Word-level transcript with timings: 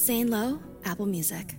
Zane 0.00 0.30
Lowe, 0.30 0.58
Apple 0.86 1.04
Music. 1.04 1.56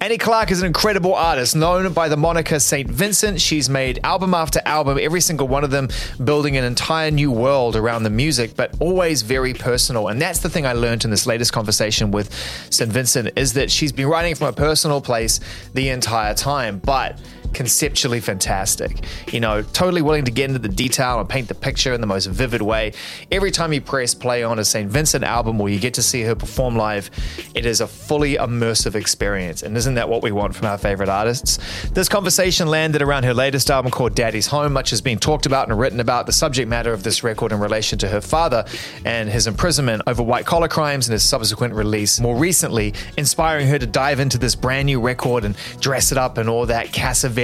Annie 0.00 0.18
Clark 0.18 0.52
is 0.52 0.60
an 0.60 0.68
incredible 0.68 1.16
artist, 1.16 1.56
known 1.56 1.92
by 1.92 2.08
the 2.08 2.16
moniker 2.16 2.60
St. 2.60 2.88
Vincent. 2.88 3.40
She's 3.40 3.68
made 3.68 3.98
album 4.04 4.34
after 4.34 4.60
album, 4.64 4.98
every 5.00 5.20
single 5.20 5.48
one 5.48 5.64
of 5.64 5.72
them 5.72 5.88
building 6.22 6.56
an 6.56 6.62
entire 6.62 7.10
new 7.10 7.32
world 7.32 7.74
around 7.74 8.04
the 8.04 8.10
music, 8.10 8.54
but 8.54 8.72
always 8.78 9.22
very 9.22 9.52
personal. 9.52 10.06
And 10.08 10.22
that's 10.22 10.38
the 10.38 10.48
thing 10.48 10.64
I 10.64 10.74
learned 10.74 11.04
in 11.04 11.10
this 11.10 11.26
latest 11.26 11.52
conversation 11.52 12.12
with 12.12 12.32
St. 12.70 12.90
Vincent 12.90 13.30
is 13.34 13.54
that 13.54 13.68
she's 13.68 13.90
been 13.90 14.06
writing 14.06 14.36
from 14.36 14.46
a 14.46 14.52
personal 14.52 15.00
place 15.00 15.40
the 15.74 15.88
entire 15.88 16.34
time, 16.34 16.78
but 16.78 17.18
conceptually 17.52 18.20
fantastic. 18.20 19.04
You 19.32 19.40
know, 19.40 19.62
totally 19.62 20.02
willing 20.02 20.24
to 20.24 20.30
get 20.30 20.46
into 20.48 20.58
the 20.58 20.68
detail 20.68 21.20
and 21.20 21.28
paint 21.28 21.48
the 21.48 21.54
picture 21.54 21.92
in 21.92 22.00
the 22.00 22.06
most 22.06 22.26
vivid 22.26 22.62
way. 22.62 22.92
Every 23.30 23.50
time 23.50 23.72
you 23.72 23.80
press 23.80 24.14
play 24.14 24.42
on 24.42 24.58
a 24.58 24.64
St. 24.64 24.90
Vincent 24.90 25.24
album 25.24 25.60
or 25.60 25.68
you 25.68 25.78
get 25.78 25.94
to 25.94 26.02
see 26.02 26.22
her 26.22 26.34
perform 26.34 26.76
live, 26.76 27.10
it 27.54 27.66
is 27.66 27.80
a 27.80 27.86
fully 27.86 28.36
immersive 28.36 28.94
experience. 28.94 29.62
And 29.62 29.76
isn't 29.76 29.94
that 29.94 30.08
what 30.08 30.22
we 30.22 30.32
want 30.32 30.54
from 30.54 30.66
our 30.66 30.78
favorite 30.78 31.08
artists? 31.08 31.58
This 31.90 32.08
conversation 32.08 32.68
landed 32.68 33.02
around 33.02 33.24
her 33.24 33.34
latest 33.34 33.70
album 33.70 33.90
called 33.90 34.14
Daddy's 34.14 34.46
Home. 34.46 34.72
Much 34.72 34.90
has 34.90 35.00
been 35.00 35.18
talked 35.18 35.46
about 35.46 35.68
and 35.68 35.78
written 35.78 36.00
about 36.00 36.26
the 36.26 36.32
subject 36.32 36.68
matter 36.68 36.92
of 36.92 37.02
this 37.02 37.22
record 37.22 37.52
in 37.52 37.60
relation 37.60 37.98
to 37.98 38.08
her 38.08 38.20
father 38.20 38.64
and 39.04 39.28
his 39.28 39.46
imprisonment 39.46 40.02
over 40.06 40.22
white 40.22 40.46
collar 40.46 40.68
crimes 40.68 41.08
and 41.08 41.12
his 41.12 41.22
subsequent 41.22 41.74
release. 41.74 42.20
More 42.20 42.36
recently, 42.36 42.94
inspiring 43.16 43.68
her 43.68 43.78
to 43.78 43.86
dive 43.86 44.20
into 44.20 44.38
this 44.38 44.54
brand 44.54 44.86
new 44.86 45.00
record 45.00 45.44
and 45.44 45.56
dress 45.80 46.12
it 46.12 46.18
up 46.18 46.38
and 46.38 46.48
all 46.48 46.66
that 46.66 46.88
Cassavetes 46.88 47.41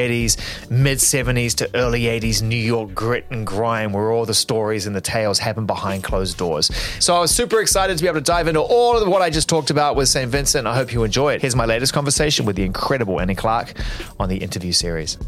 mid 0.70 0.98
70s 0.98 1.54
to 1.56 1.70
early 1.74 2.02
80s 2.02 2.42
New 2.42 2.56
York 2.56 2.94
grit 2.94 3.26
and 3.30 3.46
grime, 3.46 3.92
where 3.92 4.12
all 4.12 4.24
the 4.24 4.34
stories 4.34 4.86
and 4.86 4.94
the 4.94 5.00
tales 5.00 5.38
happen 5.38 5.66
behind 5.66 6.04
closed 6.04 6.38
doors. 6.38 6.70
So 7.00 7.14
I 7.14 7.20
was 7.20 7.30
super 7.30 7.60
excited 7.60 7.98
to 7.98 8.02
be 8.02 8.08
able 8.08 8.20
to 8.20 8.24
dive 8.24 8.48
into 8.48 8.60
all 8.60 8.96
of 8.96 9.08
what 9.08 9.22
I 9.22 9.30
just 9.30 9.48
talked 9.48 9.70
about 9.70 9.96
with 9.96 10.08
St. 10.08 10.30
Vincent. 10.30 10.66
I 10.66 10.74
hope 10.74 10.92
you 10.92 11.04
enjoy 11.04 11.34
it. 11.34 11.40
Here's 11.40 11.56
my 11.56 11.66
latest 11.66 11.92
conversation 11.92 12.46
with 12.46 12.56
the 12.56 12.64
incredible 12.64 13.20
Annie 13.20 13.34
Clark 13.34 13.74
on 14.18 14.28
the 14.28 14.36
interview 14.36 14.72
series. 14.72 15.18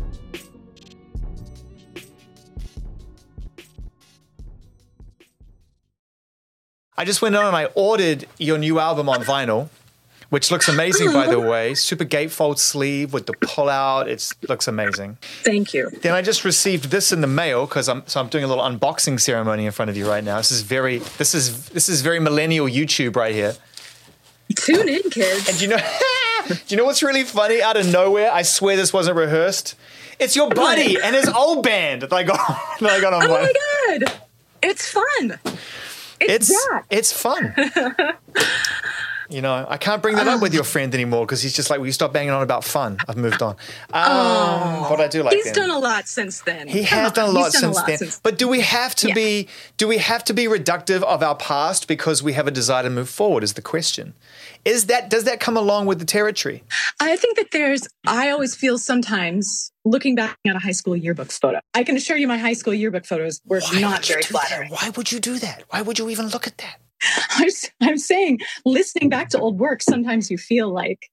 I 7.01 7.05
just 7.07 7.23
went 7.23 7.35
on 7.35 7.47
and 7.47 7.57
I 7.57 7.65
ordered 7.75 8.27
your 8.37 8.59
new 8.59 8.79
album 8.79 9.09
on 9.09 9.23
vinyl 9.23 9.71
which 10.31 10.51
looks 10.51 10.69
amazing, 10.69 11.13
by 11.13 11.27
the 11.27 11.39
way. 11.53 11.75
Super 11.75 12.05
gatefold 12.05 12.59
sleeve 12.59 13.13
with 13.13 13.27
the 13.27 13.35
pull 13.35 13.69
out. 13.69 14.09
It 14.09 14.33
looks 14.49 14.67
amazing. 14.67 15.19
Thank 15.43 15.75
you. 15.75 15.91
Then 15.91 16.15
I 16.15 16.23
just 16.23 16.45
received 16.45 16.91
this 16.91 17.13
in 17.13 17.21
the 17.21 17.27
mail 17.27 17.67
because 17.67 17.89
I'm 17.89 18.03
so 18.07 18.21
I'm 18.21 18.29
doing 18.29 18.45
a 18.45 18.47
little 18.47 18.65
unboxing 18.65 19.21
ceremony 19.21 19.67
in 19.67 19.73
front 19.73 19.91
of 19.91 19.97
you 19.97 20.09
right 20.09 20.25
now. 20.25 20.39
This 20.39 20.51
is 20.51 20.63
very 20.63 20.99
this 21.19 21.35
is 21.35 21.69
this 21.71 21.89
is 21.89 22.01
very 22.01 22.21
millennial 22.21 22.67
YouTube 22.67 23.17
right 23.17 23.35
here. 23.35 23.55
Tune 24.57 24.89
in, 24.89 25.03
kids. 25.11 25.49
And 25.49 25.61
you 25.61 25.69
know 25.69 25.79
do 26.49 26.57
you 26.69 26.77
know 26.77 26.85
what's 26.85 27.03
really 27.03 27.25
funny? 27.25 27.63
Out 27.63 27.77
of 27.77 27.91
nowhere, 27.91 28.31
I 28.33 28.43
swear 28.43 28.77
this 28.77 28.93
wasn't 28.93 29.17
rehearsed. 29.17 29.75
It's 30.19 30.37
your 30.37 30.51
buddy 30.51 30.97
and 31.01 31.17
his 31.17 31.29
old 31.29 31.63
band 31.63 32.03
that 32.03 32.13
I 32.13 32.23
got 32.23 32.39
that 32.81 32.91
I 32.91 33.01
got 33.01 33.13
on. 33.13 33.25
Oh 33.25 33.29
my 33.29 33.99
god, 33.99 34.21
it's 34.63 34.91
fun. 34.91 35.39
It's 36.21 36.51
it's, 36.51 36.69
it's 36.91 37.13
fun. 37.13 37.55
You 39.31 39.41
know, 39.41 39.65
I 39.69 39.77
can't 39.77 40.03
bring 40.03 40.17
that 40.17 40.27
up 40.27 40.43
with 40.43 40.53
your 40.53 40.65
friend 40.65 40.93
anymore 40.93 41.25
because 41.25 41.41
he's 41.41 41.53
just 41.53 41.71
like, 41.71 41.79
"Will 41.79 41.87
you 41.87 41.93
stop 41.93 42.13
banging 42.13 42.31
on 42.31 42.43
about 42.43 42.65
fun?" 42.65 42.99
I've 43.09 43.17
moved 43.17 43.43
on. 43.43 43.57
Um, 43.93 44.03
oh, 44.05 44.87
but 44.89 45.01
I 45.01 45.07
do 45.07 45.23
like. 45.23 45.35
He's 45.35 45.53
done 45.53 45.71
a 45.71 45.79
lot 45.79 46.09
since 46.09 46.41
then. 46.41 46.67
He 46.67 46.83
has 46.83 47.11
on. 47.11 47.15
done 47.15 47.29
a 47.29 47.33
lot, 47.33 47.53
since, 47.53 47.63
a 47.63 47.71
lot 47.71 47.87
then. 47.87 47.99
since, 47.99 48.21
But 48.21 48.39
do 48.39 48.49
we 48.49 48.61
have 48.61 48.95
to 48.97 49.09
yeah. 49.09 49.15
be? 49.15 49.49
Do 49.77 49.87
we 49.87 49.99
have 49.99 50.25
to 50.25 50.35
be 50.35 50.47
reductive 50.47 51.03
of 51.05 51.23
our 51.23 51.37
past 51.37 51.87
because 51.87 52.23
we 52.23 52.33
have 52.33 52.49
a 52.49 52.51
desire 52.51 52.83
to 52.83 52.91
move 52.91 53.09
forward? 53.09 53.45
Is 53.45 53.55
the 53.55 53.63
question. 53.63 54.15
Is 54.65 54.87
that 54.87 55.09
does 55.11 55.25
that 55.25 55.39
come 55.39 55.57
along 55.57 55.87
with 55.87 56.01
the 56.01 56.05
territory? 56.05 56.65
I 56.99 57.17
think 57.17 57.37
that 57.37 57.53
there's. 57.53 57.87
I 58.07 58.31
always 58.31 58.57
feel 58.57 58.79
sometimes 58.79 59.73
looking 59.85 60.17
back 60.17 60.37
at 60.47 60.57
a 60.57 60.59
high 60.59 60.73
school 60.73 60.97
yearbook 60.97 61.31
photo. 61.31 61.61
I 61.73 61.85
can 61.85 61.97
assure 61.97 62.17
you, 62.17 62.27
my 62.27 62.39
high 62.39 62.53
school 62.55 62.75
yearbook 62.75 63.07
photos 63.07 63.41
were 63.47 63.61
Why 63.61 63.81
not 63.81 64.05
very 64.05 64.23
flattering. 64.23 64.71
Why 64.71 64.91
would 64.91 65.13
you 65.13 65.21
do 65.21 65.39
that? 65.39 65.65
Why 65.71 65.83
would 65.83 65.99
you 65.99 66.11
even 66.11 66.29
look 66.29 66.47
at 66.47 66.59
that? 66.59 66.79
I'm, 67.31 67.49
I'm 67.81 67.99
saying, 67.99 68.41
listening 68.65 69.09
back 69.09 69.31
to 69.31 69.39
old 69.39 69.59
work, 69.59 69.83
sometimes 69.83 70.31
you 70.31 70.39
feel 70.39 70.73
like, 70.73 71.11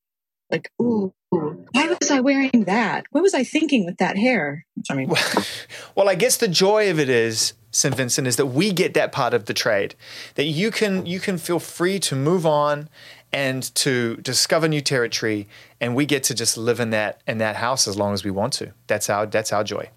like, 0.50 0.72
ooh, 0.82 1.14
why 1.30 1.88
was 1.88 2.10
I 2.10 2.22
wearing 2.22 2.64
that? 2.66 3.06
What 3.12 3.22
was 3.22 3.34
I 3.34 3.44
thinking 3.44 3.86
with 3.86 3.98
that 3.98 4.18
hair? 4.18 4.66
I 4.90 4.94
mean, 4.96 5.10
well, 5.10 5.46
well, 5.96 6.10
I 6.10 6.16
guess 6.16 6.38
the 6.38 6.48
joy 6.48 6.90
of 6.90 7.00
it 7.00 7.10
is, 7.10 7.54
St. 7.72 7.94
Vincent, 7.94 8.28
is 8.28 8.38
that 8.38 8.48
we 8.48 8.72
get 8.72 8.94
that 8.94 9.12
part 9.12 9.34
of 9.34 9.46
the 9.46 9.54
trade, 9.54 9.96
that 10.36 10.46
you 10.46 10.72
can 10.72 11.06
you 11.06 11.20
can 11.20 11.38
feel 11.38 11.60
free 11.60 12.00
to 12.00 12.16
move 12.16 12.46
on 12.46 12.90
and 13.34 13.76
to 13.76 14.16
discover 14.18 14.68
new 14.68 14.82
territory, 14.82 15.48
and 15.82 15.96
we 15.96 16.06
get 16.06 16.24
to 16.24 16.34
just 16.34 16.58
live 16.58 16.80
in 16.80 16.92
that 16.92 17.22
in 17.28 17.40
that 17.40 17.58
house 17.58 17.88
as 17.88 17.98
long 17.98 18.14
as 18.14 18.24
we 18.24 18.32
want 18.32 18.54
to. 18.54 18.74
That's 18.88 19.10
our 19.10 19.26
that's 19.26 19.52
our 19.52 19.64
joy. 19.64 19.90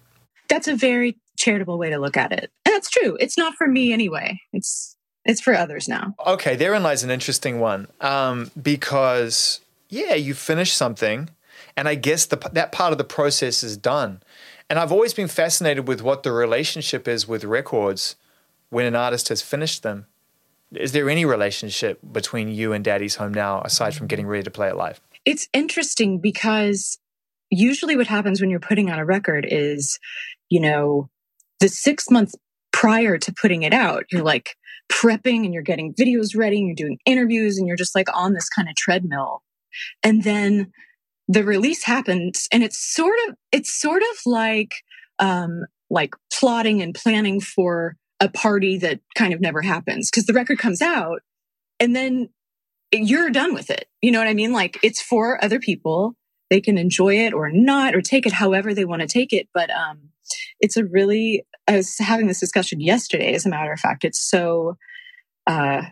That's 0.49 0.67
a 0.67 0.75
very 0.75 1.17
charitable 1.37 1.77
way 1.77 1.89
to 1.89 1.97
look 1.97 2.17
at 2.17 2.33
it, 2.33 2.51
and 2.65 2.75
that's 2.75 2.89
true. 2.89 3.17
It's 3.19 3.37
not 3.37 3.55
for 3.55 3.67
me 3.67 3.93
anyway. 3.93 4.41
It's 4.51 4.97
it's 5.25 5.41
for 5.41 5.53
others 5.53 5.87
now. 5.87 6.15
Okay, 6.25 6.55
therein 6.55 6.83
lies 6.83 7.03
an 7.03 7.11
interesting 7.11 7.59
one 7.59 7.87
um, 7.99 8.51
because 8.61 9.61
yeah, 9.89 10.15
you 10.15 10.33
finish 10.33 10.73
something, 10.73 11.29
and 11.75 11.87
I 11.87 11.95
guess 11.95 12.25
the, 12.25 12.37
that 12.53 12.71
part 12.71 12.91
of 12.91 12.97
the 12.97 13.03
process 13.03 13.63
is 13.63 13.77
done. 13.77 14.21
And 14.69 14.79
I've 14.79 14.91
always 14.91 15.13
been 15.13 15.27
fascinated 15.27 15.87
with 15.87 16.01
what 16.01 16.23
the 16.23 16.31
relationship 16.31 17.07
is 17.07 17.27
with 17.27 17.43
records 17.43 18.15
when 18.69 18.85
an 18.85 18.95
artist 18.95 19.27
has 19.27 19.41
finished 19.41 19.83
them. 19.83 20.05
Is 20.73 20.93
there 20.93 21.09
any 21.09 21.25
relationship 21.25 21.99
between 22.09 22.47
you 22.47 22.71
and 22.71 22.83
Daddy's 22.83 23.15
Home 23.15 23.33
now 23.33 23.61
aside 23.61 23.93
from 23.93 24.07
getting 24.07 24.27
ready 24.27 24.43
to 24.43 24.51
play 24.51 24.69
it 24.69 24.77
live? 24.77 25.01
It's 25.25 25.49
interesting 25.51 26.19
because 26.19 26.97
usually 27.49 27.97
what 27.97 28.07
happens 28.07 28.39
when 28.39 28.49
you're 28.49 28.61
putting 28.61 28.89
on 28.89 28.97
a 28.97 29.05
record 29.05 29.45
is, 29.47 29.99
you 30.49 30.61
know, 30.61 31.09
the 31.59 31.67
six 31.67 32.09
months 32.09 32.33
prior 32.71 33.17
to 33.17 33.33
putting 33.33 33.63
it 33.63 33.73
out, 33.73 34.05
you're 34.09 34.23
like, 34.23 34.55
prepping 34.91 35.45
and 35.45 35.53
you're 35.53 35.63
getting 35.63 35.93
videos 35.93 36.35
ready 36.35 36.57
and 36.57 36.67
you're 36.67 36.87
doing 36.87 36.99
interviews 37.05 37.57
and 37.57 37.67
you're 37.67 37.77
just 37.77 37.95
like 37.95 38.07
on 38.15 38.33
this 38.33 38.49
kind 38.49 38.69
of 38.69 38.75
treadmill. 38.75 39.41
And 40.03 40.23
then 40.23 40.71
the 41.27 41.43
release 41.43 41.85
happens 41.85 42.47
and 42.51 42.63
it's 42.63 42.77
sort 42.77 43.17
of, 43.27 43.35
it's 43.51 43.79
sort 43.79 44.01
of 44.01 44.17
like, 44.25 44.73
um, 45.19 45.61
like 45.89 46.13
plotting 46.33 46.81
and 46.81 46.93
planning 46.93 47.39
for 47.39 47.95
a 48.19 48.29
party 48.29 48.77
that 48.79 48.99
kind 49.15 49.33
of 49.33 49.41
never 49.41 49.61
happens 49.61 50.09
because 50.09 50.25
the 50.25 50.33
record 50.33 50.59
comes 50.59 50.81
out 50.81 51.21
and 51.79 51.95
then 51.95 52.29
you're 52.91 53.29
done 53.29 53.53
with 53.53 53.69
it. 53.69 53.87
You 54.01 54.11
know 54.11 54.19
what 54.19 54.27
I 54.27 54.33
mean? 54.33 54.51
Like 54.51 54.77
it's 54.83 55.01
for 55.01 55.43
other 55.43 55.59
people. 55.59 56.15
They 56.49 56.59
can 56.61 56.77
enjoy 56.77 57.15
it 57.25 57.33
or 57.33 57.49
not 57.49 57.95
or 57.95 58.01
take 58.01 58.25
it 58.25 58.33
however 58.33 58.73
they 58.73 58.85
want 58.85 59.01
to 59.01 59.07
take 59.07 59.31
it. 59.31 59.47
But, 59.53 59.69
um, 59.69 60.09
it's 60.61 60.77
a 60.77 60.85
really 60.85 61.45
I 61.67 61.77
was 61.77 61.97
having 61.97 62.27
this 62.27 62.39
discussion 62.39 62.79
yesterday, 62.79 63.33
as 63.33 63.45
a 63.45 63.49
matter 63.49 63.71
of 63.71 63.79
fact. 63.79 64.05
It's 64.05 64.19
so 64.19 64.77
uh 65.47 65.83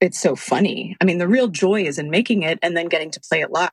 it's 0.00 0.20
so 0.20 0.36
funny. 0.36 0.96
I 1.00 1.04
mean, 1.04 1.18
the 1.18 1.26
real 1.26 1.48
joy 1.48 1.82
is 1.82 1.98
in 1.98 2.10
making 2.10 2.42
it 2.44 2.58
and 2.62 2.76
then 2.76 2.86
getting 2.86 3.10
to 3.10 3.20
play 3.20 3.40
it 3.40 3.50
live. 3.50 3.70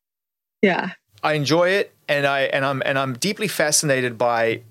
Yeah. 0.61 0.91
I 1.21 1.33
enjoy 1.33 1.69
it 1.69 1.93
and 2.07 2.25
I 2.25 2.41
and 2.41 2.65
I'm 2.65 2.81
and 2.85 2.97
I'm 2.97 3.13
deeply 3.13 3.47
fascinated 3.47 4.17
by 4.17 4.61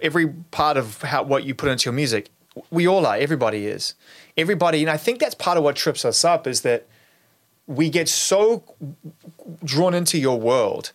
every 0.00 0.28
part 0.28 0.76
of 0.76 1.02
how 1.02 1.22
what 1.22 1.44
you 1.44 1.54
put 1.54 1.70
into 1.70 1.86
your 1.86 1.94
music. 1.94 2.28
We 2.70 2.86
all 2.86 3.06
are, 3.06 3.16
everybody 3.16 3.66
is. 3.66 3.94
Everybody, 4.36 4.82
and 4.82 4.90
I 4.90 4.98
think 4.98 5.20
that's 5.20 5.34
part 5.34 5.56
of 5.56 5.64
what 5.64 5.74
trips 5.74 6.04
us 6.04 6.22
up 6.24 6.46
is 6.46 6.60
that 6.62 6.86
we 7.66 7.88
get 7.88 8.08
so 8.08 8.62
drawn 9.64 9.94
into 9.94 10.18
your 10.18 10.38
world 10.38 10.92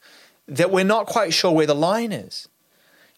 that 0.48 0.72
we're 0.72 0.84
not 0.84 1.08
quite 1.08 1.34
sure 1.34 1.52
where 1.52 1.66
the 1.66 1.76
line 1.76 2.12
is 2.12 2.48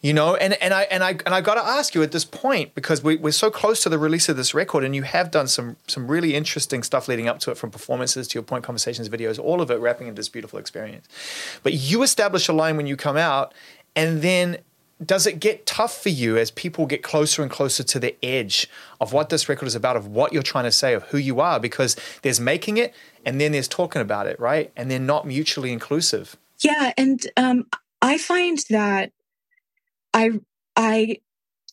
you 0.02 0.14
know 0.14 0.36
and, 0.36 0.54
and 0.62 0.74
i 0.74 0.84
and 0.84 1.04
i 1.04 1.10
and 1.10 1.36
i 1.36 1.42
got 1.42 1.56
to 1.56 1.64
ask 1.64 1.94
you 1.94 2.02
at 2.02 2.12
this 2.12 2.24
point 2.24 2.74
because 2.74 3.04
we, 3.04 3.18
we're 3.18 3.32
so 3.32 3.52
close 3.52 3.84
to 3.84 3.90
the 3.90 3.98
release 3.98 4.30
of 4.30 4.38
this 4.38 4.54
record 4.54 4.84
and 4.84 4.96
you 4.96 5.04
have 5.04 5.30
done 5.30 5.48
some 5.48 5.76
some 5.88 6.08
really 6.08 6.36
interesting 6.36 6.84
stuff 6.84 7.08
leading 7.08 7.28
up 7.28 7.40
to 7.40 7.52
it 7.52 7.58
from 7.58 7.70
performances 7.70 8.28
to 8.28 8.36
your 8.36 8.44
point 8.44 8.64
conversations 8.64 9.10
videos 9.10 9.40
all 9.40 9.62
of 9.62 9.72
it 9.72 9.80
wrapping 9.80 10.08
into 10.08 10.20
this 10.20 10.30
beautiful 10.30 10.60
experience. 10.60 11.08
But 11.64 11.74
you 11.74 12.04
establish 12.04 12.48
a 12.48 12.54
line 12.54 12.78
when 12.78 12.88
you 12.88 12.96
come 12.96 13.18
out 13.18 13.54
and 13.96 14.22
then 14.22 14.60
does 15.04 15.26
it 15.26 15.40
get 15.40 15.66
tough 15.66 16.04
for 16.04 16.10
you 16.10 16.38
as 16.38 16.52
people 16.52 16.86
get 16.86 17.04
closer 17.04 17.42
and 17.42 17.50
closer 17.50 17.84
to 17.84 18.00
the 18.00 18.16
edge 18.22 18.70
of 19.00 19.14
what 19.14 19.30
this 19.30 19.48
record 19.48 19.66
is 19.66 19.76
about 19.76 19.96
of 19.96 20.08
what 20.08 20.34
you're 20.34 20.44
trying 20.44 20.66
to 20.66 20.72
say 20.72 20.94
of 20.94 21.04
who 21.04 21.18
you 21.18 21.40
are? 21.40 21.60
Because 21.60 21.96
there's 22.22 22.40
making 22.40 22.78
it 22.78 22.94
and 23.26 23.40
then 23.40 23.54
there's 23.54 23.68
talking 23.68 24.02
about 24.02 24.28
it 24.28 24.40
right? 24.40 24.72
And 24.76 24.92
they're 24.92 25.00
not 25.00 25.26
mutually 25.26 25.72
inclusive. 25.72 26.38
Yeah 26.62 26.94
and 26.98 27.26
um, 27.38 27.66
i 28.02 28.18
find 28.18 28.60
that 28.70 29.12
I 30.14 30.32
I 30.76 31.18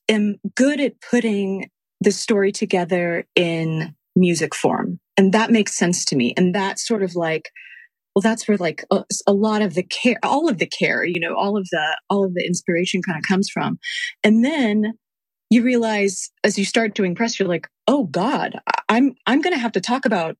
am 0.08 0.36
good 0.54 0.80
at 0.80 1.00
putting 1.00 1.70
the 2.00 2.12
story 2.12 2.52
together 2.52 3.24
in 3.34 3.94
music 4.14 4.54
form. 4.54 4.98
And 5.16 5.32
that 5.32 5.50
makes 5.50 5.76
sense 5.76 6.04
to 6.06 6.16
me. 6.16 6.34
And 6.36 6.54
that's 6.54 6.86
sort 6.86 7.02
of 7.02 7.14
like, 7.14 7.50
well, 8.14 8.22
that's 8.22 8.48
where 8.48 8.56
like 8.56 8.84
a, 8.90 9.04
a, 9.26 9.32
lot 9.32 9.62
of 9.62 9.74
the 9.74 9.82
care, 9.82 10.18
all 10.22 10.48
of 10.48 10.58
the 10.58 10.66
care, 10.66 11.04
you 11.04 11.20
know, 11.20 11.34
all 11.34 11.56
of 11.56 11.66
the, 11.70 11.98
all 12.08 12.24
of 12.24 12.34
the 12.34 12.44
inspiration 12.44 13.02
kind 13.02 13.18
of 13.18 13.28
comes 13.28 13.48
from. 13.50 13.78
And 14.24 14.44
then 14.44 14.94
you 15.50 15.62
realize 15.62 16.30
as 16.42 16.58
you 16.58 16.64
start 16.64 16.94
doing 16.94 17.14
press, 17.14 17.38
you're 17.38 17.48
like, 17.48 17.68
oh 17.86 18.04
God, 18.04 18.58
I'm, 18.88 19.14
I'm 19.26 19.42
going 19.42 19.54
to 19.54 19.60
have 19.60 19.72
to 19.72 19.80
talk 19.80 20.06
about 20.06 20.36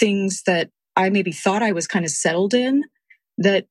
things 0.00 0.42
that 0.46 0.70
I 0.96 1.10
maybe 1.10 1.32
thought 1.32 1.62
I 1.62 1.72
was 1.72 1.86
kind 1.86 2.04
of 2.04 2.10
settled 2.10 2.54
in 2.54 2.82
that 3.38 3.66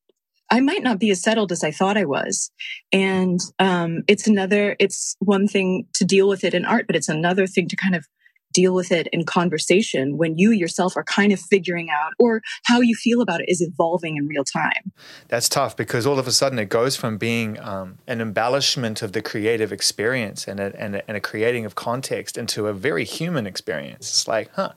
I 0.50 0.60
might 0.60 0.82
not 0.82 0.98
be 0.98 1.10
as 1.10 1.22
settled 1.22 1.52
as 1.52 1.64
I 1.64 1.70
thought 1.70 1.96
I 1.96 2.04
was. 2.04 2.50
And 2.92 3.40
um, 3.58 4.02
it's 4.08 4.26
another, 4.26 4.76
it's 4.78 5.16
one 5.18 5.48
thing 5.48 5.86
to 5.94 6.04
deal 6.04 6.28
with 6.28 6.44
it 6.44 6.54
in 6.54 6.64
art, 6.64 6.86
but 6.86 6.96
it's 6.96 7.08
another 7.08 7.46
thing 7.46 7.68
to 7.68 7.76
kind 7.76 7.94
of 7.94 8.06
deal 8.54 8.72
with 8.72 8.90
it 8.92 9.08
in 9.12 9.24
conversation 9.24 10.16
when 10.16 10.38
you 10.38 10.52
yourself 10.52 10.96
are 10.96 11.04
kind 11.04 11.32
of 11.32 11.40
figuring 11.40 11.90
out 11.90 12.12
or 12.18 12.40
how 12.64 12.80
you 12.80 12.94
feel 12.94 13.20
about 13.20 13.40
it 13.40 13.46
is 13.48 13.60
evolving 13.60 14.16
in 14.16 14.26
real 14.26 14.44
time. 14.44 14.92
That's 15.28 15.48
tough 15.48 15.76
because 15.76 16.06
all 16.06 16.18
of 16.18 16.26
a 16.26 16.32
sudden 16.32 16.58
it 16.58 16.68
goes 16.68 16.96
from 16.96 17.18
being 17.18 17.58
um, 17.60 17.98
an 18.06 18.20
embellishment 18.20 19.02
of 19.02 19.12
the 19.12 19.20
creative 19.20 19.72
experience 19.72 20.48
and 20.48 20.60
a, 20.60 20.72
and, 20.80 20.96
a, 20.96 21.08
and 21.08 21.16
a 21.16 21.20
creating 21.20 21.66
of 21.66 21.74
context 21.74 22.38
into 22.38 22.68
a 22.68 22.72
very 22.72 23.04
human 23.04 23.46
experience. 23.46 24.08
It's 24.08 24.28
like, 24.28 24.50
huh, 24.54 24.72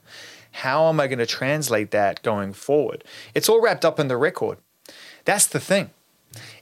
how 0.52 0.90
am 0.90 1.00
I 1.00 1.08
going 1.08 1.20
to 1.20 1.28
translate 1.28 1.92
that 1.92 2.24
going 2.24 2.54
forward? 2.54 3.04
It's 3.36 3.48
all 3.48 3.62
wrapped 3.62 3.86
up 3.86 4.00
in 4.00 4.08
the 4.08 4.18
record. 4.18 4.58
That's 5.28 5.46
the 5.46 5.60
thing. 5.60 5.90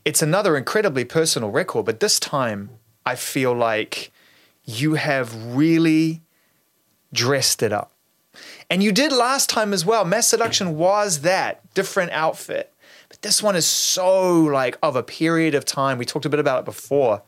It's 0.05 0.23
another 0.23 0.57
incredibly 0.57 1.05
personal 1.05 1.51
record, 1.51 1.85
but 1.85 1.99
this 1.99 2.19
time 2.19 2.71
I 3.05 3.13
feel 3.13 3.53
like 3.53 4.11
you 4.63 4.95
have 4.95 5.55
really 5.55 6.23
dressed 7.13 7.61
it 7.61 7.71
up. 7.71 7.91
And 8.67 8.81
you 8.81 8.91
did 8.91 9.11
last 9.11 9.51
time 9.51 9.71
as 9.71 9.85
well. 9.85 10.03
Masseduction 10.03 10.73
was 10.73 11.21
that 11.21 11.61
different 11.75 12.11
outfit. 12.11 12.73
But 13.07 13.21
this 13.21 13.43
one 13.43 13.55
is 13.55 13.67
so 13.67 14.41
like 14.41 14.79
of 14.81 14.95
a 14.95 15.03
period 15.03 15.53
of 15.53 15.63
time. 15.63 15.99
We 15.99 16.05
talked 16.05 16.25
a 16.25 16.29
bit 16.29 16.39
about 16.39 16.61
it 16.61 16.65
before, 16.65 17.21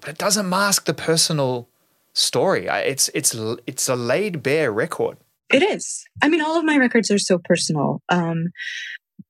but 0.00 0.08
it 0.08 0.16
doesn't 0.16 0.48
mask 0.48 0.86
the 0.86 0.94
personal 0.94 1.68
story. 2.14 2.68
It's 2.68 3.10
it's 3.12 3.36
it's 3.66 3.86
a 3.86 3.96
laid 3.96 4.42
bare 4.42 4.72
record. 4.72 5.18
It 5.52 5.62
is. 5.62 6.06
I 6.22 6.28
mean, 6.28 6.40
all 6.40 6.56
of 6.56 6.64
my 6.64 6.78
records 6.78 7.10
are 7.10 7.18
so 7.18 7.38
personal. 7.38 8.00
Um, 8.08 8.46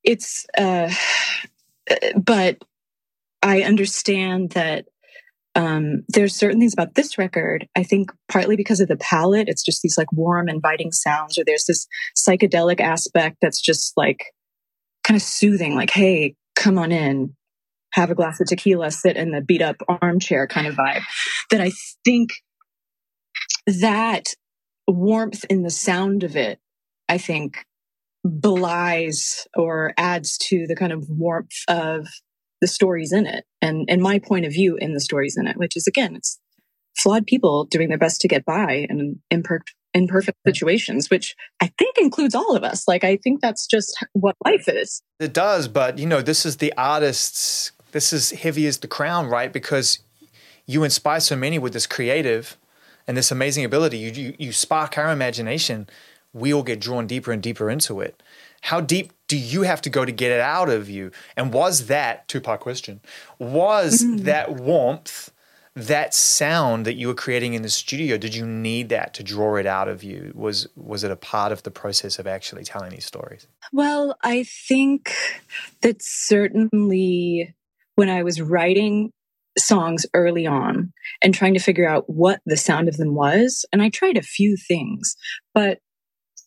it's, 0.03 0.45
uh, 0.57 0.91
but 2.15 2.57
I 3.41 3.61
understand 3.61 4.51
that 4.51 4.85
um, 5.55 6.03
there's 6.07 6.35
certain 6.35 6.59
things 6.59 6.73
about 6.73 6.95
this 6.95 7.17
record. 7.17 7.67
I 7.75 7.83
think 7.83 8.11
partly 8.29 8.55
because 8.55 8.79
of 8.79 8.87
the 8.87 8.97
palette, 8.97 9.49
it's 9.49 9.63
just 9.63 9.81
these 9.81 9.97
like 9.97 10.11
warm, 10.11 10.47
inviting 10.47 10.91
sounds, 10.91 11.37
or 11.37 11.43
there's 11.45 11.65
this 11.65 11.87
psychedelic 12.15 12.79
aspect 12.79 13.37
that's 13.41 13.59
just 13.59 13.93
like 13.97 14.25
kind 15.03 15.17
of 15.17 15.21
soothing, 15.21 15.75
like, 15.75 15.89
hey, 15.89 16.35
come 16.55 16.77
on 16.77 16.91
in, 16.91 17.35
have 17.93 18.11
a 18.11 18.15
glass 18.15 18.39
of 18.39 18.47
tequila, 18.47 18.91
sit 18.91 19.17
in 19.17 19.31
the 19.31 19.41
beat 19.41 19.61
up 19.61 19.77
armchair 20.01 20.47
kind 20.47 20.67
of 20.67 20.75
vibe. 20.75 21.03
That 21.49 21.61
I 21.61 21.71
think 22.05 22.29
that 23.67 24.27
warmth 24.87 25.43
in 25.49 25.63
the 25.63 25.69
sound 25.69 26.23
of 26.23 26.35
it, 26.35 26.59
I 27.09 27.17
think 27.17 27.65
belies 28.23 29.47
or 29.55 29.93
adds 29.97 30.37
to 30.37 30.67
the 30.67 30.75
kind 30.75 30.91
of 30.91 31.09
warmth 31.09 31.63
of 31.67 32.07
the 32.61 32.67
stories 32.67 33.11
in 33.11 33.25
it 33.25 33.45
and 33.61 33.85
and 33.89 34.01
my 34.01 34.19
point 34.19 34.45
of 34.45 34.53
view 34.53 34.77
in 34.77 34.93
the 34.93 34.99
stories 34.99 35.35
in 35.35 35.47
it 35.47 35.57
which 35.57 35.75
is 35.75 35.87
again 35.87 36.15
it's 36.15 36.39
flawed 36.95 37.25
people 37.25 37.65
doing 37.65 37.89
their 37.89 37.97
best 37.97 38.21
to 38.21 38.27
get 38.27 38.45
by 38.45 38.85
in 38.89 39.19
imperfect 39.31 39.73
imperfect 39.93 40.37
situations 40.45 41.09
which 41.09 41.35
i 41.59 41.67
think 41.77 41.97
includes 41.97 42.35
all 42.35 42.55
of 42.55 42.63
us. 42.63 42.87
Like 42.87 43.03
i 43.03 43.17
think 43.17 43.41
that's 43.41 43.65
just 43.67 43.97
what 44.13 44.35
life 44.45 44.67
is. 44.67 45.01
It 45.19 45.33
does 45.33 45.67
but 45.67 45.97
you 45.97 46.05
know 46.05 46.21
this 46.21 46.45
is 46.45 46.57
the 46.57 46.73
artist's 46.77 47.71
this 47.91 48.13
is 48.13 48.31
heavy 48.31 48.67
as 48.67 48.77
the 48.77 48.87
crown 48.87 49.27
right? 49.27 49.51
Because 49.51 49.99
you 50.65 50.83
inspire 50.83 51.19
so 51.19 51.35
many 51.35 51.59
with 51.59 51.73
this 51.73 51.87
creative 51.87 52.57
and 53.07 53.17
this 53.17 53.31
amazing 53.31 53.65
ability. 53.65 53.97
You, 53.97 54.11
you, 54.11 54.35
you 54.37 54.51
spark 54.51 54.97
our 54.97 55.11
imagination 55.11 55.87
we 56.33 56.53
all 56.53 56.63
get 56.63 56.79
drawn 56.79 57.07
deeper 57.07 57.31
and 57.31 57.41
deeper 57.41 57.69
into 57.69 58.01
it 58.01 58.21
how 58.61 58.79
deep 58.79 59.11
do 59.27 59.37
you 59.37 59.63
have 59.63 59.81
to 59.81 59.89
go 59.89 60.05
to 60.05 60.11
get 60.11 60.31
it 60.31 60.39
out 60.39 60.69
of 60.69 60.89
you? 60.89 61.11
And 61.35 61.53
was 61.53 61.87
that, 61.87 62.27
two 62.27 62.39
part 62.39 62.61
question, 62.61 63.01
was 63.39 64.03
mm-hmm. 64.03 64.17
that 64.25 64.53
warmth, 64.53 65.31
that 65.75 66.13
sound 66.13 66.85
that 66.85 66.95
you 66.95 67.07
were 67.07 67.15
creating 67.15 67.53
in 67.53 67.61
the 67.63 67.69
studio, 67.69 68.17
did 68.17 68.35
you 68.35 68.45
need 68.45 68.89
that 68.89 69.13
to 69.15 69.23
draw 69.23 69.55
it 69.55 69.65
out 69.65 69.87
of 69.87 70.03
you? 70.03 70.31
Was, 70.35 70.67
was 70.75 71.03
it 71.03 71.11
a 71.11 71.15
part 71.15 71.51
of 71.51 71.63
the 71.63 71.71
process 71.71 72.19
of 72.19 72.27
actually 72.27 72.63
telling 72.63 72.91
these 72.91 73.05
stories? 73.05 73.47
Well, 73.73 74.15
I 74.21 74.43
think 74.67 75.13
that 75.81 75.97
certainly 76.01 77.55
when 77.95 78.09
I 78.09 78.23
was 78.23 78.41
writing 78.41 79.11
songs 79.57 80.05
early 80.13 80.45
on 80.45 80.93
and 81.21 81.33
trying 81.33 81.53
to 81.53 81.59
figure 81.59 81.87
out 81.87 82.03
what 82.07 82.41
the 82.45 82.57
sound 82.57 82.89
of 82.89 82.97
them 82.97 83.15
was, 83.15 83.65
and 83.71 83.81
I 83.81 83.89
tried 83.89 84.17
a 84.17 84.21
few 84.21 84.55
things, 84.57 85.15
but 85.53 85.79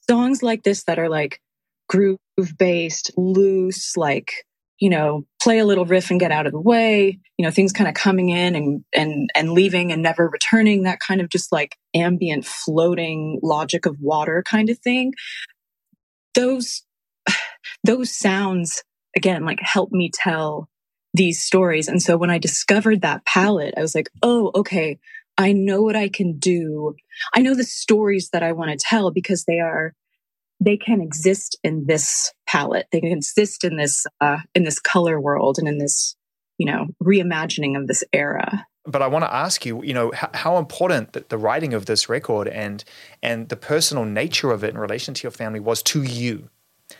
songs 0.09 0.43
like 0.43 0.63
this 0.63 0.85
that 0.85 0.99
are 0.99 1.09
like, 1.09 1.41
groove 1.89 2.19
based, 2.59 3.11
loose, 3.17 3.97
like, 3.97 4.33
you 4.79 4.91
know, 4.91 5.25
play 5.43 5.59
a 5.59 5.65
little 5.65 5.85
riff 5.85 6.11
and 6.11 6.19
get 6.19 6.33
out 6.33 6.47
of 6.47 6.53
the 6.53 6.61
way, 6.61 7.19
you 7.37 7.45
know, 7.45 7.51
things 7.51 7.73
kind 7.73 7.89
of 7.89 7.95
coming 7.95 8.31
in 8.31 8.57
and, 8.57 8.85
and, 8.95 9.31
and 9.35 9.53
leaving 9.53 9.93
and 9.93 10.03
never 10.03 10.29
returning, 10.29 10.83
that 10.83 10.99
kind 11.01 11.21
of 11.21 11.29
just 11.29 11.53
like 11.53 11.77
ambient 11.95 12.45
floating 12.45 13.39
logic 13.43 13.87
of 13.87 13.97
water 14.01 14.43
kind 14.47 14.71
of 14.71 14.79
thing. 14.79 15.13
Those, 16.35 16.83
those 17.85 18.11
sounds 18.11 18.83
again, 19.17 19.45
like 19.45 19.61
help 19.61 19.93
me 19.93 20.11
tell 20.13 20.69
these 21.13 21.41
stories. 21.41 21.89
And 21.89 22.03
so 22.03 22.17
when 22.17 22.31
I 22.31 22.39
discovered 22.39 23.03
that 23.03 23.25
palette, 23.25 23.75
I 23.77 23.81
was 23.81 23.95
like, 23.95 24.11
oh, 24.23 24.51
okay, 24.55 24.99
I 25.37 25.53
know 25.53 25.83
what 25.83 25.97
I 25.97 26.09
can 26.09 26.39
do. 26.39 26.95
I 27.35 27.41
know 27.41 27.55
the 27.55 27.65
stories 27.65 28.31
that 28.33 28.43
I 28.43 28.53
want 28.53 28.71
to 28.71 28.77
tell 28.77 29.11
because 29.11 29.45
they 29.45 29.61
are 29.61 29.95
they 30.61 30.77
can 30.77 31.01
exist 31.01 31.59
in 31.65 31.87
this 31.87 32.33
palette. 32.47 32.87
They 32.93 33.01
can 33.01 33.13
exist 33.13 33.65
in 33.65 33.77
this 33.77 34.07
uh, 34.21 34.39
in 34.55 34.65
this 34.65 34.79
color 34.79 35.21
world 35.21 35.59
and 35.59 35.69
in 35.69 35.79
this 35.79 36.17
you 36.59 36.71
know 36.71 36.87
reimagining 37.03 37.79
of 37.79 37.87
this 37.87 38.05
era. 38.13 38.67
But 38.87 39.01
I 39.01 39.07
want 39.07 39.25
to 39.25 39.35
ask 39.35 39.65
you, 39.65 39.83
you 39.83 39.95
know, 39.95 40.13
how, 40.13 40.31
how 40.35 40.59
important 40.59 41.15
that 41.15 41.31
the 41.31 41.39
writing 41.39 41.73
of 41.73 41.87
this 41.87 42.09
record 42.09 42.49
and 42.49 42.85
and 43.23 43.49
the 43.49 43.57
personal 43.57 44.05
nature 44.05 44.53
of 44.53 44.63
it 44.63 44.71
in 44.71 44.79
relation 44.79 45.15
to 45.15 45.23
your 45.23 45.33
family 45.33 45.61
was 45.61 45.83
to 45.85 46.03
you. 46.03 46.51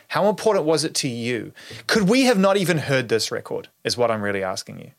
How 0.09 0.29
important 0.29 0.65
was 0.65 0.83
it 0.83 0.95
to 0.95 1.07
you? 1.07 1.53
Could 1.87 2.09
we 2.09 2.23
have 2.23 2.39
not 2.39 2.57
even 2.57 2.79
heard 2.79 3.07
this 3.07 3.31
record? 3.31 3.69
Is 3.83 3.97
what 3.97 4.11
I'm 4.11 4.21
really 4.21 4.43
asking 4.43 4.79
you. 4.79 4.91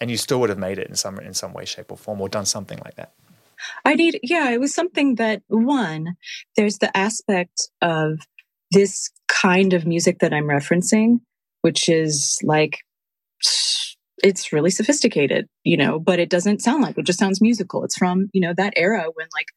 And 0.00 0.10
you 0.10 0.16
still 0.16 0.40
would 0.40 0.48
have 0.48 0.58
made 0.58 0.78
it 0.78 0.88
in 0.88 0.94
some 0.94 1.18
in 1.18 1.34
some 1.34 1.52
way, 1.52 1.64
shape, 1.64 1.92
or 1.92 1.96
form, 1.98 2.20
or 2.20 2.28
done 2.28 2.46
something 2.46 2.78
like 2.84 2.96
that. 2.96 3.12
I 3.84 3.94
need, 3.94 4.20
yeah, 4.22 4.50
it 4.50 4.60
was 4.60 4.74
something 4.74 5.16
that 5.16 5.42
one, 5.48 6.16
there's 6.56 6.78
the 6.78 6.96
aspect 6.96 7.68
of 7.82 8.20
this 8.70 9.10
kind 9.28 9.74
of 9.74 9.86
music 9.86 10.20
that 10.20 10.32
I'm 10.32 10.44
referencing, 10.44 11.20
which 11.60 11.88
is 11.88 12.38
like, 12.42 12.78
it's 14.22 14.52
really 14.52 14.70
sophisticated, 14.70 15.46
you 15.64 15.76
know, 15.76 15.98
but 15.98 16.18
it 16.18 16.30
doesn't 16.30 16.62
sound 16.62 16.82
like 16.82 16.96
it 16.96 17.04
just 17.04 17.18
sounds 17.18 17.40
musical. 17.40 17.84
It's 17.84 17.96
from, 17.96 18.30
you 18.32 18.40
know, 18.40 18.54
that 18.56 18.72
era 18.76 19.04
when 19.12 19.26
like 19.34 19.48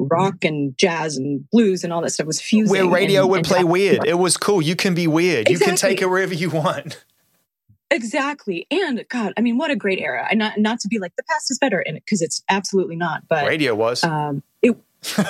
rock 0.00 0.44
and 0.44 0.76
jazz 0.76 1.16
and 1.16 1.48
blues 1.50 1.84
and 1.84 1.92
all 1.92 2.02
that 2.02 2.10
stuff 2.10 2.26
was 2.26 2.40
fusing. 2.40 2.70
Where 2.70 2.88
radio 2.88 3.22
and, 3.22 3.30
would 3.30 3.38
and 3.38 3.46
play 3.46 3.64
weird. 3.64 4.04
It 4.04 4.18
was 4.18 4.36
cool. 4.36 4.62
You 4.62 4.74
can 4.76 4.94
be 4.94 5.06
weird. 5.06 5.48
Exactly. 5.48 5.52
You 5.52 5.70
can 5.70 5.76
take 5.76 6.02
it 6.02 6.06
wherever 6.06 6.34
you 6.34 6.50
want. 6.50 7.04
Exactly. 7.94 8.66
And 8.70 9.04
God, 9.08 9.32
I 9.36 9.40
mean, 9.40 9.56
what 9.56 9.70
a 9.70 9.76
great 9.76 10.00
era. 10.00 10.26
And 10.28 10.38
not 10.40 10.58
not 10.58 10.80
to 10.80 10.88
be 10.88 10.98
like 10.98 11.14
the 11.16 11.22
past 11.22 11.50
is 11.50 11.58
better 11.58 11.80
in 11.80 11.96
it 11.96 12.04
because 12.04 12.22
it's 12.22 12.42
absolutely 12.48 12.96
not. 12.96 13.22
But 13.28 13.46
radio 13.46 13.74
was. 13.74 14.02
Um, 14.02 14.42
it 14.62 14.76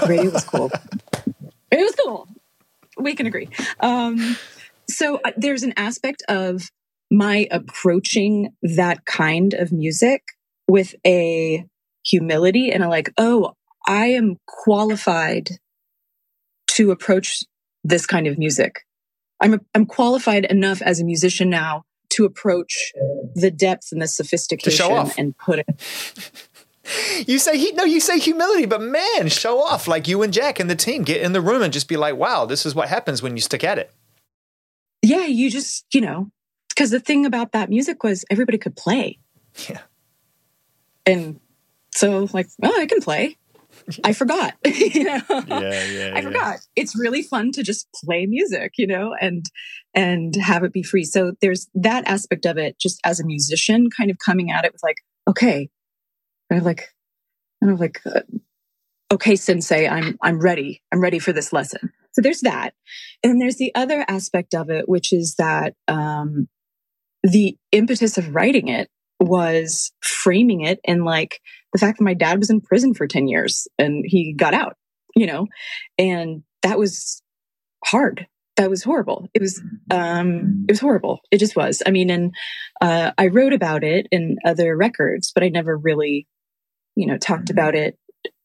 radio 0.08 0.30
was 0.30 0.44
cool. 0.44 0.70
it 1.70 1.78
was 1.78 1.94
cool. 2.02 2.26
We 2.96 3.14
can 3.14 3.26
agree. 3.26 3.48
Um, 3.80 4.36
so 4.88 5.20
uh, 5.24 5.32
there's 5.36 5.62
an 5.62 5.74
aspect 5.76 6.22
of 6.28 6.70
my 7.10 7.48
approaching 7.50 8.54
that 8.62 9.04
kind 9.04 9.52
of 9.52 9.70
music 9.70 10.22
with 10.66 10.94
a 11.06 11.66
humility 12.04 12.72
and 12.72 12.82
a 12.82 12.88
like, 12.88 13.12
oh, 13.18 13.52
I 13.86 14.06
am 14.06 14.36
qualified 14.46 15.50
to 16.68 16.90
approach 16.90 17.44
this 17.82 18.06
kind 18.06 18.26
of 18.26 18.38
music. 18.38 18.86
I'm 19.40 19.60
I'm 19.74 19.84
qualified 19.84 20.46
enough 20.46 20.80
as 20.80 21.00
a 21.00 21.04
musician 21.04 21.50
now 21.50 21.84
to 22.14 22.24
approach 22.24 22.92
the 23.34 23.50
depth 23.50 23.88
and 23.92 24.00
the 24.00 24.08
sophistication 24.08 25.10
and 25.18 25.36
put 25.36 25.60
it. 25.60 27.26
you 27.26 27.38
say 27.38 27.58
he 27.58 27.72
no, 27.72 27.84
you 27.84 28.00
say 28.00 28.18
humility, 28.18 28.66
but 28.66 28.80
man, 28.80 29.28
show 29.28 29.60
off 29.62 29.88
like 29.88 30.06
you 30.06 30.22
and 30.22 30.32
Jack 30.32 30.60
and 30.60 30.68
the 30.68 30.76
team 30.76 31.02
get 31.02 31.22
in 31.22 31.32
the 31.32 31.40
room 31.40 31.62
and 31.62 31.72
just 31.72 31.88
be 31.88 31.96
like, 31.96 32.16
"Wow, 32.16 32.44
this 32.44 32.66
is 32.66 32.74
what 32.74 32.88
happens 32.88 33.22
when 33.22 33.36
you 33.36 33.42
stick 33.42 33.64
at 33.64 33.78
it." 33.78 33.92
Yeah, 35.02 35.26
you 35.26 35.50
just 35.50 35.86
you 35.92 36.00
know 36.00 36.30
because 36.68 36.90
the 36.90 37.00
thing 37.00 37.26
about 37.26 37.52
that 37.52 37.70
music 37.70 38.02
was 38.02 38.24
everybody 38.30 38.58
could 38.58 38.76
play. 38.76 39.18
Yeah, 39.68 39.80
and 41.06 41.40
so 41.94 42.28
like, 42.32 42.48
oh, 42.62 42.80
I 42.80 42.86
can 42.86 43.00
play. 43.00 43.36
I 44.02 44.12
forgot, 44.12 44.54
you 44.64 45.04
know. 45.04 45.20
Yeah, 45.28 45.84
yeah. 45.84 46.12
I 46.14 46.22
forgot. 46.22 46.58
It's 46.76 46.98
really 46.98 47.22
fun 47.22 47.52
to 47.52 47.62
just 47.62 47.88
play 48.04 48.26
music, 48.26 48.72
you 48.78 48.86
know, 48.86 49.14
and 49.20 49.44
and 49.94 50.34
have 50.36 50.64
it 50.64 50.72
be 50.72 50.82
free. 50.82 51.04
So 51.04 51.32
there's 51.40 51.68
that 51.74 52.06
aspect 52.06 52.46
of 52.46 52.56
it 52.58 52.78
just 52.78 53.00
as 53.04 53.20
a 53.20 53.26
musician 53.26 53.88
kind 53.90 54.10
of 54.10 54.18
coming 54.18 54.50
at 54.50 54.64
it 54.64 54.72
with 54.72 54.82
like, 54.82 54.96
okay, 55.28 55.68
of 56.50 56.64
like 56.64 56.88
kind 57.62 57.72
of 57.72 57.80
like 57.80 58.00
uh, 58.06 58.20
okay, 59.12 59.36
sensei, 59.36 59.88
I'm 59.88 60.16
I'm 60.22 60.40
ready. 60.40 60.82
I'm 60.92 61.00
ready 61.00 61.18
for 61.18 61.32
this 61.32 61.52
lesson. 61.52 61.92
so 62.12 62.22
there's 62.22 62.40
that. 62.40 62.74
And 63.22 63.32
then 63.32 63.38
there's 63.38 63.56
the 63.56 63.74
other 63.74 64.04
aspect 64.08 64.54
of 64.54 64.70
it, 64.70 64.88
which 64.88 65.12
is 65.12 65.34
that 65.36 65.74
um, 65.88 66.48
the 67.22 67.56
impetus 67.72 68.18
of 68.18 68.34
writing 68.34 68.68
it 68.68 68.88
was 69.24 69.92
framing 70.00 70.62
it 70.62 70.80
in 70.84 71.04
like 71.04 71.40
the 71.72 71.78
fact 71.78 71.98
that 71.98 72.04
my 72.04 72.14
dad 72.14 72.38
was 72.38 72.50
in 72.50 72.60
prison 72.60 72.94
for 72.94 73.06
10 73.06 73.28
years 73.28 73.66
and 73.78 74.04
he 74.06 74.32
got 74.32 74.54
out, 74.54 74.76
you 75.16 75.26
know, 75.26 75.46
and 75.98 76.42
that 76.62 76.78
was 76.78 77.22
hard. 77.84 78.26
That 78.56 78.70
was 78.70 78.84
horrible. 78.84 79.28
It 79.34 79.42
was, 79.42 79.60
um, 79.90 80.64
it 80.68 80.72
was 80.72 80.80
horrible. 80.80 81.20
It 81.32 81.38
just 81.38 81.56
was. 81.56 81.82
I 81.84 81.90
mean, 81.90 82.08
and, 82.10 82.32
uh, 82.80 83.10
I 83.18 83.26
wrote 83.26 83.52
about 83.52 83.82
it 83.82 84.06
in 84.12 84.36
other 84.44 84.76
records, 84.76 85.32
but 85.34 85.42
I 85.42 85.48
never 85.48 85.76
really, 85.76 86.28
you 86.94 87.06
know, 87.06 87.18
talked 87.18 87.50
about 87.50 87.74
it 87.74 87.98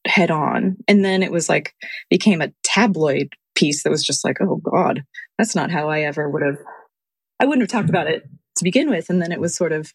head 0.06 0.30
on. 0.30 0.78
And 0.88 1.04
then 1.04 1.22
it 1.22 1.30
was 1.30 1.48
like, 1.48 1.74
became 2.08 2.40
a 2.40 2.52
tabloid 2.64 3.34
piece 3.54 3.82
that 3.82 3.90
was 3.90 4.04
just 4.04 4.24
like, 4.24 4.38
oh 4.40 4.56
God, 4.56 5.04
that's 5.38 5.54
not 5.54 5.70
how 5.70 5.88
I 5.88 6.00
ever 6.00 6.28
would 6.28 6.42
have, 6.42 6.58
I 7.38 7.46
wouldn't 7.46 7.62
have 7.62 7.80
talked 7.80 7.90
about 7.90 8.08
it 8.08 8.24
to 8.56 8.64
begin 8.64 8.90
with. 8.90 9.10
And 9.10 9.22
then 9.22 9.32
it 9.32 9.40
was 9.40 9.54
sort 9.54 9.72
of 9.72 9.92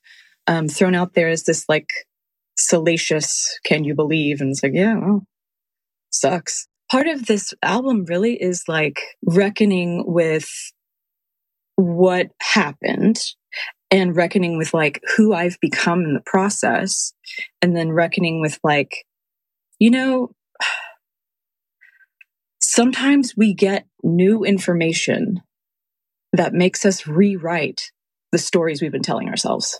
um, 0.48 0.68
thrown 0.68 0.96
out 0.96 1.14
there 1.14 1.30
as 1.30 1.44
this 1.44 1.68
like 1.68 1.90
salacious, 2.58 3.60
can 3.66 3.84
you 3.84 3.96
believe? 3.96 4.42
And 4.42 4.52
it's 4.52 4.64
like, 4.64 4.74
yeah, 4.74 4.96
well, 4.96 5.26
sucks. 6.12 6.68
Part 6.92 7.08
of 7.08 7.26
this 7.26 7.54
album 7.64 8.06
really 8.06 8.42
is 8.42 8.64
like 8.68 9.02
reckoning 9.26 10.04
with 10.06 10.48
what 11.76 12.28
happened 12.42 13.20
and 13.92 14.16
reckoning 14.16 14.58
with 14.58 14.74
like 14.74 15.02
who 15.16 15.34
I've 15.34 15.60
become 15.60 16.04
in 16.04 16.14
the 16.14 16.24
process 16.26 17.14
and 17.62 17.76
then 17.76 17.92
reckoning 17.92 18.42
with 18.42 18.60
like, 18.64 19.06
you 19.80 19.90
know, 19.90 20.32
sometimes 22.62 23.34
we 23.36 23.54
get 23.54 23.88
new 24.04 24.44
information 24.44 25.42
that 26.34 26.54
makes 26.54 26.86
us 26.86 27.08
rewrite 27.08 27.92
the 28.32 28.38
stories 28.38 28.82
we've 28.82 28.92
been 28.92 29.02
telling 29.02 29.30
ourselves. 29.30 29.80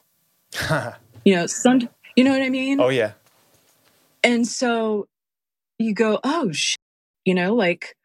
you 1.26 1.36
know, 1.36 1.48
some, 1.48 1.90
you 2.16 2.24
know 2.24 2.32
what 2.32 2.42
I 2.42 2.50
mean? 2.50 2.80
Oh, 2.80 2.90
yeah. 2.90 3.14
And 4.24 4.48
so 4.48 5.08
you 5.78 5.94
go, 5.94 6.20
oh, 6.24 6.52
sh-, 6.52 6.76
you 7.26 7.36
know, 7.36 7.54
like 7.54 7.96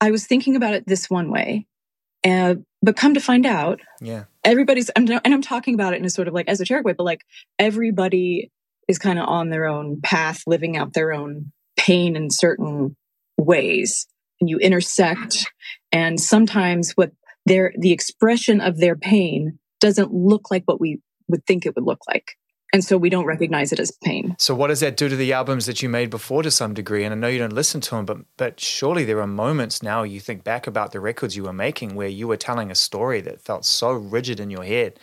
I 0.00 0.10
was 0.10 0.26
thinking 0.26 0.56
about 0.56 0.74
it 0.74 0.86
this 0.86 1.08
one 1.08 1.30
way. 1.30 1.66
And, 2.22 2.64
but 2.82 2.96
come 2.96 3.14
to 3.14 3.20
find 3.20 3.46
out, 3.46 3.80
yeah, 4.00 4.24
everybody's, 4.44 4.90
and 4.90 5.10
I'm 5.24 5.42
talking 5.42 5.74
about 5.74 5.94
it 5.94 6.00
in 6.00 6.04
a 6.04 6.10
sort 6.10 6.28
of 6.28 6.34
like 6.34 6.48
esoteric 6.48 6.84
way, 6.84 6.92
but 6.92 7.04
like 7.04 7.24
everybody 7.58 8.50
is 8.88 8.98
kind 8.98 9.18
of 9.18 9.28
on 9.28 9.50
their 9.50 9.66
own 9.66 10.00
path, 10.02 10.42
living 10.46 10.76
out 10.76 10.92
their 10.92 11.12
own 11.12 11.52
pain 11.78 12.16
in 12.16 12.30
certain 12.30 12.96
ways. 13.38 14.06
And 14.40 14.48
you 14.50 14.58
intersect. 14.58 15.50
And 15.92 16.18
sometimes 16.20 16.92
what 16.92 17.12
their, 17.46 17.72
the 17.78 17.92
expression 17.92 18.60
of 18.60 18.78
their 18.78 18.96
pain 18.96 19.58
doesn't 19.80 20.12
look 20.12 20.50
like 20.50 20.64
what 20.64 20.80
we 20.80 21.00
would 21.30 21.46
think 21.46 21.66
it 21.66 21.74
would 21.74 21.84
look 21.84 22.00
like. 22.08 22.36
And 22.72 22.84
so 22.84 22.96
we 22.96 23.10
don't 23.10 23.26
recognize 23.26 23.72
it 23.72 23.80
as 23.80 23.90
pain. 24.04 24.36
So 24.38 24.54
what 24.54 24.68
does 24.68 24.80
that 24.80 24.96
do 24.96 25.08
to 25.08 25.16
the 25.16 25.32
albums 25.32 25.66
that 25.66 25.82
you 25.82 25.88
made 25.88 26.08
before 26.08 26.42
to 26.42 26.50
some 26.50 26.72
degree? 26.72 27.04
And 27.04 27.12
I 27.12 27.16
know 27.16 27.26
you 27.26 27.38
don't 27.38 27.52
listen 27.52 27.80
to 27.82 27.90
them, 27.96 28.04
but 28.04 28.18
but 28.36 28.60
surely 28.60 29.04
there 29.04 29.20
are 29.20 29.26
moments 29.26 29.82
now 29.82 30.02
you 30.04 30.20
think 30.20 30.44
back 30.44 30.66
about 30.66 30.92
the 30.92 31.00
records 31.00 31.36
you 31.36 31.44
were 31.44 31.52
making 31.52 31.94
where 31.94 32.08
you 32.08 32.28
were 32.28 32.36
telling 32.36 32.70
a 32.70 32.76
story 32.76 33.20
that 33.22 33.40
felt 33.40 33.64
so 33.64 33.90
rigid 33.92 34.38
in 34.38 34.50
your 34.50 34.64
head, 34.64 35.00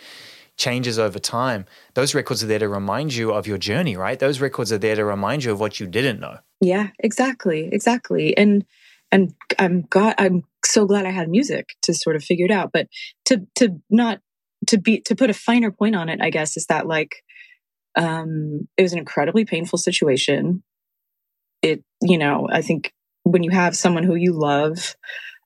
changes 0.56 0.98
over 0.98 1.20
time. 1.20 1.66
Those 1.94 2.16
records 2.16 2.42
are 2.44 2.48
there 2.48 2.60
to 2.60 2.70
remind 2.70 3.14
you 3.14 3.34
of 3.34 3.48
your 3.48 3.58
journey, 3.58 3.98
right? 3.98 4.18
Those 4.18 4.40
records 4.40 4.72
are 4.72 4.78
there 4.78 4.96
to 4.96 5.04
remind 5.04 5.44
you 5.44 5.52
of 5.52 5.60
what 5.60 5.80
you 5.80 5.88
didn't 5.88 6.22
know. 6.22 6.38
Yeah, 6.62 6.90
exactly, 7.00 7.70
exactly. 7.72 8.36
And 8.38 8.66
and 9.12 9.34
I'm 9.60 9.82
God, 9.90 10.16
I'm 10.18 10.44
so 10.64 10.86
glad 10.86 11.06
I 11.06 11.12
had 11.12 11.30
music 11.30 11.76
to 11.84 11.94
sort 11.94 12.16
of 12.16 12.24
figure 12.24 12.46
it 12.46 12.52
out. 12.52 12.72
But 12.72 12.88
to 13.26 13.46
to 13.56 13.82
not 13.90 14.22
to 14.68 14.78
be 14.78 15.02
to 15.02 15.16
put 15.16 15.30
a 15.30 15.34
finer 15.34 15.72
point 15.72 15.96
on 15.96 16.10
it, 16.10 16.20
I 16.22 16.30
guess, 16.30 16.58
is 16.58 16.66
that 16.66 16.88
like 16.88 17.24
um, 17.98 18.68
it 18.78 18.84
was 18.84 18.94
an 18.94 19.00
incredibly 19.00 19.46
painful 19.46 19.80
situation. 19.80 20.64
It, 21.62 21.84
you 22.02 22.18
know, 22.18 22.48
I 22.52 22.62
think 22.62 22.94
when 23.24 23.44
you 23.44 23.52
have 23.52 23.76
someone 23.76 24.04
who 24.04 24.16
you 24.16 24.34
love, 24.34 24.96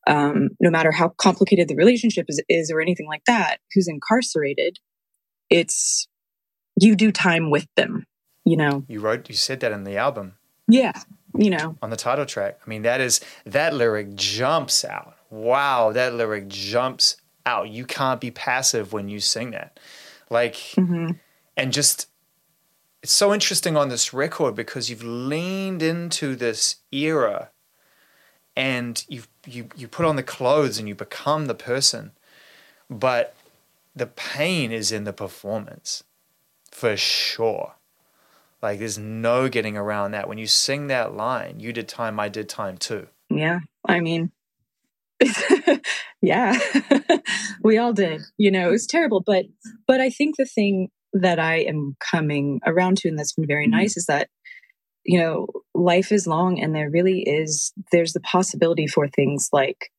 um, 0.08 0.50
no 0.60 0.70
matter 0.70 0.92
how 0.92 1.10
complicated 1.18 1.68
the 1.68 1.76
relationship 1.76 2.26
is, 2.28 2.44
is 2.50 2.72
or 2.72 2.82
anything 2.82 3.08
like 3.08 3.24
that, 3.26 3.58
who's 3.74 3.88
incarcerated, 3.88 4.78
it's 5.50 6.08
you 6.80 6.96
do 6.96 7.12
time 7.12 7.50
with 7.50 7.68
them. 7.76 8.06
You 8.46 8.58
know, 8.58 8.84
you 8.88 9.00
wrote, 9.00 9.30
you 9.30 9.36
said 9.36 9.60
that 9.62 9.72
in 9.72 9.84
the 9.84 9.98
album. 9.98 10.34
Yeah, 10.68 10.94
you 11.36 11.50
know, 11.50 11.78
on 11.82 11.90
the 11.90 11.96
title 11.96 12.26
track. 12.26 12.60
I 12.66 12.70
mean, 12.70 12.82
that 12.82 13.00
is 13.00 13.22
that 13.46 13.74
lyric 13.74 14.16
jumps 14.16 14.84
out. 14.84 15.16
Wow, 15.30 15.92
that 15.94 16.16
lyric 16.16 16.50
jumps 16.50 17.16
out. 17.46 17.70
You 17.70 17.86
can't 17.86 18.22
be 18.22 18.32
passive 18.32 18.94
when 18.94 19.10
you 19.10 19.20
sing 19.20 19.52
that. 19.52 19.80
Like, 20.30 20.56
mm-hmm. 20.56 21.12
and 21.58 21.74
just, 21.74 22.08
it's 23.04 23.12
so 23.12 23.34
interesting 23.34 23.76
on 23.76 23.90
this 23.90 24.14
record 24.14 24.56
because 24.56 24.90
you've 24.90 25.04
leaned 25.04 25.82
into 25.82 26.36
this 26.36 26.78
era 26.92 27.50
and 28.56 29.06
you 29.08 29.24
you 29.46 29.70
you 29.76 29.88
put 29.88 30.06
on 30.06 30.16
the 30.16 30.24
clothes 30.24 30.78
and 30.78 30.88
you 30.88 30.96
become 30.96 31.46
the 31.46 31.56
person 31.56 32.12
but 32.90 33.34
the 33.96 34.06
pain 34.06 34.72
is 34.72 34.92
in 34.92 35.04
the 35.04 35.14
performance 35.14 36.04
for 36.70 36.96
sure 36.98 37.76
like 38.62 38.80
there's 38.80 38.98
no 38.98 39.50
getting 39.50 39.78
around 39.78 40.12
that 40.12 40.28
when 40.28 40.38
you 40.38 40.48
sing 40.48 40.88
that 40.88 41.16
line 41.16 41.60
you 41.60 41.72
did 41.72 41.88
time 41.88 42.20
i 42.20 42.28
did 42.28 42.50
time 42.50 42.78
too 42.78 43.08
yeah 43.30 43.60
i 43.86 44.00
mean 44.00 44.32
yeah. 46.22 46.58
We 47.64 47.78
all 47.78 47.94
did 47.94 48.22
you 48.38 48.50
know 48.50 48.70
it 48.70 48.72
was 48.72 48.88
terrible 48.88 49.22
but 49.24 49.46
but 49.88 50.02
i 50.02 50.10
think 50.10 50.36
the 50.36 50.46
thing 50.46 50.90
that 51.14 51.40
i 51.40 51.58
am 51.58 51.96
coming 52.00 52.60
around 52.66 52.98
to 52.98 53.08
and 53.08 53.20
that's 53.20 53.34
been 53.34 53.46
very 53.46 53.66
mm-hmm. 53.66 53.78
nice 53.78 53.98
is 53.98 54.06
that 54.08 54.30
you 55.06 55.20
know 55.20 55.48
life 55.74 56.12
is 56.12 56.28
long 56.28 56.60
and 56.60 56.76
there 56.76 56.90
really 56.90 57.22
is 57.22 57.72
there's 57.92 58.14
the 58.14 58.20
possibility 58.20 58.88
for 58.88 59.08
things 59.08 59.50
like 59.52 59.92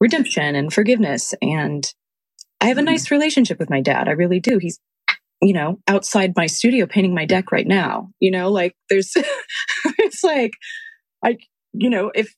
redemption 0.00 0.54
and 0.54 0.72
forgiveness. 0.72 1.34
And 1.42 1.84
i 2.60 2.66
have 2.66 2.78
a 2.78 2.80
mm-hmm. 2.80 2.90
nice 2.90 3.10
relationship 3.10 3.58
with 3.58 3.70
my 3.70 3.80
dad. 3.80 4.08
I 4.08 4.12
really 4.12 4.40
do. 4.40 4.58
He's 4.58 4.78
you 5.40 5.52
know 5.52 5.78
outside 5.86 6.32
my 6.36 6.46
studio 6.46 6.86
painting 6.86 7.14
my 7.14 7.24
deck 7.24 7.52
right 7.52 7.66
now. 7.66 8.10
You 8.20 8.30
know 8.30 8.50
like 8.50 8.74
there's 8.90 9.12
it's 9.98 10.24
like 10.24 10.52
i 11.24 11.36
you 11.72 11.90
know 11.90 12.10
if 12.14 12.34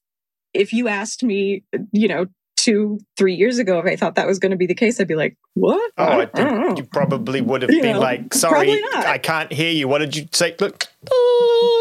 if 0.54 0.72
you 0.72 0.88
asked 0.88 1.22
me, 1.22 1.64
you 1.92 2.08
know, 2.08 2.26
two, 2.56 2.98
three 3.16 3.34
years 3.34 3.58
ago, 3.58 3.78
if 3.78 3.86
I 3.86 3.96
thought 3.96 4.16
that 4.16 4.26
was 4.26 4.38
going 4.38 4.50
to 4.50 4.56
be 4.56 4.66
the 4.66 4.74
case, 4.74 5.00
I'd 5.00 5.08
be 5.08 5.14
like, 5.14 5.36
what? 5.54 5.92
Oh, 5.96 6.04
I, 6.04 6.22
I 6.22 6.26
think 6.26 6.78
you 6.78 6.84
probably 6.84 7.40
would 7.40 7.62
have 7.62 7.70
you 7.70 7.80
been 7.80 7.94
know, 7.94 8.00
like, 8.00 8.34
sorry, 8.34 8.82
I 8.94 9.18
can't 9.18 9.52
hear 9.52 9.70
you. 9.70 9.88
What 9.88 9.98
did 9.98 10.16
you 10.16 10.28
say? 10.32 10.54
Look. 10.60 10.86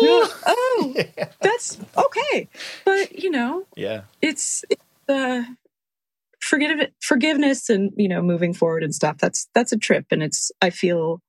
Oh, 0.01 0.93
yeah. 0.95 1.27
that's 1.41 1.77
okay. 1.97 2.47
But, 2.85 3.19
you 3.21 3.29
know, 3.29 3.65
yeah, 3.75 4.03
it's, 4.21 4.63
it's 4.69 4.81
uh, 5.09 5.43
forgive, 6.39 6.87
forgiveness 7.01 7.69
and, 7.69 7.91
you 7.97 8.07
know, 8.07 8.21
moving 8.21 8.53
forward 8.53 8.83
and 8.83 8.95
stuff. 8.95 9.17
That's, 9.17 9.49
that's 9.53 9.73
a 9.73 9.77
trip. 9.77 10.05
And 10.11 10.23
it's, 10.23 10.51
I 10.61 10.69
feel, 10.69 11.21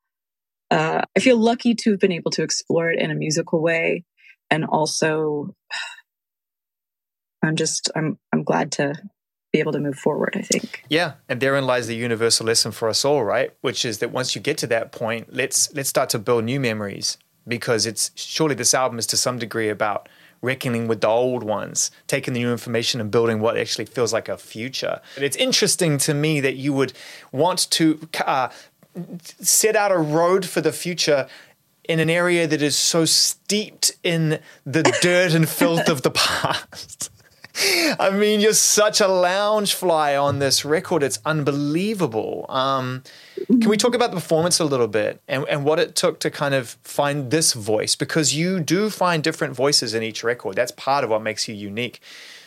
uh, 0.71 1.03
I 1.17 1.21
feel 1.21 1.37
lucky 1.37 1.75
to 1.75 1.91
have 1.91 2.01
been 2.01 2.13
able 2.13 2.31
to 2.33 2.45
explore 2.45 2.91
it 2.91 3.01
in 3.01 3.11
a 3.11 3.15
musical 3.17 3.61
way 3.61 4.05
and 4.51 4.65
also 4.65 5.55
I'm 7.43 7.57
just 7.57 7.91
I'm 7.95 8.19
I'm 8.33 8.43
glad 8.43 8.73
to 8.73 8.95
be 9.53 9.59
able 9.59 9.73
to 9.73 9.81
move 9.81 9.99
forward, 9.99 10.37
I 10.37 10.43
think. 10.43 10.85
Yeah, 10.89 11.15
and 11.29 11.41
therein 11.41 11.67
lies 11.67 11.87
the 11.89 11.97
universal 11.97 12.47
lesson 12.47 12.73
for 12.73 12.89
us 12.89 13.05
all, 13.05 13.25
right? 13.25 13.53
Which 13.63 13.85
is 13.85 13.99
that 13.99 14.13
once 14.13 14.35
you 14.35 14.41
get 14.41 14.59
to 14.59 14.67
that 14.69 14.93
point, 14.93 15.35
let's 15.35 15.73
let's 15.75 15.89
start 15.89 16.11
to 16.11 16.19
build 16.19 16.45
new 16.45 16.61
memories 16.61 17.19
because 17.49 17.87
it's 17.87 18.13
surely 18.15 18.55
this 18.55 18.75
album 18.75 18.99
is 18.99 19.07
to 19.09 19.17
some 19.17 19.39
degree 19.39 19.69
about 19.69 20.09
reckoning 20.43 20.89
with 20.89 21.01
the 21.01 21.09
old 21.09 21.43
ones, 21.43 21.91
taking 22.07 22.33
the 22.33 22.41
new 22.41 22.53
information 22.53 23.01
and 23.01 23.11
building 23.11 23.41
what 23.41 23.59
actually 23.59 23.85
feels 23.85 24.13
like 24.13 24.29
a 24.29 24.39
future. 24.39 25.01
And 25.17 25.25
it's 25.25 25.37
interesting 25.37 25.99
to 25.99 26.15
me 26.15 26.41
that 26.41 26.55
you 26.55 26.73
would 26.73 26.93
want 27.31 27.71
to 27.73 28.01
uh, 28.25 28.49
set 29.41 29.77
out 29.77 29.93
a 29.93 29.99
road 29.99 30.47
for 30.47 30.61
the 30.61 30.73
future 30.73 31.29
in 31.85 31.99
an 31.99 32.09
area 32.09 32.47
that 32.47 32.63
is 32.63 32.77
so 32.77 33.05
steeped 33.05 33.93
in 34.03 34.39
the 34.65 34.83
dirt 35.03 35.35
and 35.35 35.49
filth 35.49 35.89
of 35.89 36.03
the 36.03 36.11
past. 36.15 37.10
I 37.99 38.11
mean, 38.11 38.41
you're 38.41 38.53
such 38.53 39.01
a 39.01 39.09
lounge 39.09 39.75
fly 39.75 40.17
on 40.17 40.39
this 40.39 40.65
record. 40.65 41.03
It's 41.03 41.19
unbelievable. 41.25 42.47
Um, 42.49 43.03
can 43.47 43.69
we 43.69 43.77
talk 43.77 43.95
about 43.95 44.11
the 44.11 44.17
performance 44.17 44.61
a 44.61 44.65
little 44.65 44.89
bit 44.89 45.21
and, 45.29 45.45
and 45.49 45.65
what 45.65 45.79
it 45.79 45.97
took 45.97 46.21
to 46.21 46.31
kind 46.31 46.55
of 46.55 46.71
find 46.83 47.31
this 47.31 47.53
voice? 47.53 47.97
Because 47.97 48.35
you 48.35 48.61
do 48.61 48.91
find 48.91 49.23
different 49.23 49.55
voices 49.55 49.95
in 49.95 50.03
each 50.03 50.23
record. 50.23 50.57
That's 50.57 50.73
part 50.73 51.05
of 51.05 51.11
what 51.11 51.23
makes 51.23 51.49
you 51.49 51.55
unique. 51.55 52.01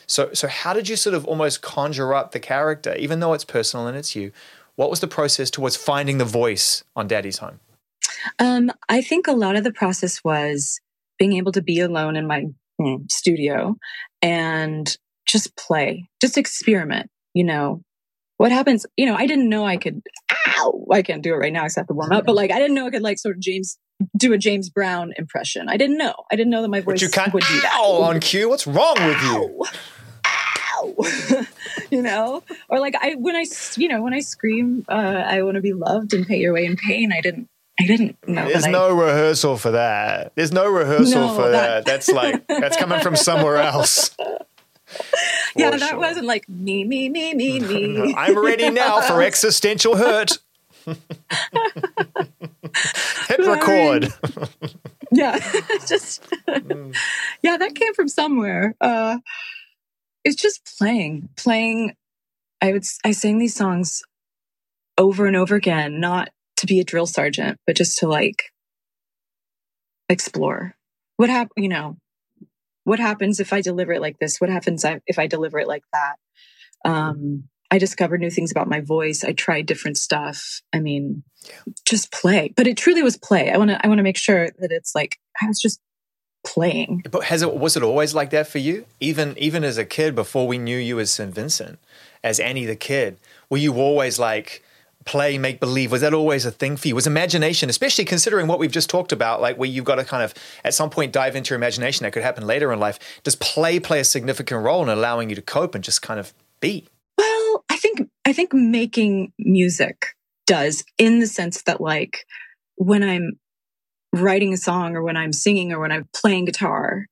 So, 0.07 0.29
so 0.33 0.48
how 0.48 0.74
did 0.74 0.89
you 0.89 0.95
sort 0.95 1.15
of 1.15 1.25
almost 1.25 1.62
conjure 1.62 2.13
up 2.13 2.31
the 2.31 2.39
character, 2.39 2.95
even 2.95 3.19
though 3.19 3.33
it's 3.33 3.45
personal 3.45 3.88
and 3.88 3.98
it's 3.98 4.15
you? 4.15 4.31
What 4.75 4.89
was 4.89 5.01
the 5.01 5.07
process 5.07 5.51
towards 5.51 5.75
finding 5.75 6.17
the 6.17 6.25
voice 6.25 6.83
on 6.95 7.07
Daddy's 7.07 7.38
Home? 7.38 7.60
Um, 8.39 8.72
I 8.89 9.01
think 9.01 9.27
a 9.27 9.33
lot 9.33 9.55
of 9.55 9.63
the 9.63 9.72
process 9.72 10.24
was 10.24 10.79
being 11.19 11.33
able 11.33 11.51
to 11.51 11.62
be 11.62 11.79
alone 11.79 12.15
in 12.15 12.27
my 12.27 12.45
mm, 12.79 13.12
studio 13.12 13.77
and 14.24 14.98
just 15.27 15.56
play, 15.56 16.10
just 16.22 16.38
experiment, 16.38 17.10
you 17.36 17.44
know. 17.44 17.82
What 18.38 18.51
happens, 18.51 18.86
you 18.98 19.06
know, 19.06 19.15
I 19.15 19.27
didn't 19.27 19.48
know 19.48 19.63
I 19.63 19.77
could, 19.77 20.01
ow, 20.48 20.86
I 20.92 21.03
can't 21.03 21.22
do 21.22 21.34
it 21.34 21.38
right 21.38 21.53
now 21.53 21.65
except 21.65 21.88
the 21.88 21.94
warm 21.94 22.12
up, 22.12 22.25
but 22.25 22.36
like 22.36 22.51
I 22.51 22.58
didn't 22.58 22.74
know 22.74 22.88
I 22.88 22.89
could 22.89 23.03
like 23.03 23.20
sort 23.20 23.36
of 23.36 23.42
James, 23.42 23.77
do 24.18 24.34
a 24.34 24.38
James 24.39 24.70
Brown 24.70 25.13
impression. 25.18 25.70
I 25.70 25.77
didn't 25.77 25.98
know. 25.98 26.15
I 26.32 26.36
didn't 26.36 26.50
know 26.50 26.62
that 26.63 26.68
my 26.70 26.80
voice 26.82 26.96
But 26.96 27.01
you 27.03 27.10
can't 27.10 27.32
would 27.34 27.44
do 27.44 27.62
that. 27.62 27.77
ow 27.80 28.01
on 28.01 28.20
cue. 28.20 28.50
What's 28.50 28.65
wrong 28.65 28.96
with 29.00 29.22
you? 29.22 29.65
Ow. 30.25 30.96
you 31.92 32.01
know, 32.01 32.44
or 32.70 32.80
like 32.80 32.96
I, 33.00 33.13
when 33.15 33.36
I, 33.36 33.46
you 33.77 33.88
know, 33.88 34.01
when 34.01 34.13
I 34.13 34.20
scream, 34.20 34.84
uh, 34.89 35.24
I 35.25 35.44
want 35.44 35.56
to 35.56 35.62
be 35.62 35.74
loved 35.74 36.13
and 36.13 36.25
pay 36.25 36.38
your 36.39 36.53
way 36.53 36.65
in 36.65 36.75
pain. 36.75 37.13
I 37.13 37.22
didn't, 37.22 37.48
I 37.80 37.86
didn't 37.88 38.18
know. 38.27 38.48
There's 38.48 38.63
that 38.63 38.70
I- 38.70 38.72
no 38.72 38.94
rehearsal 38.96 39.58
for 39.58 39.72
that. 39.72 40.34
There's 40.36 40.51
no 40.51 40.68
rehearsal 40.72 41.27
No, 41.27 41.36
for 41.36 41.50
that- 41.50 41.86
that. 41.86 41.86
That's 41.86 42.10
like 42.10 42.46
that's 42.48 42.77
coming 42.77 43.00
from 43.01 43.15
somewhere 43.15 43.58
else. 43.58 44.15
yeah, 45.56 45.72
For 45.72 45.80
that 45.80 45.89
sure. 45.92 45.98
wasn't 46.00 46.27
like 46.27 46.48
me, 46.48 46.84
me, 46.84 47.10
me, 47.10 47.34
me, 47.34 47.60
me. 47.62 48.13
I'm 48.15 48.38
ready 48.38 48.70
now 48.70 49.01
for 49.01 49.22
existential 49.24 49.96
hurt. 49.98 50.38
Hit 53.27 53.39
record. 53.39 54.13
yeah 55.12 55.38
just 55.88 56.24
yeah 57.42 57.56
that 57.58 57.74
came 57.75 57.94
from 57.94 58.08
somewhere 58.10 58.75
uh 58.82 59.18
it's 60.25 60.36
just 60.42 60.75
playing 60.77 61.30
playing 61.38 61.96
i 62.62 62.72
would 62.74 62.84
i 63.06 63.12
sang 63.12 63.38
these 63.38 63.53
songs 63.56 64.03
over 64.98 65.25
and 65.27 65.36
over 65.38 65.56
again 65.56 66.00
not 66.00 66.30
to 66.63 66.67
be 66.67 66.79
a 66.79 66.84
drill 66.84 67.05
sergeant 67.05 67.60
but 67.67 67.75
just 67.75 68.00
to 68.00 68.08
like 68.08 68.46
explore. 70.10 70.75
What 71.17 71.29
hap- 71.29 71.51
you 71.55 71.70
know 71.70 71.98
what 72.86 73.00
happens 73.00 73.39
if 73.39 73.53
i 73.53 73.62
deliver 73.62 73.93
it 73.93 74.01
like 74.01 74.17
this? 74.20 74.41
What 74.41 74.50
happens 74.50 74.86
if 75.08 75.20
i 75.20 75.27
deliver 75.27 75.60
it 75.60 75.67
like 75.67 75.84
that? 75.93 76.15
Um 76.86 77.43
i 77.70 77.77
discovered 77.77 78.22
new 78.22 78.29
things 78.29 78.51
about 78.51 78.70
my 78.70 78.82
voice. 78.82 79.24
I 79.24 79.34
tried 79.34 79.65
different 79.65 79.98
stuff. 79.98 80.62
I 80.74 80.79
mean 80.79 81.24
just 81.86 82.12
play. 82.12 82.53
But 82.55 82.67
it 82.67 82.77
truly 82.77 83.03
was 83.03 83.17
play. 83.17 83.51
I 83.51 83.58
want 83.58 83.70
to 83.70 83.86
i 83.86 83.88
want 83.88 84.00
to 84.00 84.03
make 84.03 84.17
sure 84.17 84.50
that 84.60 84.72
it's 84.72 84.96
like 84.96 85.17
i 85.41 85.48
was 85.48 85.60
just 85.60 85.79
playing. 86.46 87.03
But 87.10 87.25
has 87.25 87.41
it 87.41 87.55
was 87.55 87.75
it 87.75 87.84
always 87.84 88.13
like 88.13 88.29
that 88.32 88.48
for 88.48 88.60
you? 88.60 88.86
Even 89.00 89.38
even 89.38 89.63
as 89.63 89.77
a 89.77 89.86
kid, 89.86 90.15
before 90.15 90.48
we 90.48 90.58
knew 90.58 90.77
you 90.77 91.00
as 91.00 91.12
St. 91.12 91.34
Vincent, 91.34 91.79
as 92.24 92.39
Annie 92.39 92.65
the 92.65 92.75
kid, 92.75 93.17
were 93.50 93.58
you 93.58 93.75
always 93.75 94.20
like 94.20 94.63
play, 95.05 95.38
make 95.38 95.60
believe? 95.60 95.91
Was 95.91 96.01
that 96.01 96.13
always 96.13 96.45
a 96.45 96.51
thing 96.51 96.77
for 96.77 96.88
you? 96.88 96.95
Was 96.95 97.07
imagination, 97.07 97.69
especially 97.69 98.05
considering 98.05 98.48
what 98.48 98.60
we've 98.60 98.72
just 98.72 98.89
talked 98.89 99.12
about, 99.12 99.41
like 99.41 99.57
where 99.57 99.69
you've 99.69 99.86
got 99.86 99.95
to 99.95 100.05
kind 100.05 100.24
of 100.24 100.33
at 100.63 100.74
some 100.74 100.89
point 100.89 101.12
dive 101.12 101.36
into 101.36 101.51
your 101.51 101.57
imagination 101.57 102.03
that 102.03 102.12
could 102.12 102.24
happen 102.24 102.45
later 102.45 102.72
in 102.72 102.79
life. 102.79 103.00
Does 103.24 103.36
play 103.36 103.79
play 103.79 104.00
a 104.00 104.05
significant 104.05 104.63
role 104.63 104.83
in 104.83 104.89
allowing 104.89 105.29
you 105.29 105.36
to 105.36 105.41
cope 105.41 105.75
and 105.75 105.83
just 105.83 106.01
kind 106.01 106.19
of 106.19 106.33
be? 106.60 106.88
well 107.17 107.63
i 107.69 107.77
think 107.77 108.01
i 108.25 108.33
think 108.33 108.53
making 108.53 109.31
music 109.38 110.07
does 110.45 110.83
in 110.98 111.19
the 111.19 111.27
sense 111.27 111.63
that 111.63 111.81
like 111.81 112.25
when 112.75 113.03
i'm 113.03 113.33
writing 114.13 114.53
a 114.53 114.57
song 114.57 114.95
or 114.95 115.03
when 115.03 115.17
i'm 115.17 115.33
singing 115.33 115.72
or 115.72 115.79
when 115.79 115.91
i'm 115.91 116.07
playing 116.13 116.45
guitar 116.45 117.05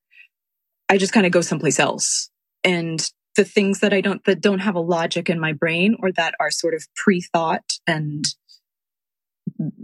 i 0.89 0.97
just 0.97 1.13
kind 1.13 1.25
of 1.25 1.31
go 1.31 1.41
someplace 1.41 1.79
else 1.79 2.29
and 2.63 3.09
the 3.35 3.45
things 3.45 3.79
that 3.79 3.93
i 3.93 4.01
don't 4.01 4.23
that 4.25 4.41
don't 4.41 4.59
have 4.59 4.75
a 4.75 4.79
logic 4.79 5.29
in 5.29 5.39
my 5.39 5.53
brain 5.53 5.95
or 5.99 6.11
that 6.11 6.33
are 6.39 6.51
sort 6.51 6.73
of 6.73 6.85
pre-thought 6.95 7.73
and 7.87 8.25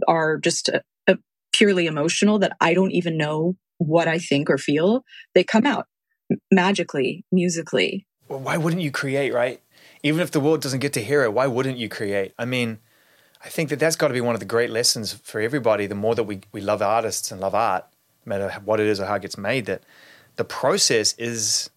are 0.06 0.38
just 0.38 0.68
a, 0.68 0.82
a 1.06 1.16
purely 1.52 1.86
emotional 1.86 2.38
that 2.38 2.56
i 2.60 2.74
don't 2.74 2.92
even 2.92 3.16
know 3.16 3.56
what 3.78 4.08
i 4.08 4.18
think 4.18 4.50
or 4.50 4.58
feel 4.58 5.04
they 5.34 5.44
come 5.44 5.66
out 5.66 5.86
magically 6.50 7.24
musically 7.32 8.06
Well, 8.28 8.40
why 8.40 8.56
wouldn't 8.56 8.82
you 8.82 8.90
create, 8.90 9.32
right? 9.32 9.60
Even 10.02 10.20
if 10.20 10.30
the 10.30 10.40
world 10.40 10.60
doesn't 10.60 10.80
get 10.80 10.92
to 10.94 11.02
hear 11.02 11.22
it, 11.22 11.32
why 11.32 11.46
wouldn't 11.46 11.78
you 11.78 11.88
create? 11.88 12.32
I 12.38 12.44
mean, 12.44 12.78
I 13.42 13.48
think 13.48 13.70
that 13.70 13.78
that's 13.78 13.96
got 13.96 14.08
to 14.08 14.14
be 14.14 14.20
one 14.20 14.34
of 14.34 14.40
the 14.40 14.46
great 14.46 14.70
lessons 14.70 15.12
for 15.12 15.40
everybody. 15.40 15.86
The 15.86 15.94
more 15.94 16.14
that 16.14 16.24
we, 16.24 16.40
we 16.52 16.60
love 16.60 16.82
artists 16.82 17.30
and 17.30 17.40
love 17.40 17.54
art, 17.54 17.84
no 18.26 18.30
matter 18.30 18.60
what 18.64 18.80
it 18.80 18.86
is 18.86 19.00
or 19.00 19.06
how 19.06 19.14
it 19.14 19.22
gets 19.22 19.38
made, 19.38 19.66
that 19.66 19.82
the 20.36 20.44
process 20.44 21.14
is, 21.14 21.70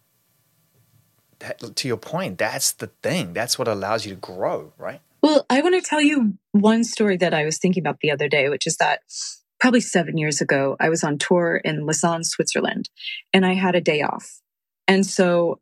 that, 1.41 1.75
to 1.75 1.87
your 1.87 1.97
point, 1.97 2.37
that's 2.37 2.71
the 2.71 2.87
thing. 3.03 3.33
That's 3.33 3.59
what 3.59 3.67
allows 3.67 4.05
you 4.05 4.13
to 4.13 4.19
grow, 4.19 4.73
right? 4.77 5.01
Well, 5.21 5.45
I 5.49 5.61
want 5.61 5.75
to 5.75 5.87
tell 5.87 6.01
you 6.01 6.37
one 6.51 6.83
story 6.83 7.17
that 7.17 7.33
I 7.33 7.45
was 7.45 7.57
thinking 7.59 7.81
about 7.81 7.99
the 8.01 8.11
other 8.11 8.27
day, 8.27 8.49
which 8.49 8.65
is 8.65 8.77
that 8.77 9.01
probably 9.59 9.81
seven 9.81 10.17
years 10.17 10.41
ago, 10.41 10.75
I 10.79 10.89
was 10.89 11.03
on 11.03 11.19
tour 11.19 11.61
in 11.63 11.85
Lausanne, 11.85 12.23
Switzerland, 12.23 12.89
and 13.31 13.45
I 13.45 13.53
had 13.53 13.75
a 13.75 13.81
day 13.81 14.01
off. 14.01 14.41
And 14.87 15.05
so 15.05 15.59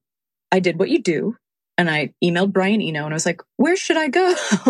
I 0.51 0.59
did 0.59 0.79
what 0.79 0.89
you 0.89 1.01
do. 1.01 1.35
And 1.77 1.89
I 1.89 2.13
emailed 2.21 2.51
Brian 2.51 2.81
Eno 2.81 3.05
and 3.05 3.13
I 3.13 3.15
was 3.15 3.25
like, 3.25 3.41
where 3.55 3.77
should 3.77 3.95
I 3.95 4.09
go? 4.09 4.27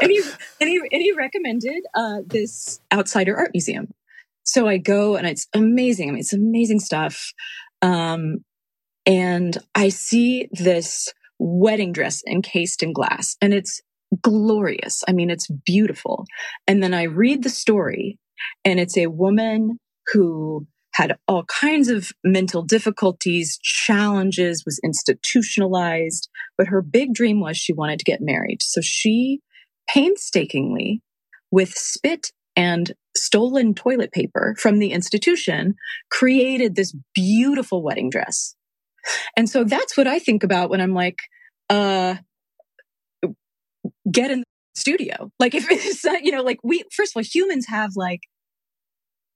and, 0.00 0.10
he, 0.10 0.22
and, 0.60 0.70
he, 0.70 0.78
and 0.78 1.02
he 1.02 1.12
recommended 1.12 1.84
uh, 1.94 2.20
this 2.26 2.80
Outsider 2.90 3.36
Art 3.36 3.50
Museum. 3.52 3.88
So 4.44 4.66
I 4.66 4.78
go 4.78 5.16
and 5.16 5.26
it's 5.26 5.46
amazing. 5.54 6.08
I 6.08 6.12
mean, 6.12 6.20
it's 6.20 6.32
amazing 6.32 6.80
stuff. 6.80 7.34
Um, 7.82 8.44
and 9.06 9.56
I 9.74 9.88
see 9.88 10.48
this 10.52 11.12
wedding 11.38 11.92
dress 11.92 12.22
encased 12.28 12.82
in 12.82 12.92
glass 12.92 13.36
and 13.40 13.54
it's 13.54 13.80
glorious. 14.22 15.02
I 15.08 15.12
mean, 15.12 15.30
it's 15.30 15.48
beautiful. 15.64 16.26
And 16.66 16.82
then 16.82 16.94
I 16.94 17.04
read 17.04 17.42
the 17.42 17.48
story 17.48 18.18
and 18.64 18.78
it's 18.78 18.96
a 18.96 19.06
woman 19.06 19.78
who 20.12 20.66
had 20.94 21.16
all 21.28 21.44
kinds 21.44 21.88
of 21.88 22.10
mental 22.24 22.62
difficulties, 22.62 23.58
challenges, 23.62 24.64
was 24.66 24.80
institutionalized, 24.84 26.28
but 26.58 26.66
her 26.66 26.82
big 26.82 27.14
dream 27.14 27.40
was 27.40 27.56
she 27.56 27.72
wanted 27.72 27.98
to 28.00 28.04
get 28.04 28.20
married. 28.20 28.58
So 28.60 28.80
she 28.80 29.40
painstakingly, 29.88 31.00
with 31.50 31.72
spit 31.72 32.32
and 32.56 32.92
stolen 33.16 33.74
toilet 33.74 34.12
paper 34.12 34.54
from 34.58 34.78
the 34.78 34.92
institution, 34.92 35.74
created 36.10 36.74
this 36.74 36.94
beautiful 37.14 37.82
wedding 37.82 38.10
dress. 38.10 38.54
And 39.36 39.48
so 39.48 39.64
that's 39.64 39.96
what 39.96 40.06
I 40.06 40.18
think 40.18 40.42
about 40.42 40.70
when 40.70 40.80
I'm 40.80 40.94
like, 40.94 41.18
uh, 41.68 42.16
get 44.10 44.30
in 44.30 44.40
the 44.40 44.44
studio. 44.74 45.30
Like 45.38 45.54
if 45.54 45.66
it's, 45.70 46.04
you 46.04 46.32
know, 46.32 46.42
like 46.42 46.58
we, 46.62 46.84
first 46.92 47.12
of 47.12 47.20
all, 47.20 47.24
humans 47.24 47.66
have 47.68 47.92
like 47.96 48.20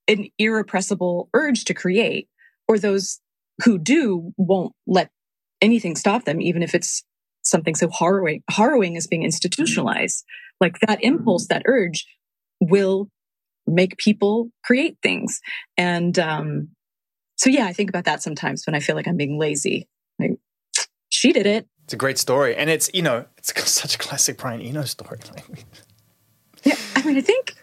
an 0.07 0.27
irrepressible 0.37 1.29
urge 1.33 1.65
to 1.65 1.73
create, 1.73 2.27
or 2.67 2.77
those 2.77 3.19
who 3.63 3.77
do 3.77 4.33
won't 4.37 4.73
let 4.85 5.09
anything 5.61 5.95
stop 5.95 6.25
them, 6.25 6.41
even 6.41 6.61
if 6.61 6.75
it's 6.75 7.03
something 7.43 7.75
so 7.75 7.89
harrowing, 7.89 8.43
harrowing 8.49 8.97
as 8.97 9.07
being 9.07 9.23
institutionalized. 9.23 10.23
Like 10.59 10.79
that 10.81 11.03
impulse, 11.03 11.47
that 11.47 11.63
urge 11.65 12.05
will 12.59 13.09
make 13.67 13.97
people 13.97 14.49
create 14.63 14.97
things. 15.01 15.39
And, 15.77 16.17
um, 16.19 16.69
so 17.35 17.49
yeah, 17.49 17.65
I 17.65 17.73
think 17.73 17.89
about 17.89 18.05
that 18.05 18.23
sometimes 18.23 18.65
when 18.65 18.75
I 18.75 18.79
feel 18.79 18.95
like 18.95 19.07
I'm 19.07 19.17
being 19.17 19.37
lazy. 19.37 19.87
Like, 20.19 20.37
she 21.09 21.33
did 21.33 21.45
it. 21.45 21.67
It's 21.83 21.93
a 21.93 21.97
great 21.97 22.17
story. 22.17 22.55
And 22.55 22.69
it's, 22.69 22.89
you 22.93 23.01
know, 23.01 23.25
it's 23.37 23.53
such 23.71 23.95
a 23.95 23.97
classic 23.97 24.37
Brian 24.37 24.61
Eno 24.61 24.83
story. 24.83 25.19
Yeah, 26.63 26.73
I 26.95 27.03
mean, 27.03 27.15
I 27.15 27.21
think 27.21 27.53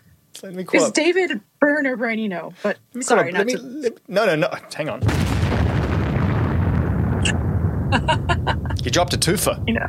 let 0.45 0.55
me 0.55 0.65
it's 0.73 0.85
up. 0.85 0.95
David 0.95 1.41
Byrne 1.61 1.89
or 1.89 1.97
Brian 1.97 2.21
Eno, 2.21 2.53
but 2.63 2.79
sorry, 3.01 3.31
up- 3.31 3.35
not 3.35 3.47
me- 3.47 3.55
to. 3.57 3.63
let 3.63 3.95
me- 3.95 3.99
no, 4.07 4.25
no, 4.27 4.37
no. 4.37 4.49
Hang 4.73 4.89
on. 4.89 5.03
you 8.85 8.91
dropped 8.93 9.13
a 9.15 9.19
twofer. 9.19 9.61
You 9.67 9.75
know, 9.75 9.87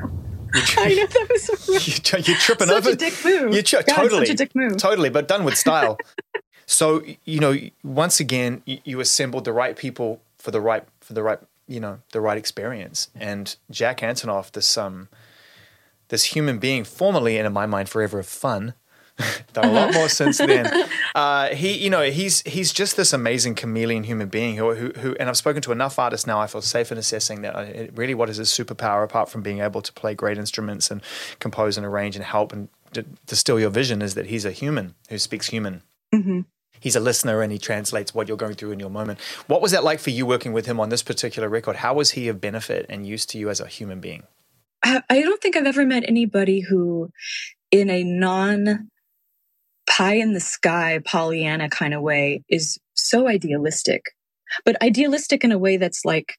You, 0.56 0.62
I 0.78 0.96
know 0.96 1.06
that 1.08 1.28
was 1.32 1.44
so 1.44 1.74
you, 2.18 2.24
you're 2.26 2.38
tripping 2.38 2.68
such 2.68 2.78
over. 2.78 2.90
a 2.90 2.96
dick 2.96 3.14
move. 3.24 3.54
You 3.54 3.62
tri- 3.62 3.84
God, 3.84 3.96
totally, 3.96 4.26
such 4.26 4.34
a 4.34 4.38
dick 4.38 4.56
move. 4.56 4.78
totally, 4.78 5.10
but 5.10 5.28
done 5.28 5.44
with 5.44 5.58
style. 5.58 5.98
So 6.74 7.02
you 7.26 7.40
know, 7.40 7.56
once 7.84 8.20
again, 8.20 8.62
you, 8.66 8.80
you 8.84 9.00
assembled 9.00 9.46
the 9.46 9.54
right 9.54 9.76
people 9.76 10.22
for 10.38 10.52
the 10.52 10.62
right 10.62 10.84
for 11.02 11.14
the 11.14 11.24
right 11.24 11.40
you 11.68 11.80
know 11.80 12.00
the 12.12 12.22
right 12.22 12.38
experience. 12.38 13.10
And 13.16 13.56
Jack 13.72 14.00
Antonoff, 14.00 14.52
this 14.52 14.78
um, 14.78 15.08
this 16.10 16.26
human 16.26 16.60
being, 16.60 16.84
formerly 16.84 17.38
and 17.38 17.48
in 17.48 17.54
my 17.54 17.66
mind 17.66 17.90
forever 17.90 18.20
of 18.20 18.28
fun, 18.28 18.74
done 19.54 19.70
a 19.70 19.72
lot 19.72 19.94
more 19.94 20.10
since 20.22 20.38
then. 20.38 20.66
Uh, 21.16 21.50
he, 21.50 21.78
you 21.78 21.90
know, 21.90 22.04
he's 22.04 22.42
he's 22.42 22.74
just 22.74 22.98
this 22.98 23.14
amazing 23.14 23.56
chameleon 23.56 24.04
human 24.04 24.28
being 24.28 24.58
who, 24.58 24.74
who, 24.76 24.92
who, 25.00 25.16
and 25.20 25.30
I've 25.30 25.38
spoken 25.38 25.62
to 25.64 25.72
enough 25.72 25.98
artists 25.98 26.28
now. 26.28 26.40
I 26.40 26.48
feel 26.48 26.62
safe 26.62 26.92
in 26.92 26.98
assessing 26.98 27.42
that. 27.44 27.56
uh, 27.56 27.62
It, 27.62 27.92
really, 27.96 28.14
what 28.16 28.30
is 28.30 28.38
his 28.38 28.50
superpower 28.50 29.04
apart 29.04 29.30
from 29.30 29.42
being 29.42 29.60
able 29.60 29.82
to 29.82 29.94
play 29.94 30.14
great 30.14 30.38
instruments 30.38 30.92
and 30.92 31.02
compose 31.40 31.78
and 31.78 31.86
arrange 31.86 32.16
and 32.16 32.26
help 32.26 32.52
and 32.52 32.70
d- 32.92 33.04
distill 33.26 33.60
your 33.60 33.70
vision 33.70 34.02
is 34.02 34.16
that 34.16 34.28
he's 34.28 34.46
a 34.46 34.52
human 34.52 34.96
who 35.10 35.18
speaks 35.18 35.48
human. 35.48 35.82
hmm 36.12 36.42
He's 36.84 36.98
a 36.98 37.00
listener 37.00 37.42
and 37.42 37.50
he 37.50 37.58
translates 37.58 38.14
what 38.14 38.28
you're 38.28 38.36
going 38.36 38.56
through 38.56 38.74
in 38.74 38.80
your 38.82 38.90
moment. 38.90 39.22
What 39.48 39.62
was 39.62 39.72
that 39.72 39.86
like 39.86 40.02
for 40.02 40.10
you 40.10 40.26
working 40.26 40.52
with 40.52 40.66
him 40.66 40.82
on 40.82 40.90
this 40.90 41.02
particular 41.02 41.48
record? 41.48 41.78
How 41.78 41.94
was 41.94 42.12
he 42.12 42.28
of 42.28 42.42
benefit 42.42 42.86
and 42.90 43.08
use 43.08 43.26
to 43.28 43.38
you 43.38 43.50
as 43.50 43.62
a 43.62 43.68
human 43.68 44.02
being? 44.02 44.24
I, 44.84 45.02
don't 45.22 45.42
think 45.42 45.56
I've 45.56 45.66
ever 45.66 45.86
met 45.86 46.04
anybody 46.06 46.60
who, 46.60 47.10
in 47.72 47.90
a 47.90 48.04
non 48.04 48.90
pie 49.90 50.16
in 50.16 50.34
the 50.34 50.42
sky 50.42 51.00
Pollyanna 51.06 51.70
kind 51.70 51.94
of 51.94 52.02
way, 52.02 52.44
is 52.50 52.78
so 52.96 53.30
idealistic, 53.30 54.02
but 54.66 54.76
idealistic 54.82 55.46
in 55.46 55.54
a 55.54 55.58
way 55.58 55.78
that's 55.78 56.04
like 56.04 56.34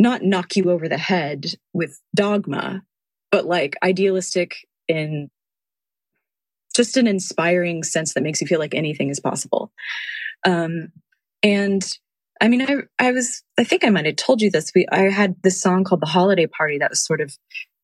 not 0.00 0.22
knock 0.22 0.56
you 0.56 0.68
over 0.68 0.88
the 0.88 0.98
head 0.98 1.46
with 1.72 2.00
dogma, 2.12 2.82
but 3.30 3.46
like 3.46 3.76
idealistic 3.84 4.56
in 4.88 5.30
just 6.76 6.96
an 6.96 7.06
inspiring 7.06 7.82
sense 7.82 8.14
that 8.14 8.22
makes 8.22 8.40
you 8.40 8.46
feel 8.46 8.58
like 8.58 8.74
anything 8.74 9.08
is 9.08 9.20
possible. 9.20 9.72
Um, 10.44 10.88
and 11.42 11.82
I 12.40 12.48
mean, 12.48 12.62
I, 12.62 12.82
I 12.98 13.12
was, 13.12 13.42
I 13.58 13.64
think 13.64 13.84
I 13.84 13.90
might 13.90 14.06
have 14.06 14.16
told 14.16 14.42
you 14.42 14.50
this. 14.50 14.72
We, 14.74 14.86
I 14.90 15.08
had 15.08 15.36
this 15.42 15.60
song 15.60 15.84
called 15.84 16.02
The 16.02 16.06
Holiday 16.06 16.46
Party 16.46 16.78
that 16.78 16.90
was 16.90 17.04
sort 17.04 17.20
of 17.20 17.32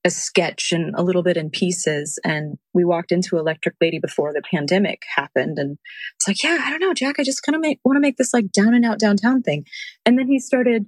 a 0.04 0.10
sketch 0.10 0.72
and 0.72 0.94
a 0.96 1.02
little 1.02 1.22
bit 1.22 1.36
in 1.36 1.50
pieces. 1.50 2.18
And 2.24 2.58
we 2.74 2.84
walked 2.84 3.12
into 3.12 3.38
Electric 3.38 3.76
Lady 3.80 3.98
before 3.98 4.32
the 4.32 4.42
pandemic 4.42 5.02
happened. 5.14 5.58
And 5.58 5.78
it's 6.16 6.28
like, 6.28 6.42
yeah, 6.42 6.58
I 6.60 6.70
don't 6.70 6.80
know, 6.80 6.94
Jack, 6.94 7.18
I 7.18 7.24
just 7.24 7.42
kind 7.42 7.56
of 7.56 7.62
want 7.84 7.96
to 7.96 8.00
make 8.00 8.16
this 8.16 8.34
like 8.34 8.50
down 8.52 8.74
and 8.74 8.84
out 8.84 8.98
downtown 8.98 9.42
thing. 9.42 9.64
And 10.04 10.18
then 10.18 10.26
he 10.26 10.38
started, 10.38 10.86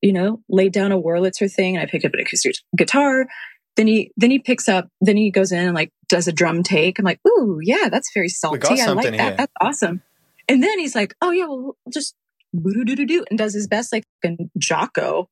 you 0.00 0.12
know, 0.12 0.42
laid 0.48 0.72
down 0.72 0.92
a 0.92 1.00
Wurlitzer 1.00 1.50
thing 1.50 1.76
and 1.76 1.86
I 1.86 1.90
picked 1.90 2.04
up 2.04 2.14
an 2.14 2.20
acoustic 2.20 2.56
guitar. 2.76 3.26
Then 3.76 3.86
he, 3.86 4.12
then 4.16 4.30
he 4.30 4.38
picks 4.38 4.68
up, 4.68 4.88
then 5.00 5.16
he 5.16 5.30
goes 5.30 5.50
in 5.52 5.60
and 5.60 5.74
like 5.74 5.90
does 6.08 6.28
a 6.28 6.32
drum 6.32 6.62
take. 6.62 6.98
I'm 6.98 7.04
like, 7.04 7.20
ooh, 7.26 7.58
yeah, 7.62 7.88
that's 7.90 8.10
very 8.14 8.28
salty. 8.28 8.80
I 8.80 8.92
like 8.92 9.04
that. 9.04 9.20
Here. 9.20 9.34
That's 9.36 9.52
awesome. 9.60 10.02
And 10.48 10.62
then 10.62 10.78
he's 10.78 10.94
like, 10.94 11.14
oh 11.22 11.30
yeah, 11.30 11.46
well, 11.46 11.76
just 11.92 12.14
do 12.54 12.84
do, 12.84 12.94
do, 12.94 13.06
do, 13.06 13.24
and 13.30 13.38
does 13.38 13.54
his 13.54 13.66
best 13.66 13.92
like 13.92 14.04
and 14.22 14.50
Jaco 14.58 15.26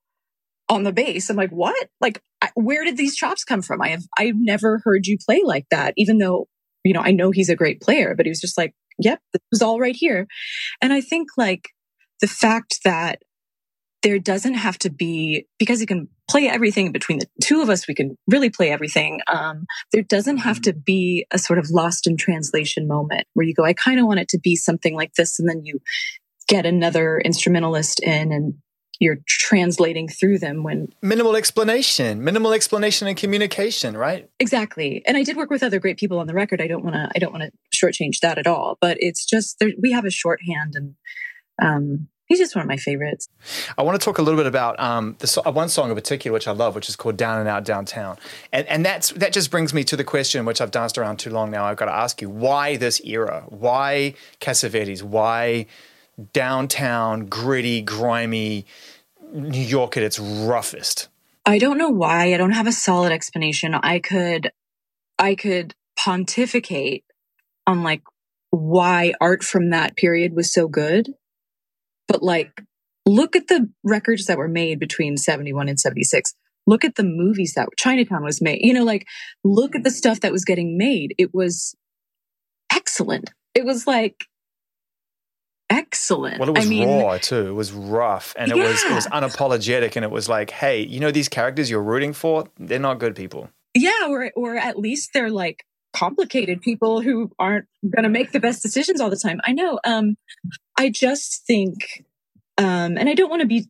on 0.70 0.84
the 0.84 0.92
bass. 0.92 1.28
I'm 1.28 1.36
like, 1.36 1.50
what? 1.50 1.88
Like, 2.00 2.22
where 2.54 2.84
did 2.84 2.96
these 2.96 3.16
chops 3.16 3.44
come 3.44 3.60
from? 3.60 3.82
I 3.82 3.88
have, 3.88 4.04
I've 4.16 4.36
never 4.36 4.80
heard 4.84 5.06
you 5.06 5.18
play 5.18 5.42
like 5.44 5.66
that, 5.70 5.92
even 5.96 6.18
though, 6.18 6.46
you 6.84 6.94
know, 6.94 7.02
I 7.02 7.10
know 7.10 7.32
he's 7.32 7.50
a 7.50 7.56
great 7.56 7.80
player, 7.82 8.14
but 8.16 8.24
he 8.24 8.30
was 8.30 8.40
just 8.40 8.56
like, 8.56 8.72
yep, 8.98 9.18
this 9.32 9.42
was 9.50 9.62
all 9.62 9.80
right 9.80 9.96
here. 9.96 10.28
And 10.80 10.92
I 10.92 11.00
think 11.00 11.28
like 11.36 11.70
the 12.20 12.28
fact 12.28 12.80
that 12.84 13.20
there 14.02 14.18
doesn't 14.18 14.54
have 14.54 14.78
to 14.78 14.90
be, 14.90 15.46
because 15.58 15.80
he 15.80 15.86
can 15.86 16.08
play 16.28 16.48
everything 16.48 16.92
between 16.92 17.18
the 17.18 17.26
two 17.42 17.60
of 17.60 17.68
us, 17.68 17.86
we 17.86 17.94
can 17.94 18.16
really 18.28 18.50
play 18.50 18.70
everything. 18.70 19.20
Um, 19.26 19.66
there 19.92 20.02
doesn't 20.02 20.38
have 20.38 20.56
mm-hmm. 20.56 20.70
to 20.70 20.72
be 20.74 21.26
a 21.30 21.38
sort 21.38 21.58
of 21.58 21.70
lost 21.70 22.06
in 22.06 22.16
translation 22.16 22.86
moment 22.86 23.26
where 23.34 23.46
you 23.46 23.54
go, 23.54 23.64
I 23.64 23.72
kind 23.72 24.00
of 24.00 24.06
want 24.06 24.20
it 24.20 24.28
to 24.30 24.38
be 24.38 24.56
something 24.56 24.94
like 24.94 25.14
this. 25.14 25.38
And 25.38 25.48
then 25.48 25.64
you 25.64 25.80
get 26.48 26.66
another 26.66 27.20
instrumentalist 27.20 28.00
in 28.00 28.32
and 28.32 28.54
you're 29.00 29.18
translating 29.26 30.08
through 30.08 30.38
them 30.38 30.62
when 30.62 30.88
minimal 31.00 31.34
explanation 31.34 32.22
minimal 32.22 32.52
explanation 32.52 33.08
and 33.08 33.16
communication 33.16 33.96
right 33.96 34.28
exactly 34.38 35.02
and 35.06 35.16
i 35.16 35.22
did 35.22 35.36
work 35.36 35.48
with 35.48 35.62
other 35.62 35.80
great 35.80 35.96
people 35.96 36.18
on 36.18 36.26
the 36.26 36.34
record 36.34 36.60
i 36.60 36.66
don't 36.66 36.84
want 36.84 36.94
to 36.94 37.08
i 37.14 37.18
don't 37.18 37.32
want 37.32 37.42
to 37.42 37.50
shortchange 37.74 38.18
that 38.20 38.36
at 38.36 38.46
all 38.46 38.76
but 38.80 38.98
it's 39.00 39.24
just 39.24 39.58
there, 39.58 39.70
we 39.80 39.90
have 39.90 40.04
a 40.04 40.10
shorthand 40.10 40.74
and 40.74 40.94
um, 41.62 42.08
he's 42.30 42.38
just 42.38 42.54
one 42.54 42.62
of 42.62 42.68
my 42.68 42.76
favorites. 42.76 43.28
I 43.76 43.82
want 43.82 44.00
to 44.00 44.04
talk 44.04 44.18
a 44.18 44.22
little 44.22 44.38
bit 44.38 44.46
about 44.46 44.78
um, 44.80 45.16
the 45.18 45.42
one 45.52 45.68
song 45.68 45.90
in 45.90 45.94
particular, 45.96 46.32
which 46.32 46.48
I 46.48 46.52
love, 46.52 46.74
which 46.74 46.88
is 46.88 46.96
called 46.96 47.18
"Down 47.18 47.40
and 47.40 47.48
Out 47.48 47.64
Downtown," 47.64 48.16
and 48.52 48.66
and 48.68 48.86
that's 48.86 49.10
that 49.10 49.34
just 49.34 49.50
brings 49.50 49.74
me 49.74 49.84
to 49.84 49.96
the 49.96 50.04
question, 50.04 50.46
which 50.46 50.60
I've 50.60 50.70
danced 50.70 50.96
around 50.96 51.18
too 51.18 51.30
long 51.30 51.50
now. 51.50 51.64
I've 51.64 51.76
got 51.76 51.86
to 51.86 51.94
ask 51.94 52.22
you, 52.22 52.30
why 52.30 52.76
this 52.76 53.00
era? 53.04 53.44
Why 53.48 54.14
Cassavetes? 54.40 55.02
Why 55.02 55.66
downtown, 56.32 57.26
gritty, 57.26 57.82
grimy 57.82 58.64
New 59.32 59.60
York 59.60 59.96
at 59.96 60.02
its 60.02 60.18
roughest? 60.18 61.08
I 61.44 61.58
don't 61.58 61.78
know 61.78 61.88
why. 61.88 62.32
I 62.32 62.36
don't 62.36 62.52
have 62.52 62.66
a 62.66 62.72
solid 62.72 63.12
explanation. 63.12 63.74
I 63.74 63.98
could, 63.98 64.52
I 65.18 65.34
could 65.34 65.74
pontificate 65.98 67.04
on 67.66 67.82
like 67.82 68.02
why 68.50 69.14
art 69.20 69.42
from 69.42 69.70
that 69.70 69.96
period 69.96 70.34
was 70.34 70.52
so 70.52 70.68
good. 70.68 71.14
But 72.10 72.24
like, 72.24 72.60
look 73.06 73.36
at 73.36 73.46
the 73.46 73.70
records 73.84 74.26
that 74.26 74.36
were 74.36 74.48
made 74.48 74.80
between 74.80 75.16
71 75.16 75.68
and 75.68 75.78
76. 75.78 76.34
Look 76.66 76.84
at 76.84 76.96
the 76.96 77.04
movies 77.04 77.54
that 77.54 77.68
Chinatown 77.76 78.24
was 78.24 78.42
made. 78.42 78.58
You 78.62 78.74
know, 78.74 78.82
like, 78.82 79.06
look 79.44 79.76
at 79.76 79.84
the 79.84 79.92
stuff 79.92 80.20
that 80.20 80.32
was 80.32 80.44
getting 80.44 80.76
made. 80.76 81.14
It 81.18 81.32
was 81.32 81.76
excellent. 82.74 83.30
It 83.54 83.64
was 83.64 83.86
like, 83.86 84.24
excellent. 85.70 86.40
Well, 86.40 86.48
it 86.48 86.56
was 86.56 86.66
I 86.66 86.68
mean, 86.68 86.88
raw 86.88 87.18
too. 87.18 87.46
It 87.46 87.52
was 87.52 87.70
rough 87.70 88.34
and 88.36 88.50
it 88.50 88.56
yeah. 88.56 88.64
was 88.64 88.82
it 88.82 88.92
was 88.92 89.06
unapologetic 89.06 89.94
and 89.94 90.04
it 90.04 90.10
was 90.10 90.28
like, 90.28 90.50
hey, 90.50 90.82
you 90.82 90.98
know 90.98 91.12
these 91.12 91.28
characters 91.28 91.70
you're 91.70 91.82
rooting 91.82 92.12
for, 92.12 92.48
they're 92.58 92.80
not 92.80 92.98
good 92.98 93.14
people. 93.14 93.48
Yeah, 93.72 94.08
or 94.08 94.32
or 94.34 94.56
at 94.56 94.76
least 94.76 95.10
they're 95.14 95.30
like 95.30 95.64
complicated 95.92 96.60
people 96.60 97.00
who 97.00 97.30
aren't 97.38 97.66
going 97.88 98.04
to 98.04 98.08
make 98.08 98.32
the 98.32 98.40
best 98.40 98.62
decisions 98.62 99.00
all 99.00 99.10
the 99.10 99.16
time. 99.16 99.40
I 99.44 99.52
know. 99.52 99.78
Um 99.84 100.16
I 100.80 100.88
just 100.88 101.46
think 101.46 102.04
um 102.56 102.96
and 102.96 103.06
I 103.06 103.14
don't 103.14 103.28
want 103.28 103.42
to 103.42 103.46
be 103.46 103.68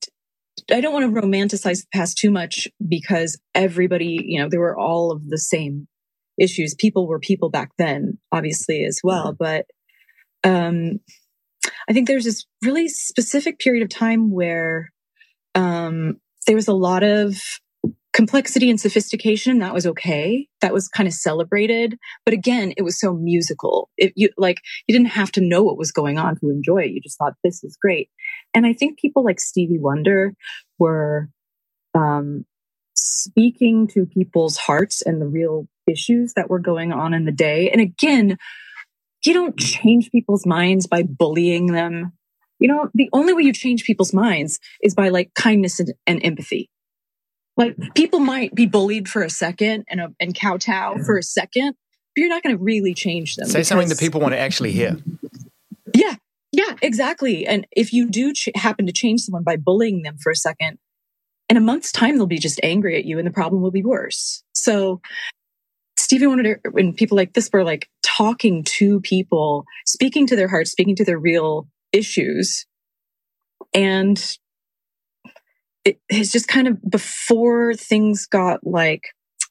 I 0.70 0.80
don't 0.80 0.92
want 0.92 1.12
to 1.12 1.20
romanticize 1.20 1.80
the 1.80 1.88
past 1.92 2.18
too 2.18 2.30
much 2.30 2.68
because 2.86 3.40
everybody, 3.52 4.22
you 4.24 4.40
know, 4.40 4.48
there 4.48 4.60
were 4.60 4.78
all 4.78 5.10
of 5.10 5.28
the 5.28 5.38
same 5.38 5.88
issues. 6.38 6.74
People 6.74 7.08
were 7.08 7.18
people 7.18 7.50
back 7.50 7.70
then, 7.78 8.18
obviously 8.30 8.84
as 8.84 9.00
well, 9.02 9.34
but 9.36 9.66
um 10.44 11.00
I 11.88 11.92
think 11.92 12.06
there's 12.06 12.24
this 12.24 12.46
really 12.62 12.88
specific 12.88 13.58
period 13.58 13.82
of 13.82 13.88
time 13.88 14.30
where 14.30 14.92
um, 15.54 16.20
there 16.46 16.54
was 16.54 16.68
a 16.68 16.72
lot 16.72 17.02
of 17.02 17.36
complexity 18.12 18.68
and 18.70 18.80
sophistication. 18.80 19.58
That 19.58 19.74
was 19.74 19.86
okay. 19.86 20.48
That 20.60 20.72
was 20.72 20.88
kind 20.88 21.06
of 21.06 21.12
celebrated. 21.12 21.96
But 22.24 22.34
again, 22.34 22.72
it 22.76 22.82
was 22.82 22.98
so 22.98 23.14
musical. 23.14 23.88
It, 23.96 24.12
you 24.16 24.30
like 24.36 24.58
you 24.86 24.92
didn't 24.96 25.12
have 25.12 25.32
to 25.32 25.40
know 25.40 25.62
what 25.62 25.78
was 25.78 25.92
going 25.92 26.18
on 26.18 26.36
to 26.36 26.50
enjoy 26.50 26.82
it. 26.82 26.90
You 26.90 27.00
just 27.00 27.18
thought 27.18 27.34
this 27.44 27.62
is 27.62 27.76
great. 27.80 28.10
And 28.54 28.66
I 28.66 28.72
think 28.72 28.98
people 28.98 29.24
like 29.24 29.40
Stevie 29.40 29.78
Wonder 29.78 30.34
were 30.78 31.28
um, 31.94 32.44
speaking 32.94 33.88
to 33.88 34.06
people's 34.06 34.56
hearts 34.56 35.02
and 35.02 35.20
the 35.20 35.26
real 35.26 35.68
issues 35.86 36.34
that 36.34 36.50
were 36.50 36.60
going 36.60 36.92
on 36.92 37.14
in 37.14 37.24
the 37.24 37.32
day. 37.32 37.70
And 37.70 37.80
again, 37.80 38.36
you 39.24 39.34
don't 39.34 39.58
change 39.58 40.10
people's 40.10 40.46
minds 40.46 40.86
by 40.86 41.02
bullying 41.02 41.66
them. 41.66 42.12
You 42.58 42.68
know, 42.68 42.88
the 42.94 43.08
only 43.12 43.32
way 43.32 43.42
you 43.42 43.52
change 43.52 43.84
people's 43.84 44.12
minds 44.12 44.58
is 44.82 44.94
by 44.94 45.08
like 45.08 45.32
kindness 45.34 45.80
and, 45.80 45.94
and 46.06 46.20
empathy. 46.24 46.70
Like 47.60 47.76
people 47.94 48.20
might 48.20 48.54
be 48.54 48.64
bullied 48.64 49.06
for 49.06 49.22
a 49.22 49.28
second 49.28 49.84
and, 49.90 50.00
a, 50.00 50.14
and 50.18 50.34
kowtow 50.34 50.96
for 51.04 51.18
a 51.18 51.22
second, 51.22 51.74
but 52.14 52.16
you're 52.16 52.30
not 52.30 52.42
going 52.42 52.56
to 52.56 52.64
really 52.64 52.94
change 52.94 53.36
them. 53.36 53.48
Say 53.48 53.58
because, 53.58 53.68
something 53.68 53.90
that 53.90 53.98
people 53.98 54.18
want 54.18 54.32
to 54.32 54.38
actually 54.38 54.72
hear. 54.72 54.96
Yeah, 55.94 56.14
yeah, 56.52 56.76
exactly. 56.80 57.46
And 57.46 57.66
if 57.70 57.92
you 57.92 58.08
do 58.08 58.32
ch- 58.32 58.48
happen 58.54 58.86
to 58.86 58.92
change 58.92 59.20
someone 59.20 59.44
by 59.44 59.56
bullying 59.56 60.00
them 60.00 60.16
for 60.22 60.32
a 60.32 60.36
second, 60.36 60.78
in 61.50 61.58
a 61.58 61.60
month's 61.60 61.92
time, 61.92 62.16
they'll 62.16 62.26
be 62.26 62.38
just 62.38 62.60
angry 62.62 62.96
at 62.96 63.04
you 63.04 63.18
and 63.18 63.26
the 63.26 63.30
problem 63.30 63.60
will 63.60 63.70
be 63.70 63.84
worse. 63.84 64.42
So 64.54 65.02
Stevie 65.98 66.28
Wonder 66.28 66.62
when 66.70 66.94
people 66.94 67.18
like 67.18 67.34
this 67.34 67.50
were 67.52 67.62
like 67.62 67.90
talking 68.02 68.64
to 68.64 69.00
people, 69.00 69.66
speaking 69.84 70.26
to 70.28 70.34
their 70.34 70.48
hearts, 70.48 70.70
speaking 70.70 70.96
to 70.96 71.04
their 71.04 71.18
real 71.18 71.68
issues. 71.92 72.64
And 73.74 74.38
it 76.08 76.16
is 76.20 76.30
just 76.30 76.48
kind 76.48 76.68
of 76.68 76.78
before 76.88 77.74
things 77.74 78.26
got 78.26 78.66
like 78.66 79.02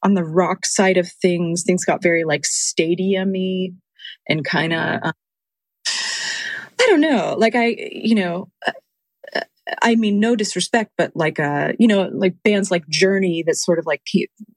on 0.02 0.14
the 0.14 0.24
rock 0.24 0.64
side 0.64 0.96
of 0.96 1.10
things, 1.10 1.62
things 1.64 1.84
got 1.84 2.02
very 2.02 2.24
like 2.24 2.42
stadiumy 2.42 3.74
and 4.28 4.44
kind 4.44 4.72
of, 4.72 5.00
um, 5.02 5.12
I 5.86 6.86
don't 6.86 7.00
know, 7.00 7.36
like 7.38 7.54
I, 7.54 7.76
you 7.78 8.14
know, 8.14 8.50
uh, 8.66 9.40
I 9.82 9.94
mean, 9.94 10.18
no 10.18 10.34
disrespect, 10.34 10.92
but 10.96 11.12
like, 11.14 11.38
uh, 11.38 11.72
you 11.78 11.86
know, 11.86 12.10
like 12.12 12.36
bands 12.42 12.70
like 12.70 12.88
Journey 12.88 13.44
that 13.46 13.56
sort 13.56 13.78
of 13.78 13.86
like 13.86 14.02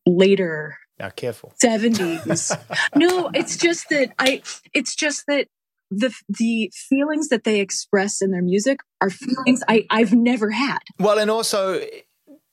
later 0.05 0.77
now, 0.99 1.09
careful. 1.09 1.53
70s. 1.61 2.57
no, 2.95 3.29
it's 3.33 3.57
just 3.57 3.89
that 3.89 4.13
I, 4.19 4.41
it's 4.73 4.95
just 4.95 5.25
that 5.27 5.47
the 5.91 6.13
the 6.29 6.71
feelings 6.73 7.29
that 7.29 7.43
they 7.43 7.59
express 7.59 8.21
in 8.21 8.31
their 8.31 8.41
music 8.41 8.79
are 9.01 9.09
feelings 9.09 9.63
I, 9.67 9.85
I've 9.89 10.13
never 10.13 10.51
had. 10.51 10.79
Well, 10.99 11.19
and 11.19 11.29
also 11.29 11.81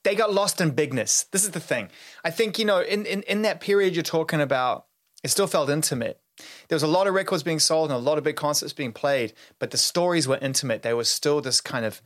they 0.02 0.14
got 0.14 0.32
lost 0.32 0.60
in 0.60 0.70
bigness. 0.70 1.24
This 1.32 1.44
is 1.44 1.50
the 1.50 1.60
thing. 1.60 1.90
I 2.24 2.30
think, 2.30 2.58
you 2.58 2.64
know, 2.64 2.80
in, 2.80 3.04
in, 3.04 3.22
in 3.24 3.42
that 3.42 3.60
period 3.60 3.94
you're 3.94 4.02
talking 4.02 4.40
about, 4.40 4.86
it 5.22 5.28
still 5.28 5.46
felt 5.46 5.68
intimate. 5.68 6.20
There 6.68 6.76
was 6.76 6.82
a 6.82 6.86
lot 6.86 7.06
of 7.06 7.12
records 7.12 7.42
being 7.42 7.58
sold 7.58 7.90
and 7.90 7.96
a 7.96 8.02
lot 8.02 8.16
of 8.16 8.24
big 8.24 8.36
concerts 8.36 8.72
being 8.72 8.92
played, 8.92 9.34
but 9.58 9.72
the 9.72 9.76
stories 9.76 10.26
were 10.26 10.38
intimate. 10.40 10.82
They 10.82 10.94
were 10.94 11.04
still 11.04 11.42
this 11.42 11.60
kind 11.60 11.84
of, 11.84 12.00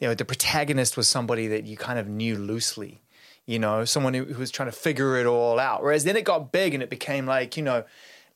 you 0.00 0.08
know, 0.08 0.14
the 0.14 0.24
protagonist 0.24 0.96
was 0.96 1.06
somebody 1.06 1.46
that 1.48 1.64
you 1.64 1.76
kind 1.76 1.98
of 1.98 2.08
knew 2.08 2.36
loosely 2.36 3.02
you 3.46 3.58
know, 3.58 3.84
someone 3.84 4.14
who, 4.14 4.24
who 4.24 4.38
was 4.38 4.50
trying 4.50 4.70
to 4.70 4.76
figure 4.76 5.18
it 5.18 5.26
all 5.26 5.58
out. 5.58 5.82
Whereas 5.82 6.04
then 6.04 6.16
it 6.16 6.24
got 6.24 6.50
big 6.50 6.74
and 6.74 6.82
it 6.82 6.90
became 6.90 7.26
like, 7.26 7.56
you 7.56 7.62
know, 7.62 7.84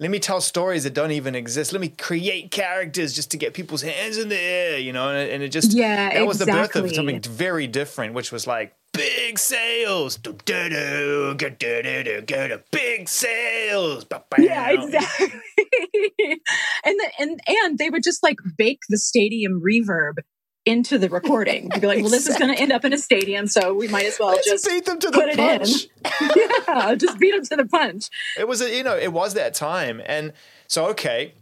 let 0.01 0.11
me 0.11 0.21
tell 0.21 0.41
stories 0.41 0.85
that 0.85 0.95
don't 0.95 1.11
even 1.11 1.35
exist. 1.35 1.73
Let 1.73 1.81
me 1.81 1.89
create 1.89 2.53
characters 2.53 3.15
just 3.15 3.33
to 3.33 3.37
get 3.37 3.53
people's 3.53 3.83
hands 3.83 4.17
in 4.17 4.29
the 4.29 4.39
air, 4.39 4.79
you 4.79 4.93
know, 4.93 5.09
and, 5.09 5.31
and 5.31 5.43
it 5.43 5.49
just 5.49 5.73
yeah, 5.73 6.15
that 6.15 6.27
was 6.27 6.39
the 6.39 6.47
birth 6.47 6.77
of 6.77 6.95
something 6.95 7.21
very 7.23 7.67
different, 7.67 8.15
which 8.15 8.31
was 8.31 8.47
like 8.47 8.75
big 8.93 9.39
sales, 9.39 10.17
do 10.17 10.37
do 10.45 10.69
do, 10.69 11.35
do 11.35 11.51
do 11.83 12.23
do, 12.23 12.61
big 12.71 13.09
sales. 13.09 14.07
Yeah, 14.39 14.71
exactly. 14.71 15.27
and 16.85 16.99
the, 16.99 17.11
and 17.19 17.41
and 17.47 17.79
they 17.79 17.91
would 17.91 18.05
just 18.05 18.23
like 18.23 18.39
bake 18.57 18.81
the 18.89 18.99
stadium 18.99 19.61
reverb 19.61 20.19
into 20.69 20.99
the 20.99 21.09
recording. 21.09 21.71
You'd 21.73 21.81
be 21.81 21.87
like, 21.87 22.01
well, 22.01 22.11
this 22.11 22.29
is 22.29 22.37
going 22.37 22.55
to 22.55 22.61
end 22.61 22.73
up 22.73 22.85
in 22.85 22.93
a 22.93 22.99
stadium, 22.99 23.47
so 23.47 23.75
we 23.75 23.89
might 23.89 24.07
as 24.07 24.19
well 24.19 24.29
Let's 24.29 24.47
just 24.47 24.69
beat 24.69 24.85
them 24.85 24.99
to 24.99 25.11
the 25.11 25.33
punch. 25.37 25.89
yeah, 26.69 26.95
just 26.95 27.19
beat 27.19 27.33
them 27.33 27.45
to 27.45 27.57
the 27.57 27.67
punch. 27.67 28.09
It 28.39 28.47
was, 28.47 28.61
a, 28.61 28.75
you 28.75 28.85
know, 28.85 28.97
it 28.97 29.13
was 29.13 29.35
that 29.35 29.55
time. 29.55 30.03
And 30.05 30.33
so, 30.67 30.87
okay, 30.91 31.35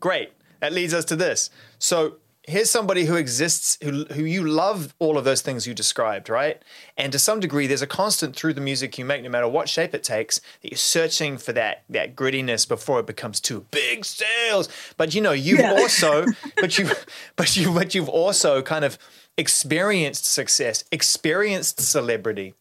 great. 0.00 0.30
That 0.60 0.72
leads 0.72 0.94
us 0.94 1.04
to 1.06 1.16
this. 1.16 1.50
So 1.78 2.16
here's 2.46 2.70
somebody 2.70 3.04
who 3.04 3.16
exists, 3.16 3.78
who, 3.82 4.04
who 4.12 4.22
you 4.24 4.44
love 4.46 4.94
all 4.98 5.16
of 5.16 5.24
those 5.24 5.40
things 5.40 5.66
you 5.66 5.74
described, 5.74 6.28
right? 6.28 6.62
And 6.96 7.12
to 7.12 7.18
some 7.18 7.40
degree, 7.40 7.66
there's 7.66 7.82
a 7.82 7.86
constant 7.86 8.36
through 8.36 8.54
the 8.54 8.60
music 8.60 8.98
you 8.98 9.04
make, 9.04 9.22
no 9.22 9.30
matter 9.30 9.48
what 9.48 9.68
shape 9.68 9.94
it 9.94 10.04
takes, 10.04 10.40
that 10.62 10.70
you're 10.70 10.78
searching 10.78 11.38
for 11.38 11.52
that 11.54 11.84
that 11.88 12.14
grittiness 12.16 12.68
before 12.68 13.00
it 13.00 13.06
becomes 13.06 13.40
too 13.40 13.66
big 13.70 14.04
sales. 14.04 14.68
But 14.96 15.14
you 15.14 15.20
know, 15.20 15.32
you've 15.32 15.60
Yeah. 15.60 15.72
also, 15.72 16.26
but 16.60 16.78
you, 16.78 16.90
but 17.36 17.56
you, 17.56 17.72
but 17.72 17.94
you've 17.94 18.08
also 18.08 18.62
kind 18.62 18.84
of 18.84 18.98
experienced 19.36 20.24
success, 20.26 20.84
experienced 20.92 21.80
celebrity, 21.80 22.54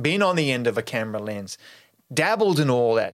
been 0.00 0.22
on 0.22 0.36
the 0.36 0.50
end 0.50 0.66
of 0.66 0.78
a 0.78 0.82
camera 0.82 1.20
lens, 1.20 1.58
dabbled 2.12 2.58
in 2.58 2.70
all 2.70 2.94
that. 2.94 3.12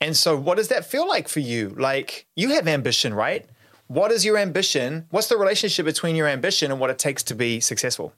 And 0.00 0.16
so, 0.16 0.36
what 0.36 0.56
does 0.56 0.68
that 0.68 0.84
feel 0.84 1.06
like 1.06 1.28
for 1.28 1.40
you? 1.40 1.68
Like, 1.70 2.26
you 2.34 2.50
have 2.50 2.66
ambition, 2.66 3.14
right? 3.14 3.46
What 3.92 4.10
is 4.10 4.24
your 4.24 4.38
ambition? 4.38 5.04
What's 5.10 5.26
the 5.26 5.36
relationship 5.36 5.84
between 5.84 6.16
your 6.16 6.26
ambition 6.26 6.70
and 6.70 6.80
what 6.80 6.88
it 6.88 6.98
takes 6.98 7.22
to 7.24 7.34
be 7.34 7.60
successful? 7.60 8.14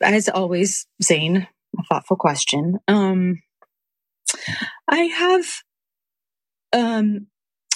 As 0.00 0.28
always, 0.28 0.86
Zane, 1.02 1.48
a 1.76 1.82
thoughtful 1.90 2.16
question. 2.16 2.78
Um, 2.86 3.42
I 4.88 4.98
have, 4.98 5.44
um, 6.72 7.26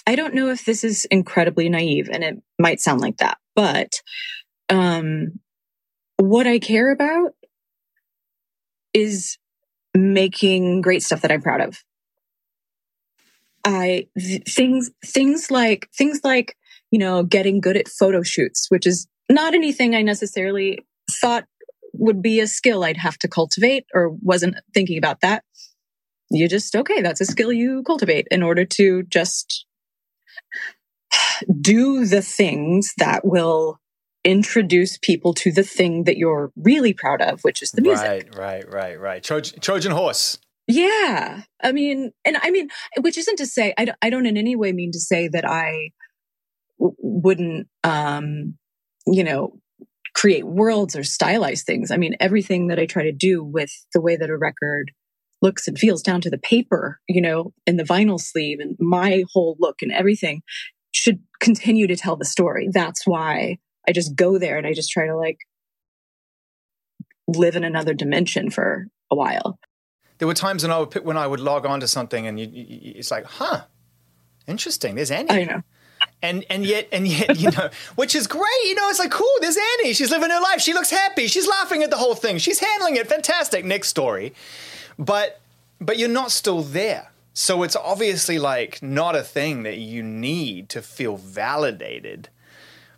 I 0.07 0.15
don't 0.15 0.35
know 0.35 0.51
if 0.51 0.65
this 0.65 0.85
is 0.85 1.07
incredibly 1.07 1.69
naive, 1.69 2.09
and 2.09 2.23
it 2.23 2.41
might 2.57 2.79
sound 2.79 3.01
like 3.01 3.17
that, 3.17 3.39
but 3.57 4.01
um, 4.69 5.41
what 6.19 6.47
I 6.47 6.61
care 6.61 6.93
about 6.93 7.33
is 8.95 9.39
making 9.93 10.83
great 10.83 11.03
stuff 11.03 11.23
that 11.23 11.33
I'm 11.33 11.43
proud 11.43 11.63
of. 11.63 11.83
I 13.65 14.07
th- 14.17 14.45
things 14.45 14.93
things 15.05 15.51
like 15.51 15.89
things 15.93 16.21
like 16.23 16.57
you 16.90 16.98
know 16.98 17.22
getting 17.22 17.61
good 17.61 17.76
at 17.76 17.88
photo 17.88 18.22
shoots, 18.22 18.66
which 18.68 18.87
is 18.87 19.07
not 19.29 19.55
anything 19.55 19.94
I 19.94 20.03
necessarily 20.03 20.85
thought 21.20 21.44
would 21.92 22.22
be 22.22 22.40
a 22.40 22.46
skill 22.46 22.85
I'd 22.85 22.96
have 22.96 23.18
to 23.18 23.29
cultivate 23.29 23.85
or 23.94 24.11
wasn't 24.22 24.57
thinking 24.74 24.98
about 24.98 25.20
that. 25.20 25.44
You 26.31 26.48
just 26.48 26.76
okay, 26.76 27.03
that's 27.03 27.20
a 27.20 27.24
skill 27.24 27.53
you 27.53 27.83
cultivate 27.85 28.26
in 28.31 28.42
order 28.42 28.64
to 28.64 29.03
just 29.05 29.66
do 31.61 32.07
the 32.07 32.22
things 32.22 32.92
that 32.98 33.24
will 33.24 33.79
introduce 34.24 34.98
people 34.98 35.33
to 35.35 35.50
the 35.50 35.62
thing 35.62 36.05
that 36.05 36.16
you're 36.16 36.53
really 36.57 36.92
proud 36.92 37.22
of, 37.22 37.40
which 37.42 37.62
is 37.62 37.72
the 37.72 37.83
music. 37.83 38.07
Right, 38.07 38.37
right, 38.37 38.72
right, 38.72 39.00
right. 39.00 39.22
Trojan, 39.22 39.61
Trojan 39.61 39.92
horse. 39.92 40.38
Yeah. 40.66 41.42
I 41.62 41.72
mean, 41.72 42.12
and 42.24 42.37
I 42.40 42.50
mean, 42.50 42.68
which 43.00 43.18
isn't 43.18 43.37
to 43.37 43.46
say, 43.46 43.74
I 43.76 43.87
don't, 43.87 43.98
I 44.03 44.11
don't 44.11 44.26
in 44.26 44.37
any 44.37 44.57
way 44.57 44.72
mean 44.72 44.92
to 44.92 45.00
say 45.00 45.29
that 45.29 45.48
I 45.48 45.90
wouldn't, 46.81 47.69
um, 47.85 48.57
you 49.07 49.25
know, 49.25 49.61
create 50.14 50.47
worlds 50.47 50.97
or 50.97 51.01
stylize 51.01 51.64
things. 51.64 51.90
I 51.90 51.97
mean, 51.97 52.16
everything 52.21 52.69
that 52.69 52.79
I 52.79 52.87
try 52.87 53.05
to 53.05 53.12
do 53.12 53.45
with 53.45 53.71
the 53.95 54.01
way 54.01 54.16
that 54.16 54.31
a 54.31 54.37
record 54.37 54.90
looks 55.43 55.69
and 55.69 55.79
feels 55.79 56.03
down 56.03 56.21
to 56.23 56.31
the 56.31 56.38
paper, 56.38 57.01
you 57.09 57.21
know, 57.21 57.53
and 57.66 57.79
the 57.79 57.85
vinyl 57.85 58.21
sleeve 58.21 58.59
and 58.61 58.77
my 58.79 59.25
whole 59.33 59.57
look 59.59 59.77
and 59.83 59.93
everything 59.93 60.43
should 60.93 61.21
continue 61.40 61.87
to 61.87 61.97
tell 61.97 62.16
the 62.16 62.25
story. 62.25 62.69
That's 62.73 63.07
why 63.07 63.59
I 63.88 63.93
just 63.93 64.14
go 64.14 64.38
there 64.38 64.59
and 64.59 64.66
I 64.66 64.73
just 64.73 64.90
try 64.90 65.07
to 65.07 65.16
like 65.16 65.38
live 67.29 67.57
in 67.57 67.64
another 67.64 67.95
dimension 67.95 68.51
for 68.51 68.88
a 69.11 69.16
while. 69.16 69.59
There 70.19 70.29
were 70.29 70.35
times 70.35 70.62
when 70.62 70.73
I 70.73 70.81
would 70.81 71.05
when 71.05 71.16
I 71.16 71.27
would 71.27 71.40
log 71.40 71.64
on 71.64 71.81
to 71.81 71.88
something 71.88 72.27
and 72.27 72.38
you, 72.38 72.47
you, 72.53 72.93
it's 72.97 73.11
like, 73.11 73.25
huh, 73.25 73.62
interesting. 74.47 74.97
There's 74.97 75.11
any. 75.11 75.31
I 75.31 75.45
know. 75.45 75.62
And 76.22 76.44
and 76.50 76.66
yet 76.66 76.87
and 76.92 77.09
yet 77.09 77.38
you 77.38 77.50
know 77.50 77.70
which 77.94 78.14
is 78.14 78.26
great 78.26 78.64
you 78.64 78.74
know 78.74 78.88
it's 78.90 78.98
like 78.98 79.11
cool 79.11 79.26
there's 79.40 79.56
annie 79.56 79.92
she's 79.92 80.11
living 80.11 80.30
her 80.30 80.40
life 80.40 80.61
she 80.61 80.74
looks 80.74 80.90
happy 80.90 81.26
she's 81.26 81.48
laughing 81.48 81.83
at 81.83 81.90
the 81.90 81.96
whole 81.96 82.14
thing 82.14 82.37
she's 82.37 82.59
handling 82.59 82.96
it 82.96 83.06
fantastic 83.06 83.64
next 83.64 83.88
story. 83.88 84.33
But 84.98 85.40
but 85.80 85.98
you're 85.98 86.09
not 86.09 86.30
still 86.30 86.62
there. 86.62 87.11
So 87.33 87.62
it's 87.62 87.76
obviously 87.76 88.38
like 88.38 88.83
not 88.83 89.16
a 89.16 89.22
thing 89.22 89.62
that 89.62 89.78
you 89.78 90.02
need 90.02 90.68
to 90.70 90.83
feel 90.83 91.16
validated. 91.16 92.28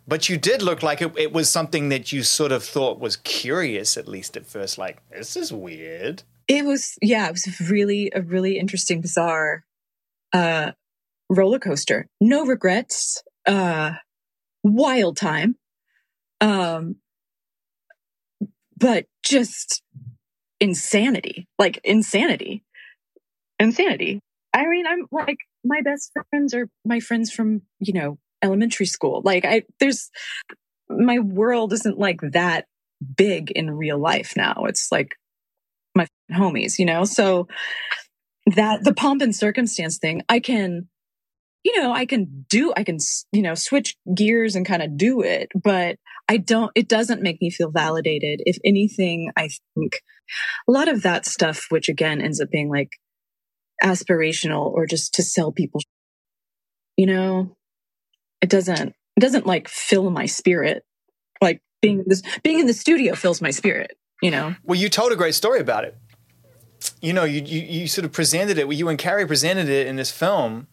But 0.05 0.27
you 0.27 0.37
did 0.37 0.61
look 0.61 0.83
like 0.83 1.01
it, 1.01 1.13
it 1.17 1.31
was 1.31 1.49
something 1.49 1.87
that 1.89 2.11
you 2.11 2.23
sort 2.23 2.51
of 2.51 2.61
thought 2.61 2.99
was 2.99 3.15
curious 3.15 3.95
at 3.95 4.05
least 4.07 4.35
at 4.35 4.45
first 4.45 4.77
like 4.77 4.97
this 5.09 5.37
is 5.37 5.53
weird. 5.53 6.23
It 6.49 6.65
was, 6.65 6.97
yeah, 7.01 7.27
it 7.27 7.31
was 7.31 7.69
really 7.71 8.11
a 8.13 8.21
really 8.21 8.59
interesting, 8.59 8.99
bizarre 8.99 9.63
uh, 10.33 10.73
roller 11.29 11.59
coaster. 11.59 12.07
No 12.21 12.45
regrets. 12.45 13.21
Uh, 13.45 13.93
wild 14.63 15.17
time. 15.17 15.55
Um, 16.41 16.97
but 18.77 19.05
just 19.23 19.81
insanity, 20.59 21.47
like 21.57 21.79
insanity, 21.83 22.63
insanity. 23.59 24.19
I 24.53 24.67
mean, 24.67 24.85
I'm 24.87 25.05
like 25.11 25.37
my 25.63 25.81
best 25.81 26.11
friends 26.29 26.53
are 26.53 26.67
my 26.85 26.99
friends 26.99 27.31
from 27.31 27.61
you 27.79 27.93
know 27.93 28.17
elementary 28.41 28.85
school. 28.85 29.21
Like 29.23 29.45
I, 29.45 29.63
there's 29.79 30.09
my 30.89 31.19
world 31.19 31.73
isn't 31.73 31.97
like 31.97 32.19
that 32.33 32.65
big 33.15 33.51
in 33.51 33.71
real 33.71 33.97
life 33.97 34.33
now. 34.35 34.65
It's 34.67 34.91
like 34.91 35.15
my 35.95 36.07
homies, 36.31 36.79
you 36.79 36.85
know? 36.85 37.05
So 37.05 37.47
that 38.55 38.83
the 38.83 38.93
pomp 38.93 39.21
and 39.21 39.35
circumstance 39.35 39.97
thing, 39.97 40.21
I 40.29 40.39
can, 40.39 40.87
you 41.63 41.81
know, 41.81 41.93
I 41.93 42.05
can 42.05 42.45
do, 42.49 42.73
I 42.75 42.83
can, 42.83 42.97
you 43.31 43.41
know, 43.41 43.55
switch 43.55 43.95
gears 44.13 44.55
and 44.55 44.65
kind 44.65 44.81
of 44.81 44.97
do 44.97 45.21
it, 45.21 45.49
but 45.55 45.97
I 46.27 46.37
don't, 46.37 46.71
it 46.75 46.89
doesn't 46.89 47.21
make 47.21 47.41
me 47.41 47.49
feel 47.49 47.71
validated. 47.71 48.41
If 48.45 48.57
anything, 48.65 49.31
I 49.37 49.49
think 49.75 50.01
a 50.67 50.71
lot 50.71 50.89
of 50.89 51.03
that 51.03 51.25
stuff, 51.25 51.67
which 51.69 51.87
again 51.87 52.21
ends 52.21 52.41
up 52.41 52.49
being 52.49 52.69
like 52.69 52.89
aspirational 53.81 54.71
or 54.71 54.85
just 54.85 55.13
to 55.15 55.23
sell 55.23 55.51
people, 55.51 55.81
you 56.97 57.05
know, 57.05 57.55
it 58.41 58.49
doesn't, 58.49 58.93
it 59.15 59.19
doesn't 59.19 59.45
like 59.45 59.69
fill 59.69 60.09
my 60.09 60.25
spirit. 60.25 60.83
Like 61.41 61.61
being 61.81 61.99
in 61.99 62.05
this, 62.07 62.23
being 62.43 62.59
in 62.59 62.67
the 62.67 62.73
studio 62.73 63.15
fills 63.15 63.41
my 63.41 63.51
spirit, 63.51 63.97
you 64.21 64.31
know? 64.31 64.55
Well, 64.63 64.79
you 64.79 64.89
told 64.89 65.13
a 65.13 65.15
great 65.15 65.35
story 65.35 65.61
about 65.61 65.85
it. 65.85 65.95
You 67.01 67.13
know, 67.13 67.23
you, 67.23 67.41
you, 67.41 67.61
you 67.61 67.87
sort 67.87 68.03
of 68.03 68.11
presented 68.11 68.57
it, 68.57 68.69
you 68.69 68.89
and 68.89 68.99
Carrie 68.99 69.25
presented 69.25 69.69
it 69.69 69.87
in 69.87 69.95
this 69.95 70.11
film. 70.11 70.67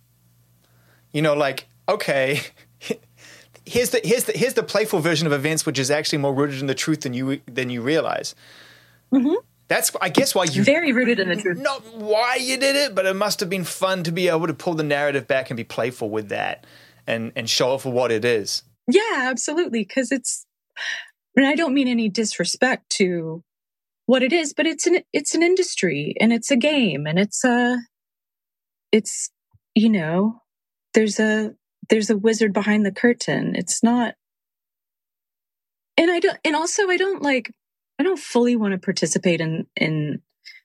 You 1.13 1.23
know, 1.23 1.35
like, 1.35 1.67
okay, 1.89 2.41
here's 3.67 3.91
the, 3.91 4.01
here's 4.05 4.25
the, 4.25 4.33
here's 4.33 4.55
the 4.55 4.63
playful 4.63 5.01
version 5.01 5.27
of 5.27 5.33
events, 5.33 5.67
which 5.67 5.79
is 5.79 5.91
actually 5.91 6.19
more 6.19 6.35
rooted 6.35 6.61
in 6.61 6.67
the 6.67 6.75
truth 6.75 7.01
than 7.03 7.15
you, 7.15 7.41
than 7.47 7.71
you 7.71 7.83
realize. 7.83 8.35
Mm-hmm. 9.13 9.35
That's, 9.71 9.93
I 10.01 10.09
guess, 10.09 10.35
why 10.35 10.45
you, 10.45 10.65
Very 10.65 10.93
rooted 10.93 11.21
in 11.21 11.29
the 11.29 11.37
truth. 11.37 11.59
not 11.59 11.95
why 11.95 12.35
you 12.35 12.57
did 12.57 12.75
it, 12.75 12.93
but 12.93 13.07
it 13.07 13.15
must 13.15 13.39
have 13.39 13.49
been 13.49 13.63
fun 13.63 14.03
to 14.03 14.11
be 14.11 14.29
able 14.29 14.49
to 14.49 14.55
pull 14.55 14.75
the 14.75 14.83
narrative 14.83 15.29
back 15.29 15.49
and 15.49 15.57
be 15.57 15.63
playful 15.63 16.11
with 16.11 16.29
that 16.31 16.67
and, 17.07 17.31
and 17.37 17.49
show 17.49 17.77
it 17.77 17.81
for 17.81 17.93
what 17.93 18.11
it 18.11 18.25
is. 18.25 18.65
Yeah, 18.89 19.29
absolutely. 19.31 19.85
Cause 19.85 20.11
it's, 20.11 20.45
and 21.37 21.47
I 21.47 21.55
don't 21.55 21.73
mean 21.73 21.87
any 21.87 22.09
disrespect 22.09 22.91
to 22.97 23.45
what 24.07 24.25
it 24.25 24.33
is, 24.33 24.53
but 24.53 24.67
it's 24.67 24.89
an, 24.89 25.03
it's 25.13 25.37
an 25.37 25.43
industry 25.45 26.17
and 26.21 26.33
it's 26.33 26.51
a 26.51 26.57
game 26.57 27.07
and 27.07 27.17
it's 27.17 27.45
a, 27.45 27.79
it's, 28.91 29.31
you 29.77 29.89
know, 29.89 30.43
there's 30.95 31.21
a, 31.21 31.55
there's 31.89 32.11
a 32.11 32.17
wizard 32.17 32.53
behind 32.53 32.85
the 32.85 32.93
curtain. 32.93 33.55
It's 33.57 33.83
not, 33.83 34.15
and 35.97 36.11
I 36.11 36.21
don't, 36.21 36.39
and 36.45 36.57
also 36.57 36.89
I 36.89 36.97
don't 36.97 37.23
like, 37.23 37.53
I 37.99 38.03
don't 38.03 38.19
fully 38.19 38.57
want 38.57 38.73
to 38.73 38.79
participate 38.79 39.41
in, 39.41 39.67
in 39.77 40.23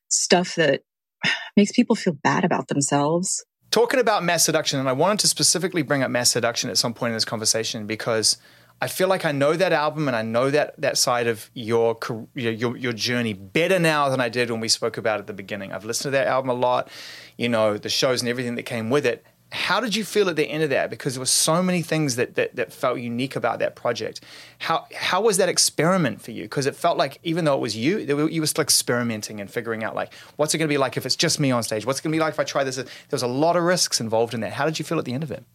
stuff 0.10 0.56
that 0.56 0.82
makes 1.58 1.72
people 1.72 1.96
feel 1.96 2.14
bad 2.14 2.46
about 2.46 2.68
themselves. 2.68 3.46
talking 3.72 4.00
about 4.00 4.24
masseduction, 4.24 4.80
and 4.80 4.88
I 4.88 4.94
wanted 4.94 5.20
to 5.20 5.28
specifically 5.28 5.82
bring 5.82 6.04
up 6.04 6.12
masseduction 6.12 6.70
at 6.70 6.78
some 6.78 6.94
point 6.94 7.12
in 7.12 7.16
this 7.16 7.26
conversation 7.26 7.88
because 7.88 8.38
I 8.82 8.88
feel 8.88 9.08
like 9.08 9.24
I 9.24 9.32
know 9.32 9.54
that 9.54 9.72
album 9.72 10.08
and 10.08 10.18
I 10.18 10.22
know 10.22 10.52
that 10.52 10.80
that 10.82 10.98
side 10.98 11.28
of 11.28 11.50
your 11.54 11.98
your, 12.36 12.76
your 12.76 12.94
journey 12.94 13.34
better 13.34 13.80
now 13.80 14.10
than 14.10 14.20
I 14.20 14.30
did 14.30 14.52
when 14.52 14.60
we 14.60 14.68
spoke 14.68 14.98
about 14.98 15.20
it 15.20 15.22
at 15.22 15.28
the 15.28 15.34
beginning. 15.34 15.72
I've 15.72 15.86
listened 15.86 16.12
to 16.12 16.12
that 16.12 16.28
album 16.28 16.50
a 16.50 16.54
lot, 16.54 16.90
you 17.38 17.48
know, 17.48 17.78
the 17.78 17.90
shows 17.90 18.22
and 18.22 18.30
everything 18.30 18.56
that 18.56 18.64
came 18.64 18.90
with 18.90 19.06
it. 19.06 19.26
How 19.56 19.80
did 19.80 19.96
you 19.96 20.04
feel 20.04 20.28
at 20.28 20.36
the 20.36 20.46
end 20.46 20.64
of 20.64 20.70
that? 20.72 20.90
Because 20.90 21.14
there 21.14 21.22
were 21.22 21.26
so 21.26 21.64
many 21.64 21.82
things 21.82 22.18
that 22.18 22.36
that, 22.36 22.56
that 22.58 22.74
felt 22.74 23.00
unique 23.00 23.38
about 23.38 23.60
that 23.60 23.76
project. 23.76 24.20
How 24.60 24.86
how 24.94 25.22
was 25.22 25.38
that 25.38 25.48
experiment 25.48 26.22
for 26.22 26.32
you? 26.32 26.44
Because 26.44 26.66
it 26.66 26.76
felt 26.76 26.98
like 26.98 27.20
even 27.24 27.46
though 27.46 27.56
it 27.56 27.62
was 27.62 27.76
you, 27.76 28.00
you 28.00 28.42
were 28.42 28.48
still 28.48 28.62
experimenting 28.64 29.40
and 29.40 29.50
figuring 29.50 29.84
out 29.84 29.96
like 29.96 30.14
what's 30.36 30.54
it 30.54 30.58
going 30.58 30.68
to 30.68 30.74
be 30.74 30.78
like 30.78 30.98
if 30.98 31.06
it's 31.06 31.16
just 31.16 31.40
me 31.40 31.52
on 31.52 31.64
stage? 31.64 31.86
What's 31.86 32.00
it 32.00 32.04
going 32.04 32.12
to 32.12 32.16
be 32.18 32.20
like 32.20 32.34
if 32.34 32.40
I 32.40 32.44
try 32.44 32.66
this? 32.66 32.76
There 32.76 32.86
was 33.12 33.24
a 33.24 33.28
lot 33.28 33.56
of 33.56 33.64
risks 33.64 34.02
involved 34.02 34.34
in 34.34 34.42
that. 34.42 34.54
How 34.54 34.66
did 34.66 34.78
you 34.78 34.84
feel 34.84 35.00
at 35.00 35.06
the 35.06 35.14
end 35.14 35.24
of 35.24 35.32
it? 35.32 35.46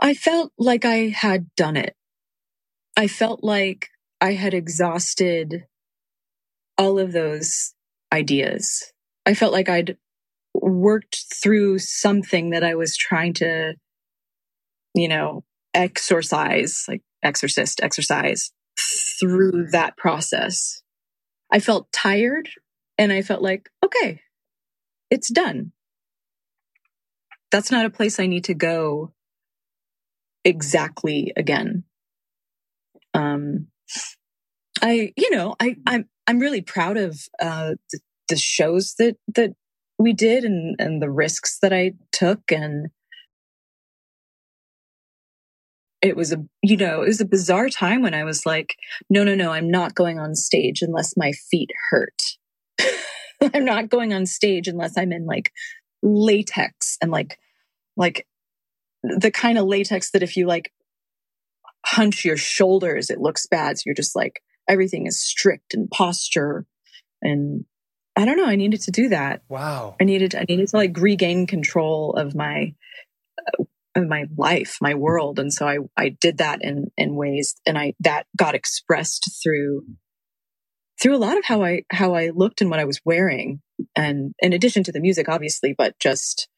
I 0.00 0.14
felt 0.14 0.52
like 0.56 0.84
I 0.84 1.08
had 1.08 1.52
done 1.56 1.76
it. 1.76 1.96
I 2.96 3.08
felt 3.08 3.42
like 3.42 3.88
I 4.20 4.34
had 4.34 4.54
exhausted 4.54 5.66
all 6.76 6.98
of 6.98 7.12
those 7.12 7.74
ideas. 8.12 8.92
I 9.26 9.34
felt 9.34 9.52
like 9.52 9.68
I'd 9.68 9.96
worked 10.62 11.24
through 11.42 11.78
something 11.78 12.50
that 12.50 12.64
I 12.64 12.74
was 12.74 12.96
trying 12.96 13.34
to, 13.34 13.74
you 14.94 15.08
know, 15.08 15.44
exorcise, 15.74 16.84
like 16.88 17.02
exorcist, 17.22 17.80
exercise 17.82 18.52
through 19.20 19.68
that 19.72 19.96
process. 19.96 20.82
I 21.52 21.60
felt 21.60 21.90
tired 21.92 22.48
and 22.96 23.12
I 23.12 23.22
felt 23.22 23.42
like, 23.42 23.70
okay, 23.84 24.20
it's 25.10 25.28
done. 25.28 25.72
That's 27.50 27.70
not 27.70 27.86
a 27.86 27.90
place 27.90 28.20
I 28.20 28.26
need 28.26 28.44
to 28.44 28.54
go 28.54 29.12
exactly 30.44 31.32
again. 31.36 31.84
Um, 33.14 33.68
I, 34.82 35.12
you 35.16 35.30
know, 35.30 35.56
I, 35.58 35.76
I'm, 35.86 36.08
I'm 36.26 36.38
really 36.38 36.60
proud 36.60 36.96
of, 36.96 37.20
uh, 37.40 37.74
the, 37.90 38.00
the 38.28 38.36
shows 38.36 38.94
that, 38.98 39.16
that 39.34 39.54
we 39.98 40.12
did 40.12 40.44
and, 40.44 40.76
and 40.78 41.02
the 41.02 41.10
risks 41.10 41.58
that 41.60 41.72
I 41.72 41.92
took 42.12 42.50
and, 42.50 42.88
it 46.00 46.16
was 46.16 46.32
a 46.32 46.44
you 46.62 46.76
know 46.76 47.02
it 47.02 47.08
was 47.08 47.20
a 47.20 47.24
bizarre 47.24 47.68
time 47.68 48.02
when 48.02 48.14
i 48.14 48.22
was 48.22 48.46
like 48.46 48.76
no 49.10 49.24
no 49.24 49.34
no 49.34 49.50
i'm 49.50 49.68
not 49.68 49.96
going 49.96 50.18
on 50.18 50.34
stage 50.34 50.80
unless 50.80 51.16
my 51.16 51.32
feet 51.32 51.70
hurt. 51.90 52.22
I'm 53.54 53.64
not 53.64 53.88
going 53.88 54.12
on 54.12 54.24
stage 54.26 54.68
unless 54.68 54.96
i'm 54.96 55.12
in 55.12 55.26
like 55.26 55.52
latex 56.02 56.96
and 57.02 57.10
like 57.10 57.38
like 57.96 58.26
the 59.02 59.30
kind 59.30 59.58
of 59.58 59.66
latex 59.66 60.10
that 60.12 60.22
if 60.22 60.36
you 60.36 60.46
like 60.46 60.72
hunch 61.84 62.24
your 62.24 62.36
shoulders 62.36 63.10
it 63.10 63.20
looks 63.20 63.46
bad. 63.46 63.78
So 63.78 63.82
you're 63.86 63.94
just 63.94 64.16
like 64.16 64.42
everything 64.68 65.06
is 65.06 65.20
strict 65.20 65.74
and 65.74 65.90
posture 65.90 66.66
and 67.22 67.64
i 68.18 68.24
don't 68.26 68.36
know 68.36 68.44
i 68.46 68.56
needed 68.56 68.80
to 68.82 68.90
do 68.90 69.08
that 69.08 69.42
Wow. 69.48 69.96
i 70.00 70.04
needed 70.04 70.34
i 70.34 70.44
needed 70.48 70.68
to 70.68 70.76
like 70.76 70.96
regain 70.98 71.46
control 71.46 72.12
of 72.14 72.34
my 72.34 72.74
of 73.96 74.06
my 74.06 74.26
life 74.36 74.76
my 74.80 74.94
world 74.94 75.38
and 75.38 75.52
so 75.52 75.66
i 75.66 75.78
i 75.96 76.10
did 76.10 76.38
that 76.38 76.62
in 76.62 76.90
in 76.96 77.14
ways 77.14 77.54
and 77.64 77.78
i 77.78 77.94
that 78.00 78.26
got 78.36 78.54
expressed 78.54 79.30
through 79.42 79.84
through 81.00 81.16
a 81.16 81.18
lot 81.18 81.38
of 81.38 81.44
how 81.44 81.62
i 81.62 81.82
how 81.90 82.14
i 82.14 82.28
looked 82.28 82.60
and 82.60 82.70
what 82.70 82.80
i 82.80 82.84
was 82.84 83.00
wearing 83.04 83.60
and 83.96 84.34
in 84.40 84.52
addition 84.52 84.82
to 84.82 84.92
the 84.92 85.00
music 85.00 85.28
obviously 85.28 85.74
but 85.76 85.98
just 85.98 86.48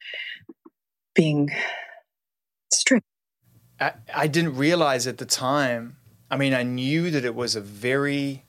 being 1.15 1.49
strict 2.73 3.05
I, 3.79 3.93
I 4.13 4.27
didn't 4.27 4.57
realize 4.57 5.07
at 5.07 5.17
the 5.17 5.25
time. 5.25 5.97
I 6.29 6.37
mean, 6.37 6.53
I 6.53 6.61
knew 6.61 7.09
that 7.09 7.25
it 7.25 7.33
was 7.33 7.55
a 7.55 7.61
very 7.61 8.43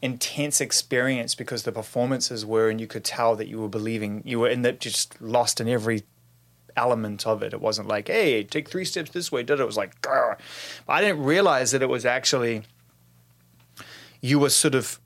intense 0.00 0.60
experience 0.60 1.34
because 1.34 1.64
the 1.64 1.72
performances 1.72 2.46
were, 2.46 2.68
and 2.68 2.80
you 2.80 2.86
could 2.86 3.04
tell 3.04 3.34
that 3.36 3.48
you 3.48 3.60
were 3.60 3.68
believing, 3.68 4.22
you 4.24 4.38
were 4.40 4.48
in 4.48 4.62
that 4.62 4.80
just 4.80 5.20
lost 5.20 5.60
in 5.60 5.68
every 5.68 6.04
element 6.76 7.26
of 7.26 7.42
it. 7.42 7.52
It 7.52 7.60
wasn't 7.60 7.88
like, 7.88 8.08
hey, 8.08 8.44
take 8.44 8.68
three 8.68 8.84
steps 8.84 9.10
this 9.10 9.32
way. 9.32 9.42
Did 9.42 9.60
it? 9.60 9.66
Was 9.66 9.76
like, 9.76 10.00
Grr. 10.00 10.38
but 10.86 10.92
I 10.92 11.00
didn't 11.00 11.22
realize 11.22 11.72
that 11.72 11.82
it 11.82 11.88
was 11.88 12.06
actually 12.06 12.62
you 14.20 14.38
were 14.38 14.50
sort 14.50 14.74
of 14.74 15.00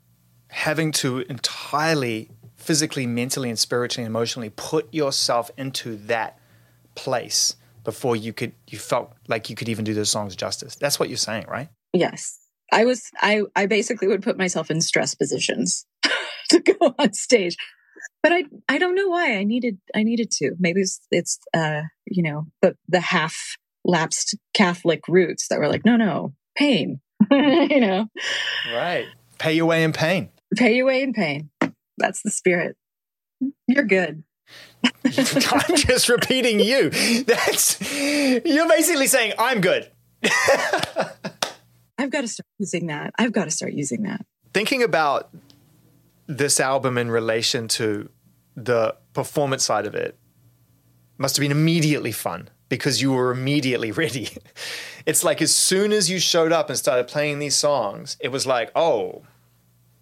having 0.49 0.91
to 0.91 1.19
entirely 1.21 2.29
physically, 2.55 3.05
mentally, 3.05 3.49
and 3.49 3.59
spiritually, 3.59 4.05
and 4.05 4.11
emotionally 4.11 4.51
put 4.55 4.91
yourself 4.93 5.51
into 5.57 5.97
that 5.97 6.39
place 6.95 7.55
before 7.83 8.15
you 8.15 8.31
could 8.31 8.53
you 8.67 8.77
felt 8.77 9.11
like 9.27 9.49
you 9.49 9.55
could 9.55 9.67
even 9.67 9.83
do 9.83 9.93
those 9.93 10.09
songs 10.09 10.35
justice. 10.35 10.75
That's 10.75 10.99
what 10.99 11.09
you're 11.09 11.17
saying, 11.17 11.45
right? 11.47 11.69
yes 11.93 12.39
i 12.73 12.83
was 12.85 13.09
i 13.21 13.41
i 13.55 13.65
basically 13.65 14.07
would 14.07 14.21
put 14.23 14.37
myself 14.37 14.69
in 14.71 14.81
stress 14.81 15.15
positions 15.15 15.85
to 16.49 16.59
go 16.59 16.93
on 16.99 17.13
stage 17.13 17.55
but 18.21 18.31
i 18.31 18.43
i 18.67 18.77
don't 18.77 18.95
know 18.95 19.07
why 19.09 19.37
i 19.37 19.43
needed 19.43 19.77
i 19.95 20.03
needed 20.03 20.29
to 20.31 20.51
maybe 20.59 20.81
it's, 20.81 20.99
it's 21.11 21.39
uh 21.53 21.81
you 22.05 22.23
know 22.23 22.45
the 22.61 22.75
the 22.87 22.99
half 22.99 23.35
lapsed 23.85 24.35
catholic 24.53 25.01
roots 25.07 25.47
that 25.49 25.59
were 25.59 25.67
like 25.67 25.85
no 25.85 25.95
no 25.95 26.33
pain 26.57 26.99
you 27.31 27.79
know 27.79 28.07
Right. 28.73 29.07
Pay 29.39 29.53
your 29.53 29.65
way 29.65 29.83
in 29.83 29.91
pain. 29.93 30.29
pay 30.55 30.75
your 30.75 30.85
way 30.85 31.01
in 31.03 31.13
pain 31.13 31.49
that's 31.97 32.21
the 32.23 32.31
spirit 32.31 32.75
you're 33.67 33.83
good 33.83 34.23
I'm 35.05 35.75
just 35.75 36.09
repeating 36.09 36.59
you. 36.59 36.89
That's 37.23 37.79
you're 38.45 38.67
basically 38.67 39.07
saying 39.07 39.33
I'm 39.39 39.61
good. 39.61 39.89
I've 41.97 42.09
got 42.09 42.21
to 42.21 42.27
start 42.27 42.47
using 42.59 42.87
that 42.87 43.13
i've 43.17 43.31
got 43.31 43.45
to 43.45 43.51
start 43.51 43.73
using 43.73 44.03
that 44.03 44.25
Thinking 44.53 44.83
about 44.83 45.33
this 46.27 46.59
album 46.59 46.97
in 46.99 47.09
relation 47.09 47.67
to 47.69 48.09
the 48.55 48.95
performance 49.13 49.63
side 49.63 49.87
of 49.87 49.95
it 49.95 50.15
must 51.17 51.35
have 51.37 51.41
been 51.41 51.51
immediately 51.51 52.11
fun 52.11 52.49
because 52.69 53.01
you 53.01 53.11
were 53.13 53.31
immediately 53.31 53.91
ready. 54.03 54.29
It's 55.07 55.23
like 55.23 55.41
as 55.41 55.55
soon 55.55 55.91
as 55.91 56.09
you 56.09 56.19
showed 56.19 56.51
up 56.51 56.69
and 56.69 56.77
started 56.77 57.07
playing 57.07 57.39
these 57.39 57.55
songs, 57.55 58.15
it 58.19 58.27
was 58.29 58.45
like, 58.45 58.71
oh, 58.75 59.23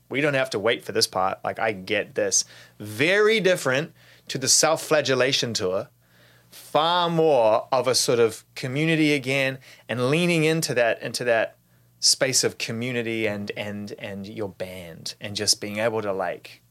we 0.10 0.20
don't 0.20 0.34
have 0.34 0.50
to 0.50 0.60
wait 0.60 0.84
for 0.84 0.92
this 0.92 1.08
part. 1.08 1.40
Like, 1.46 1.58
I 1.58 1.72
get 1.72 2.16
this. 2.16 2.44
Very 2.78 3.40
different 3.40 3.94
to 4.28 4.38
the 4.38 4.50
self 4.50 4.84
flagellation 4.84 5.54
tour. 5.54 5.88
Far 6.50 7.10
more 7.10 7.70
of 7.72 7.88
a 7.88 7.96
sort 7.96 8.20
of 8.20 8.44
community 8.56 9.14
again 9.14 9.60
and 9.88 10.10
leaning 10.10 10.44
into 10.44 10.74
that, 10.74 11.02
into 11.02 11.24
that 11.24 11.56
space 12.02 12.44
of 12.44 12.58
community 12.58 13.28
and 13.28 13.52
and 13.56 13.94
and 14.00 14.28
your 14.28 14.50
band 14.50 15.16
and 15.22 15.36
just 15.36 15.62
being 15.62 15.78
able 15.78 16.02
to 16.02 16.12
like 16.12 16.62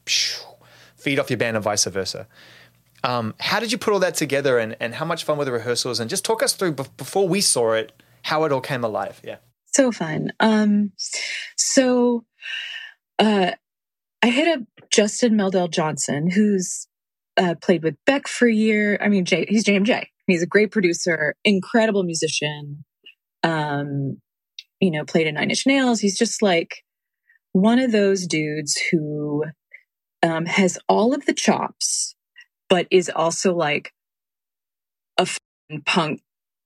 feed 0.96 1.18
off 1.18 1.30
your 1.30 1.38
band 1.38 1.56
and 1.56 1.64
vice 1.64 1.84
versa. 1.86 2.26
Um, 3.02 3.34
how 3.40 3.58
did 3.60 3.72
you 3.72 3.78
put 3.78 3.94
all 3.94 4.00
that 4.00 4.14
together 4.14 4.58
and, 4.58 4.76
and 4.78 4.94
how 4.96 5.06
much 5.06 5.24
fun 5.24 5.38
were 5.38 5.46
the 5.46 5.52
rehearsals? 5.52 6.00
And 6.00 6.10
just 6.10 6.22
talk 6.22 6.42
us 6.42 6.52
through 6.52 6.74
bef- 6.74 6.94
before 6.98 7.26
we 7.26 7.40
saw 7.40 7.72
it, 7.72 7.92
how 8.24 8.44
it 8.44 8.52
all 8.52 8.60
came 8.60 8.84
alive. 8.84 9.22
Yeah. 9.24 9.36
so 9.64 9.90
fun 9.92 10.32
um 10.40 10.92
so 11.56 12.24
uh 13.18 13.52
i 14.22 14.28
hit 14.28 14.48
up 14.48 14.60
Justin 14.90 15.34
Meldal-Johnson 15.34 16.30
who's 16.30 16.88
uh 17.36 17.54
played 17.62 17.82
with 17.84 17.94
beck 18.04 18.26
for 18.26 18.48
a 18.48 18.52
year 18.52 18.98
i 19.00 19.08
mean 19.08 19.24
J, 19.24 19.46
he's 19.48 19.64
jmj 19.64 20.04
he's 20.26 20.42
a 20.42 20.46
great 20.46 20.72
producer 20.72 21.36
incredible 21.44 22.02
musician 22.02 22.84
um 23.44 24.20
you 24.80 24.90
know 24.90 25.04
played 25.04 25.26
in 25.26 25.34
nine 25.34 25.50
inch 25.50 25.66
nails 25.66 26.00
he's 26.00 26.18
just 26.18 26.42
like 26.42 26.82
one 27.52 27.78
of 27.78 27.92
those 27.92 28.26
dudes 28.26 28.80
who 28.90 29.44
um 30.22 30.46
has 30.46 30.78
all 30.88 31.14
of 31.14 31.26
the 31.26 31.34
chops 31.34 32.14
but 32.68 32.86
is 32.90 33.10
also 33.14 33.54
like 33.54 33.92
a 35.18 35.26
punk 35.84 36.20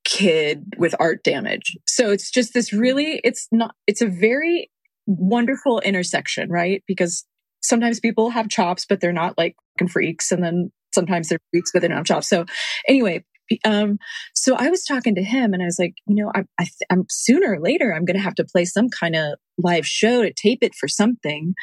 kid 0.05 0.75
with 0.79 0.95
art 1.01 1.25
damage. 1.25 1.77
So 1.87 2.11
it's 2.11 2.31
just 2.31 2.55
this 2.55 2.73
really, 2.73 3.21
it's 3.25 3.49
not, 3.51 3.75
it's 3.87 4.03
a 4.03 4.07
very 4.07 4.71
wonderful 5.07 5.81
intersection, 5.81 6.51
right? 6.51 6.83
Because 6.87 7.25
sometimes 7.63 8.01
people 8.01 8.31
have 8.31 8.49
chops, 8.49 8.87
but 8.87 9.01
they're 9.01 9.13
not 9.13 9.37
like 9.37 9.57
freaks. 9.89 10.31
And 10.31 10.43
then 10.43 10.71
sometimes 10.93 11.29
they're 11.29 11.41
freaks, 11.51 11.71
but 11.73 11.83
they 11.83 11.89
don't 11.89 11.97
have 11.97 12.07
chops. 12.07 12.29
So 12.29 12.45
anyway, 12.87 13.25
um, 13.65 13.99
so 14.35 14.55
I 14.57 14.71
was 14.71 14.85
talking 14.85 15.15
to 15.17 15.23
him 15.23 15.53
and 15.53 15.63
I 15.63 15.67
was 15.67 15.79
like, 15.79 15.95
you 16.07 16.23
know, 16.23 16.33
I, 16.35 16.45
I 16.59 16.67
I'm 16.91 17.05
sooner 17.11 17.55
or 17.55 17.61
later, 17.61 17.93
I'm 17.93 18.05
going 18.05 18.17
to 18.17 18.23
have 18.23 18.35
to 18.37 18.45
play 18.45 18.65
some 18.65 18.89
kind 18.89 19.15
of 19.17 19.39
live 19.59 19.87
show 19.87 20.23
to 20.23 20.33
tape 20.33 20.61
it 20.63 20.75
for 20.75 20.89
something. 20.89 21.55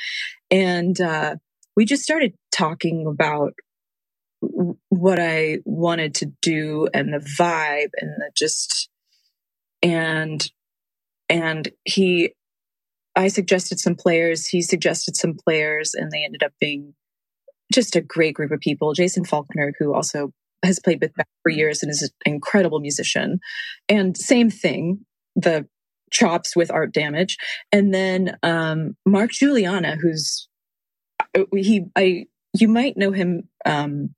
And, 0.50 1.00
uh, 1.00 1.36
we 1.76 1.86
just 1.86 2.04
started 2.04 2.34
talking 2.52 3.06
about 3.08 3.54
what 4.90 5.20
I 5.20 5.60
wanted 5.66 6.16
to 6.16 6.32
do 6.42 6.88
and 6.94 7.14
the 7.14 7.20
vibe 7.40 7.92
and 7.98 8.12
the 8.18 8.32
just 8.36 8.90
and 9.82 10.50
and 11.30 11.70
he 11.86 12.34
I 13.16 13.28
suggested 13.28 13.80
some 13.80 13.96
players, 13.96 14.48
he 14.48 14.62
suggested 14.62 15.16
some 15.16 15.36
players 15.36 15.94
and 15.94 16.12
they 16.12 16.24
ended 16.24 16.44
up 16.44 16.54
being 16.60 16.94
just 17.74 17.96
a 17.96 18.02
great 18.02 18.36
group 18.36 18.52
of 18.52 18.60
people. 18.60 18.94
Jason 18.94 19.26
Faulkner 19.26 19.74
who 19.80 19.94
also 19.94 20.32
has 20.64 20.80
played 20.80 21.02
with 21.02 21.12
for 21.44 21.50
years 21.50 21.82
and 21.82 21.92
is 21.92 22.02
an 22.02 22.34
incredible 22.34 22.80
musician. 22.80 23.40
And 23.90 24.18
same 24.18 24.50
thing, 24.50 25.06
the 25.36 25.68
chops 26.12 26.56
with 26.56 26.72
art 26.72 26.94
damage. 26.94 27.38
And 27.72 27.94
then 27.94 28.38
um 28.44 28.96
Mark 29.06 29.32
Guiliana 29.32 29.98
who's 30.02 30.48
he 31.56 31.86
I 31.96 32.26
you 32.54 32.68
might 32.68 32.98
know 32.98 33.12
him 33.12 33.50
um 33.66 34.14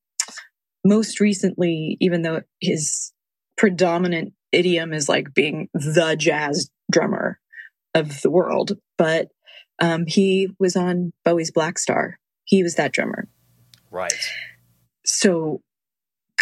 most 0.86 1.20
recently, 1.20 1.98
even 2.02 2.24
though 2.24 2.42
his 2.60 3.14
predominant 3.58 4.34
idiom 4.52 4.94
is 4.94 5.08
like 5.08 5.34
being 5.34 5.70
the 5.74 6.16
jazz 6.18 6.70
drummer 6.92 7.40
of 7.96 8.22
the 8.22 8.30
world, 8.30 8.74
but 8.98 9.30
um, 9.80 10.06
he 10.08 10.50
was 10.60 10.76
on 10.76 11.12
Bowie's 11.24 11.52
Blackstar. 11.52 12.14
He 12.46 12.64
was 12.64 12.76
that 12.76 12.92
drummer. 12.92 13.28
Right. 13.92 14.14
So 15.06 15.62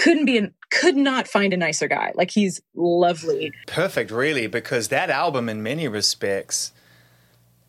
couldn't 0.01 0.25
be 0.25 0.37
an, 0.37 0.53
could 0.71 0.97
not 0.97 1.27
find 1.27 1.53
a 1.53 1.57
nicer 1.57 1.87
guy. 1.87 2.11
Like 2.15 2.31
he's 2.31 2.59
lovely. 2.73 3.53
Perfect, 3.67 4.09
really, 4.09 4.47
because 4.47 4.87
that 4.87 5.11
album, 5.11 5.47
in 5.47 5.61
many 5.61 5.87
respects, 5.87 6.73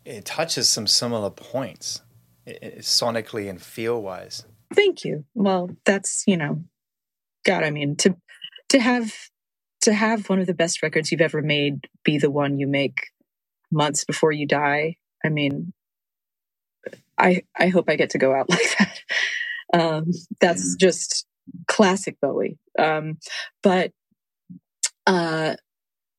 it 0.03 0.25
touches 0.25 0.67
some 0.67 0.87
similar 0.87 1.29
points, 1.29 2.01
it, 2.45 2.59
it, 2.61 2.79
sonically 2.79 3.49
and 3.49 3.61
feel 3.61 4.01
wise. 4.01 4.45
Thank 4.73 5.05
you. 5.05 5.25
Well, 5.35 5.69
that's 5.85 6.23
you 6.25 6.35
know, 6.35 6.63
God, 7.45 7.63
I 7.63 7.69
mean 7.69 7.95
to 7.97 8.15
to 8.69 8.79
have 8.79 9.13
to 9.81 9.93
have 9.93 10.27
one 10.27 10.39
of 10.39 10.47
the 10.47 10.55
best 10.55 10.81
records 10.81 11.11
you've 11.11 11.21
ever 11.21 11.41
made 11.41 11.87
be 12.03 12.17
the 12.17 12.31
one 12.31 12.57
you 12.57 12.65
make 12.65 13.11
months 13.71 14.05
before 14.05 14.31
you 14.31 14.47
die. 14.47 14.97
I 15.23 15.29
mean, 15.29 15.73
I 17.15 17.43
I 17.55 17.67
hope 17.67 17.89
I 17.89 17.95
get 17.95 18.09
to 18.11 18.17
go 18.17 18.33
out 18.33 18.49
like 18.49 18.77
that. 18.79 18.99
Um, 19.71 20.11
that's 20.39 20.75
just 20.75 21.27
classic 21.67 22.17
Bowie. 22.21 22.57
Um, 22.77 23.17
but 23.61 23.91
uh, 25.05 25.55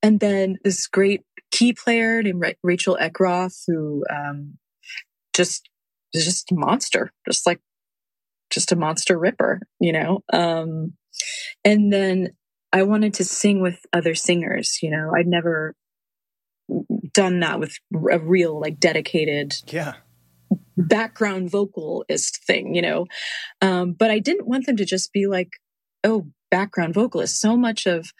and 0.02 0.20
then 0.20 0.58
this 0.62 0.86
great 0.86 1.22
key 1.50 1.72
player 1.72 2.22
named 2.22 2.44
Rachel 2.62 2.98
Eckroth, 3.00 3.62
who 3.66 4.04
um, 4.10 4.58
just 5.34 5.68
is 6.12 6.24
just 6.24 6.52
a 6.52 6.54
monster, 6.54 7.10
just 7.26 7.46
like 7.46 7.60
just 8.50 8.72
a 8.72 8.76
monster 8.76 9.18
ripper, 9.18 9.60
you 9.80 9.92
know. 9.92 10.20
Um, 10.32 10.94
and 11.64 11.92
then 11.92 12.30
I 12.72 12.82
wanted 12.82 13.14
to 13.14 13.24
sing 13.24 13.62
with 13.62 13.78
other 13.92 14.14
singers. 14.14 14.78
You 14.82 14.90
know, 14.90 15.12
I'd 15.16 15.26
never 15.26 15.74
done 17.12 17.40
that 17.40 17.60
with 17.60 17.76
a 18.10 18.18
real 18.18 18.58
like 18.58 18.80
dedicated 18.80 19.52
yeah 19.66 19.94
background 20.76 21.50
vocalist 21.50 22.44
thing, 22.44 22.74
you 22.74 22.82
know. 22.82 23.06
Um, 23.60 23.92
but 23.92 24.10
I 24.10 24.18
didn't 24.18 24.46
want 24.46 24.66
them 24.66 24.76
to 24.76 24.84
just 24.84 25.12
be 25.12 25.26
like, 25.26 25.50
oh, 26.02 26.28
background 26.50 26.94
vocalist. 26.94 27.40
So 27.40 27.56
much 27.56 27.86
of 27.86 28.12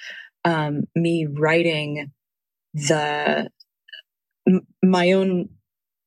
um, 0.45 0.85
me 0.95 1.27
writing 1.31 2.13
the 2.75 3.49
m- 4.47 4.67
my 4.83 5.13
own 5.13 5.49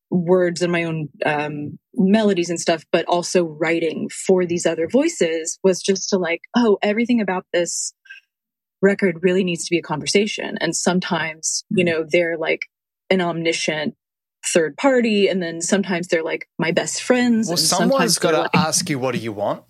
words 0.09 0.61
and 0.61 0.71
my 0.71 0.83
own 0.83 1.09
um, 1.25 1.77
melodies 1.93 2.49
and 2.49 2.59
stuff, 2.59 2.85
but 2.91 3.05
also 3.05 3.43
writing 3.43 4.09
for 4.09 4.45
these 4.45 4.65
other 4.65 4.87
voices 4.87 5.59
was 5.63 5.81
just 5.81 6.09
to 6.09 6.17
like, 6.17 6.41
oh, 6.55 6.77
everything 6.81 7.21
about 7.21 7.45
this 7.51 7.93
record 8.81 9.19
really 9.21 9.43
needs 9.43 9.65
to 9.65 9.71
be 9.71 9.79
a 9.79 9.83
conversation. 9.83 10.57
And 10.61 10.75
sometimes, 10.75 11.65
you 11.69 11.83
know, 11.83 12.05
they're 12.07 12.37
like 12.37 12.67
an 13.09 13.21
omniscient 13.21 13.95
third 14.53 14.77
party, 14.77 15.27
and 15.27 15.41
then 15.41 15.61
sometimes 15.61 16.07
they're 16.07 16.23
like 16.23 16.47
my 16.57 16.71
best 16.71 17.01
friends. 17.01 17.47
Well, 17.47 17.57
someone's 17.57 18.17
got 18.19 18.31
to 18.31 18.41
like, 18.41 18.55
ask 18.55 18.89
you, 18.89 18.99
"What 18.99 19.13
do 19.13 19.19
you 19.19 19.31
want?" 19.31 19.63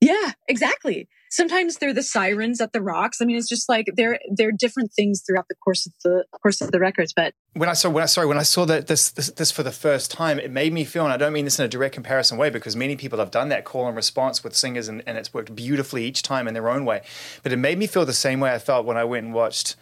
Yeah, 0.00 0.32
exactly. 0.48 1.08
Sometimes 1.30 1.76
they're 1.76 1.92
the 1.92 2.02
sirens 2.02 2.60
at 2.60 2.72
the 2.72 2.80
rocks. 2.80 3.20
I 3.20 3.24
mean, 3.24 3.36
it's 3.36 3.48
just 3.48 3.68
like 3.68 3.86
they're 3.94 4.18
they're 4.34 4.50
different 4.50 4.92
things 4.94 5.22
throughout 5.24 5.46
the 5.48 5.54
course 5.56 5.86
of 5.86 5.92
the 6.02 6.24
course 6.42 6.60
of 6.60 6.72
the 6.72 6.80
records. 6.80 7.12
But 7.14 7.34
when 7.52 7.68
I 7.68 7.74
saw 7.74 7.90
when 7.90 8.02
I 8.02 8.06
sorry 8.06 8.26
when 8.26 8.38
I 8.38 8.42
saw 8.42 8.64
that 8.64 8.86
this, 8.86 9.10
this 9.10 9.30
this 9.30 9.50
for 9.50 9.62
the 9.62 9.70
first 9.70 10.10
time, 10.10 10.40
it 10.40 10.50
made 10.50 10.72
me 10.72 10.84
feel, 10.84 11.04
and 11.04 11.12
I 11.12 11.18
don't 11.18 11.34
mean 11.34 11.44
this 11.44 11.58
in 11.58 11.66
a 11.66 11.68
direct 11.68 11.94
comparison 11.94 12.38
way, 12.38 12.48
because 12.48 12.74
many 12.74 12.96
people 12.96 13.18
have 13.18 13.30
done 13.30 13.50
that 13.50 13.64
call 13.64 13.86
and 13.86 13.94
response 13.94 14.42
with 14.42 14.56
singers, 14.56 14.88
and, 14.88 15.02
and 15.06 15.18
it's 15.18 15.34
worked 15.34 15.54
beautifully 15.54 16.04
each 16.04 16.22
time 16.22 16.48
in 16.48 16.54
their 16.54 16.68
own 16.68 16.84
way. 16.84 17.02
But 17.42 17.52
it 17.52 17.58
made 17.58 17.78
me 17.78 17.86
feel 17.86 18.06
the 18.06 18.12
same 18.14 18.40
way 18.40 18.52
I 18.52 18.58
felt 18.58 18.86
when 18.86 18.96
I 18.96 19.04
went 19.04 19.26
and 19.26 19.34
watched 19.34 19.76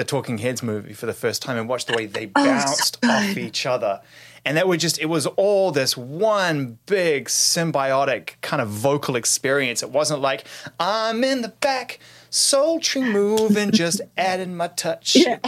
the 0.00 0.04
Talking 0.04 0.38
Heads 0.38 0.62
movie 0.62 0.94
for 0.94 1.04
the 1.04 1.12
first 1.12 1.42
time 1.42 1.58
and 1.58 1.68
watched 1.68 1.88
the 1.88 1.92
way 1.92 2.06
they 2.06 2.30
oh, 2.34 2.44
bounced 2.44 2.98
oh, 3.02 3.06
so 3.06 3.12
off 3.12 3.36
each 3.36 3.66
other. 3.66 4.00
And 4.46 4.56
that 4.56 4.66
was 4.66 4.80
just 4.80 4.98
it 4.98 5.10
was 5.10 5.26
all 5.26 5.72
this 5.72 5.94
one 5.94 6.78
big 6.86 7.26
symbiotic 7.26 8.40
kind 8.40 8.62
of 8.62 8.68
vocal 8.68 9.14
experience. 9.14 9.82
It 9.82 9.90
wasn't 9.90 10.22
like 10.22 10.44
i'm 10.80 11.22
in 11.22 11.42
the 11.42 11.48
back 11.48 11.98
sultry 12.30 13.02
moving 13.02 13.70
just 13.72 14.00
adding 14.16 14.56
my 14.56 14.68
touch 14.68 15.16
yeah. 15.16 15.38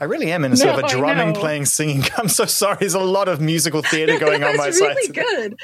i 0.00 0.04
really 0.04 0.32
am 0.32 0.44
in 0.44 0.52
a 0.52 0.56
sort 0.56 0.76
no, 0.76 0.78
of 0.78 0.84
a 0.84 0.88
drumming 0.88 1.34
playing 1.34 1.66
singing 1.66 2.02
i'm 2.16 2.28
so 2.28 2.44
sorry 2.44 2.78
there's 2.80 2.94
a 2.94 3.00
lot 3.00 3.28
of 3.28 3.40
musical 3.40 3.82
theater 3.82 4.18
going 4.18 4.42
on 4.42 4.56
my 4.56 4.66
really 4.66 4.72
side 4.72 4.96
really 4.96 5.12
good 5.12 5.58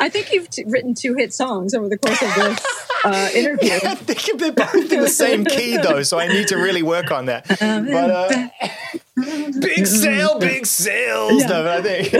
I 0.00 0.08
think 0.10 0.32
you've 0.32 0.48
t- 0.48 0.64
written 0.68 0.94
two 0.94 1.14
hit 1.14 1.32
songs 1.32 1.74
over 1.74 1.88
the 1.88 1.98
course 1.98 2.22
of 2.22 2.32
this 2.36 2.66
uh, 3.04 3.30
interview. 3.34 3.72
I 3.72 3.96
think 3.96 4.38
they're 4.38 4.52
both 4.52 4.92
in 4.92 5.00
the 5.00 5.08
same 5.08 5.44
key, 5.44 5.76
though, 5.76 6.04
so 6.04 6.20
I 6.20 6.28
need 6.28 6.48
to 6.48 6.56
really 6.56 6.84
work 6.84 7.10
on 7.10 7.26
that. 7.26 7.48
But 7.48 7.62
uh, 7.64 8.48
big 9.60 9.86
sale, 9.86 10.38
big 10.38 10.66
sales. 10.66 11.42
Yeah. 11.42 11.48
No, 11.48 11.70
I 11.70 11.82
think 11.82 12.12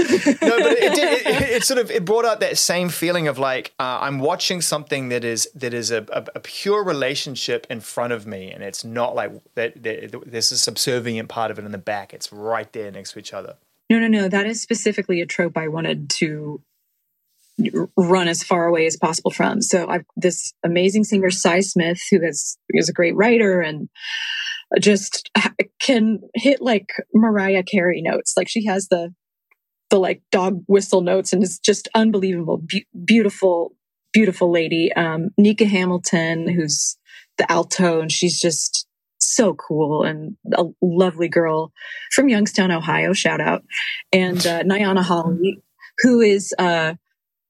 no, 0.43 0.59
but 0.59 0.73
it, 0.73 0.95
did, 0.95 1.18
it, 1.59 1.65
sort 1.65 1.79
of 1.79 1.91
it 1.91 2.05
brought 2.05 2.25
out 2.25 2.41
that 2.41 2.57
same 2.57 2.89
feeling 2.89 3.29
of 3.29 3.39
like 3.39 3.73
uh, 3.79 3.99
I'm 4.01 4.19
watching 4.19 4.61
something 4.61 5.09
that 5.11 5.25
is 5.25 5.49
that 5.55 5.75
is 5.75 5.91
a, 5.91 6.07
a, 6.13 6.25
a, 6.37 6.41
pure 6.41 6.85
relationship 6.85 7.67
in 7.69 7.81
front 7.81 8.13
of 8.13 8.27
me, 8.27 8.51
and 8.51 8.63
it's 8.63 8.85
not 8.85 9.15
like 9.15 9.33
that. 9.55 9.83
There's 9.83 10.53
a 10.53 10.59
subservient 10.59 11.29
part 11.29 11.51
of 11.51 11.59
it 11.59 11.65
in 11.65 11.73
the 11.73 11.79
back. 11.79 12.15
It's 12.15 12.33
right 12.33 12.73
there 12.73 12.91
next 12.91 13.13
to 13.13 13.19
each 13.19 13.33
other. 13.33 13.57
No, 13.91 13.99
no, 13.99 14.07
no. 14.07 14.29
That 14.29 14.47
is 14.47 14.63
specifically 14.63 15.21
a 15.21 15.27
trope 15.27 15.57
I 15.57 15.69
wanted 15.69 16.11
to 16.11 16.63
run 17.97 18.29
as 18.29 18.43
far 18.43 18.67
away 18.67 18.87
as 18.87 18.97
possible 18.97 19.31
from. 19.31 19.61
So 19.63 19.89
I've 19.89 20.05
this 20.17 20.53
amazing 20.65 21.05
singer, 21.05 21.31
Sy 21.31 21.61
Smith, 21.61 22.01
who 22.11 22.21
has 22.25 22.57
is 22.71 22.89
a 22.89 22.93
great 22.93 23.17
writer 23.17 23.61
and 23.61 23.89
just 24.81 25.31
can 25.81 26.21
hit 26.35 26.61
like 26.61 26.89
Mariah 27.15 27.63
Carey 27.63 28.03
notes. 28.03 28.35
Like 28.37 28.49
she 28.49 28.67
has 28.67 28.89
the 28.89 29.15
the 29.91 29.99
like 29.99 30.23
dog 30.31 30.63
whistle 30.67 31.01
notes 31.01 31.33
and 31.33 31.43
it's 31.43 31.59
just 31.59 31.89
unbelievable, 31.95 32.59
Be- 32.59 32.87
beautiful, 33.05 33.75
beautiful 34.13 34.51
lady. 34.53 34.93
Um, 34.93 35.31
Nika 35.39 35.67
Hamilton, 35.67 36.49
who's 36.49 36.97
the 37.39 37.51
alto, 37.51 38.01
and 38.01 38.13
she's 38.13 38.41
just 38.41 38.87
so 39.19 39.55
cool 39.55 40.05
and 40.05 40.37
a 40.55 40.65
lovely 40.83 41.29
girl 41.29 41.73
from 42.13 42.29
Youngstown, 42.29 42.71
Ohio. 42.71 43.13
Shout 43.13 43.41
out 43.41 43.65
and 44.13 44.39
uh, 44.47 44.63
Nayanna 44.63 45.03
Holley, 45.03 45.63
who 46.01 46.21
is 46.21 46.55
uh, 46.59 46.95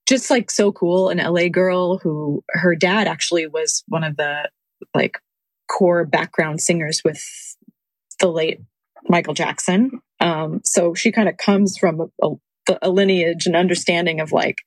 just 0.08 0.30
like 0.30 0.50
so 0.50 0.72
cool, 0.72 1.08
an 1.10 1.18
LA 1.18 1.48
girl 1.48 1.98
who 1.98 2.42
her 2.50 2.74
dad 2.74 3.06
actually 3.06 3.46
was 3.46 3.84
one 3.88 4.04
of 4.04 4.16
the 4.16 4.50
like 4.94 5.18
core 5.70 6.04
background 6.04 6.60
singers 6.60 7.02
with 7.04 7.22
the 8.20 8.28
late 8.28 8.60
Michael 9.08 9.34
Jackson. 9.34 10.00
Um, 10.20 10.60
so 10.64 10.94
she 10.94 11.12
kind 11.12 11.28
of 11.28 11.36
comes 11.36 11.76
from 11.78 12.00
a, 12.00 12.26
a, 12.26 12.78
a 12.82 12.90
lineage 12.90 13.46
and 13.46 13.56
understanding 13.56 14.20
of 14.20 14.32
like 14.32 14.58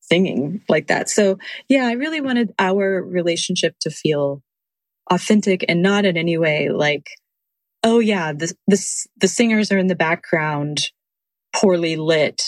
singing 0.00 0.62
like 0.68 0.86
that. 0.88 1.08
So 1.08 1.38
yeah, 1.68 1.86
I 1.86 1.92
really 1.92 2.20
wanted 2.20 2.52
our 2.58 3.02
relationship 3.02 3.74
to 3.80 3.90
feel 3.90 4.42
authentic 5.10 5.64
and 5.68 5.82
not 5.82 6.04
in 6.04 6.16
any 6.16 6.38
way 6.38 6.68
like, 6.68 7.08
oh 7.82 7.98
yeah, 7.98 8.32
the, 8.32 8.52
the, 8.66 8.84
the 9.18 9.28
singers 9.28 9.70
are 9.70 9.78
in 9.78 9.86
the 9.86 9.94
background, 9.94 10.80
poorly 11.54 11.96
lit, 11.96 12.42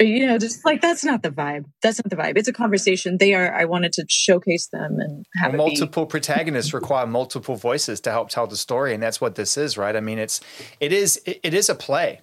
you 0.00 0.26
know, 0.26 0.38
just 0.38 0.64
like 0.64 0.80
that's 0.80 1.04
not 1.04 1.22
the 1.22 1.30
vibe. 1.30 1.64
That's 1.82 1.98
not 1.98 2.10
the 2.10 2.16
vibe. 2.16 2.36
It's 2.36 2.48
a 2.48 2.52
conversation. 2.52 3.18
They 3.18 3.34
are. 3.34 3.54
I 3.54 3.64
wanted 3.66 3.92
to 3.94 4.06
showcase 4.08 4.68
them 4.68 4.98
and 4.98 5.26
have 5.36 5.52
well, 5.52 5.68
multiple 5.68 6.06
be- 6.06 6.10
protagonists 6.10 6.72
require 6.72 7.06
multiple 7.06 7.56
voices 7.56 8.00
to 8.02 8.10
help 8.10 8.30
tell 8.30 8.46
the 8.46 8.56
story, 8.56 8.94
and 8.94 9.02
that's 9.02 9.20
what 9.20 9.34
this 9.34 9.56
is, 9.56 9.76
right? 9.76 9.94
I 9.94 10.00
mean, 10.00 10.18
it's 10.18 10.40
it 10.80 10.92
is 10.92 11.20
it, 11.26 11.40
it 11.42 11.54
is 11.54 11.68
a 11.68 11.74
play. 11.74 12.20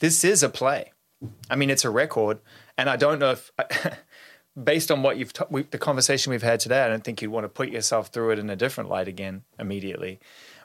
This 0.00 0.24
is 0.24 0.42
a 0.42 0.48
play. 0.48 0.92
I 1.50 1.56
mean, 1.56 1.70
it's 1.70 1.84
a 1.84 1.90
record, 1.90 2.38
and 2.76 2.88
I 2.88 2.96
don't 2.96 3.18
know 3.18 3.32
if. 3.32 3.50
based 4.64 4.90
on 4.90 5.04
what 5.04 5.16
you've 5.16 5.32
t- 5.32 5.44
we, 5.50 5.62
the 5.62 5.78
conversation 5.78 6.30
we've 6.30 6.42
had 6.42 6.58
today, 6.58 6.82
I 6.82 6.88
don't 6.88 7.04
think 7.04 7.22
you'd 7.22 7.30
want 7.30 7.44
to 7.44 7.48
put 7.48 7.68
yourself 7.68 8.08
through 8.08 8.32
it 8.32 8.40
in 8.40 8.50
a 8.50 8.56
different 8.56 8.90
light 8.90 9.06
again 9.06 9.42
immediately. 9.56 10.18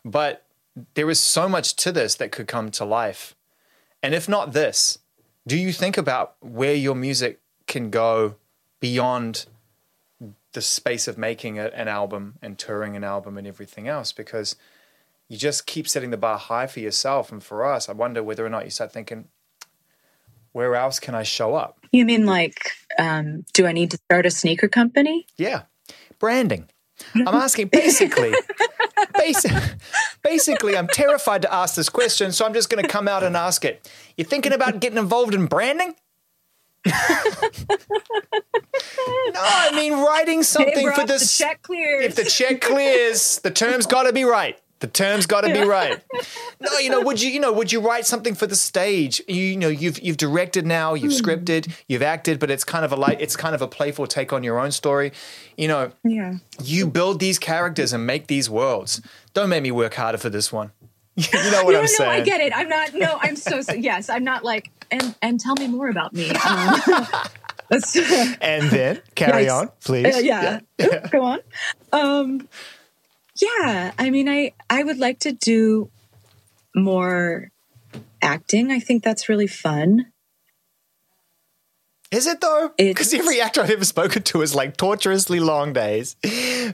But 0.04 0.48
there 0.96 1.12
is 1.12 1.20
so 1.20 1.48
much 1.48 1.76
to 1.76 1.92
this 1.92 2.16
that 2.16 2.32
could 2.32 2.48
come 2.48 2.72
to 2.72 2.86
life, 2.86 3.36
and 4.02 4.16
if 4.16 4.28
not 4.28 4.54
this, 4.54 4.98
do 5.48 5.58
you 5.58 5.74
think 5.74 5.98
about 5.98 6.36
where 6.40 6.74
your 6.74 6.96
music 6.96 7.42
can 7.68 7.90
go 7.90 8.36
beyond 8.80 9.46
the 10.54 10.62
space 10.62 11.08
of 11.08 11.18
making 11.18 11.60
a, 11.60 11.66
an 11.68 11.88
album 11.88 12.36
and 12.42 12.58
touring 12.58 12.96
an 12.96 13.04
album 13.04 13.38
and 13.38 13.48
everything 13.48 13.88
else? 13.88 14.12
Because 14.12 14.56
you 15.28 15.38
just 15.38 15.66
keep 15.66 15.88
setting 15.88 16.12
the 16.12 16.18
bar 16.18 16.38
high 16.38 16.68
for 16.68 16.80
yourself. 16.80 17.32
And 17.32 17.44
for 17.44 17.66
us, 17.66 17.90
I 17.90 17.94
wonder 17.94 18.24
whether 18.24 18.46
or 18.46 18.50
not 18.50 18.66
you 18.66 18.72
start 18.72 18.92
thinking, 18.92 19.28
where 20.52 20.76
else 20.76 21.00
can 21.00 21.16
I 21.16 21.24
show 21.24 21.56
up? 21.56 21.80
You 21.92 22.06
mean 22.06 22.26
like, 22.26 22.72
um, 22.98 23.46
do 23.54 23.66
I 23.66 23.72
need 23.72 23.92
to 23.92 23.98
start 23.98 24.26
a 24.26 24.32
sneaker 24.32 24.68
company? 24.68 25.26
Yeah, 25.38 25.64
branding. 26.20 26.70
I'm 27.16 27.28
asking 27.28 27.68
basically, 27.68 28.34
basically, 29.24 29.62
basically, 30.24 30.78
I'm 30.78 30.88
terrified 30.88 31.42
to 31.44 31.54
ask 31.54 31.76
this 31.76 31.90
question, 31.90 32.32
so 32.32 32.46
I'm 32.46 32.54
just 32.54 32.70
going 32.70 32.84
to 32.84 32.90
come 32.90 33.08
out 33.08 33.24
and 33.24 33.36
ask 33.36 33.66
it. 33.66 33.90
You're 34.18 34.28
thinking 34.28 34.54
about 34.54 34.80
getting 34.80 34.98
involved 34.98 35.34
in 35.34 35.46
branding? 35.46 35.96
no, 36.86 36.94
I 39.36 39.72
mean 39.74 39.94
writing 39.94 40.44
something 40.44 40.90
hey, 40.90 40.94
for 40.94 41.06
this. 41.06 41.38
The 41.38 41.44
check 41.46 41.62
clears. 41.62 42.04
If 42.04 42.16
the 42.16 42.26
check 42.26 42.60
clears, 42.60 43.40
the 43.40 43.52
term's 43.52 43.86
got 43.86 44.04
to 44.04 44.12
be 44.12 44.26
right. 44.26 44.60
The 44.84 44.90
term's 44.90 45.26
got 45.28 45.42
to 45.42 45.54
be 45.54 45.62
right. 45.62 46.04
No, 46.60 46.78
you 46.78 46.90
know, 46.90 47.00
would 47.02 47.22
you, 47.22 47.30
you 47.30 47.40
know, 47.40 47.52
would 47.54 47.72
you 47.72 47.80
write 47.80 48.06
something 48.06 48.36
for 48.36 48.48
the 48.48 48.56
stage? 48.56 49.22
You, 49.30 49.36
you 49.36 49.58
know, 49.58 49.68
you've 49.70 49.98
you've 50.02 50.18
directed 50.18 50.66
now, 50.66 50.94
you've 50.94 51.14
Hmm. 51.14 51.24
scripted, 51.26 51.72
you've 51.88 52.02
acted, 52.02 52.38
but 52.40 52.50
it's 52.52 52.64
kind 52.66 52.84
of 52.86 52.92
a 52.92 52.96
light, 52.98 53.20
it's 53.22 53.36
kind 53.38 53.54
of 53.56 53.62
a 53.62 53.68
playful 53.68 54.08
take 54.08 54.32
on 54.34 54.44
your 54.44 54.60
own 54.60 54.72
story. 54.72 55.12
You 55.58 55.68
know, 55.70 55.92
Yeah. 56.04 56.36
you 56.62 56.86
build 56.88 57.20
these 57.20 57.40
characters 57.40 57.92
and 57.94 58.06
make 58.06 58.28
these 58.28 58.50
worlds. 58.50 59.02
Don't 59.34 59.48
make 59.50 59.64
me 59.64 59.72
work 59.72 59.94
harder 59.94 60.18
for 60.18 60.30
this 60.30 60.52
one. 60.54 60.72
you 61.16 61.24
know 61.52 61.64
what 61.64 61.72
no, 61.74 61.78
I'm 61.80 61.84
no, 61.84 61.86
saying? 61.86 62.12
I 62.12 62.26
get 62.26 62.42
it. 62.42 62.52
I'm 62.56 62.68
not. 62.70 62.94
No, 62.94 63.18
I'm 63.22 63.36
so, 63.38 63.62
so. 63.62 63.74
Yes, 63.90 64.10
I'm 64.10 64.24
not 64.26 64.44
like. 64.44 64.70
And 64.92 65.16
and 65.22 65.40
tell 65.40 65.56
me 65.56 65.68
more 65.68 65.88
about 65.90 66.14
me. 66.14 66.30
Um, 66.30 66.82
And 68.42 68.70
then 68.70 69.02
carry 69.16 69.46
Yikes. 69.46 69.60
on, 69.62 69.70
please. 69.84 70.16
Uh, 70.16 70.20
yeah. 70.20 70.60
Oop, 70.82 71.12
Go 71.12 71.22
on. 71.24 71.40
Um, 71.92 72.48
yeah. 73.42 73.92
I 73.98 74.10
mean, 74.10 74.30
I 74.30 74.54
I 74.70 74.84
would 74.84 75.00
like 75.00 75.20
to 75.20 75.32
do 75.32 75.90
more 76.76 77.50
acting. 78.22 78.72
I 78.72 78.80
think 78.80 79.04
that's 79.04 79.30
really 79.30 79.48
fun. 79.48 80.08
Is 82.12 82.28
it 82.28 82.42
though? 82.42 82.72
Because 82.78 83.14
every 83.14 83.42
actor 83.42 83.62
I've 83.62 83.72
ever 83.72 83.86
spoken 83.86 84.22
to 84.24 84.44
is 84.44 84.54
like 84.54 84.78
torturously 84.78 85.40
long 85.40 85.74
days, 85.74 86.16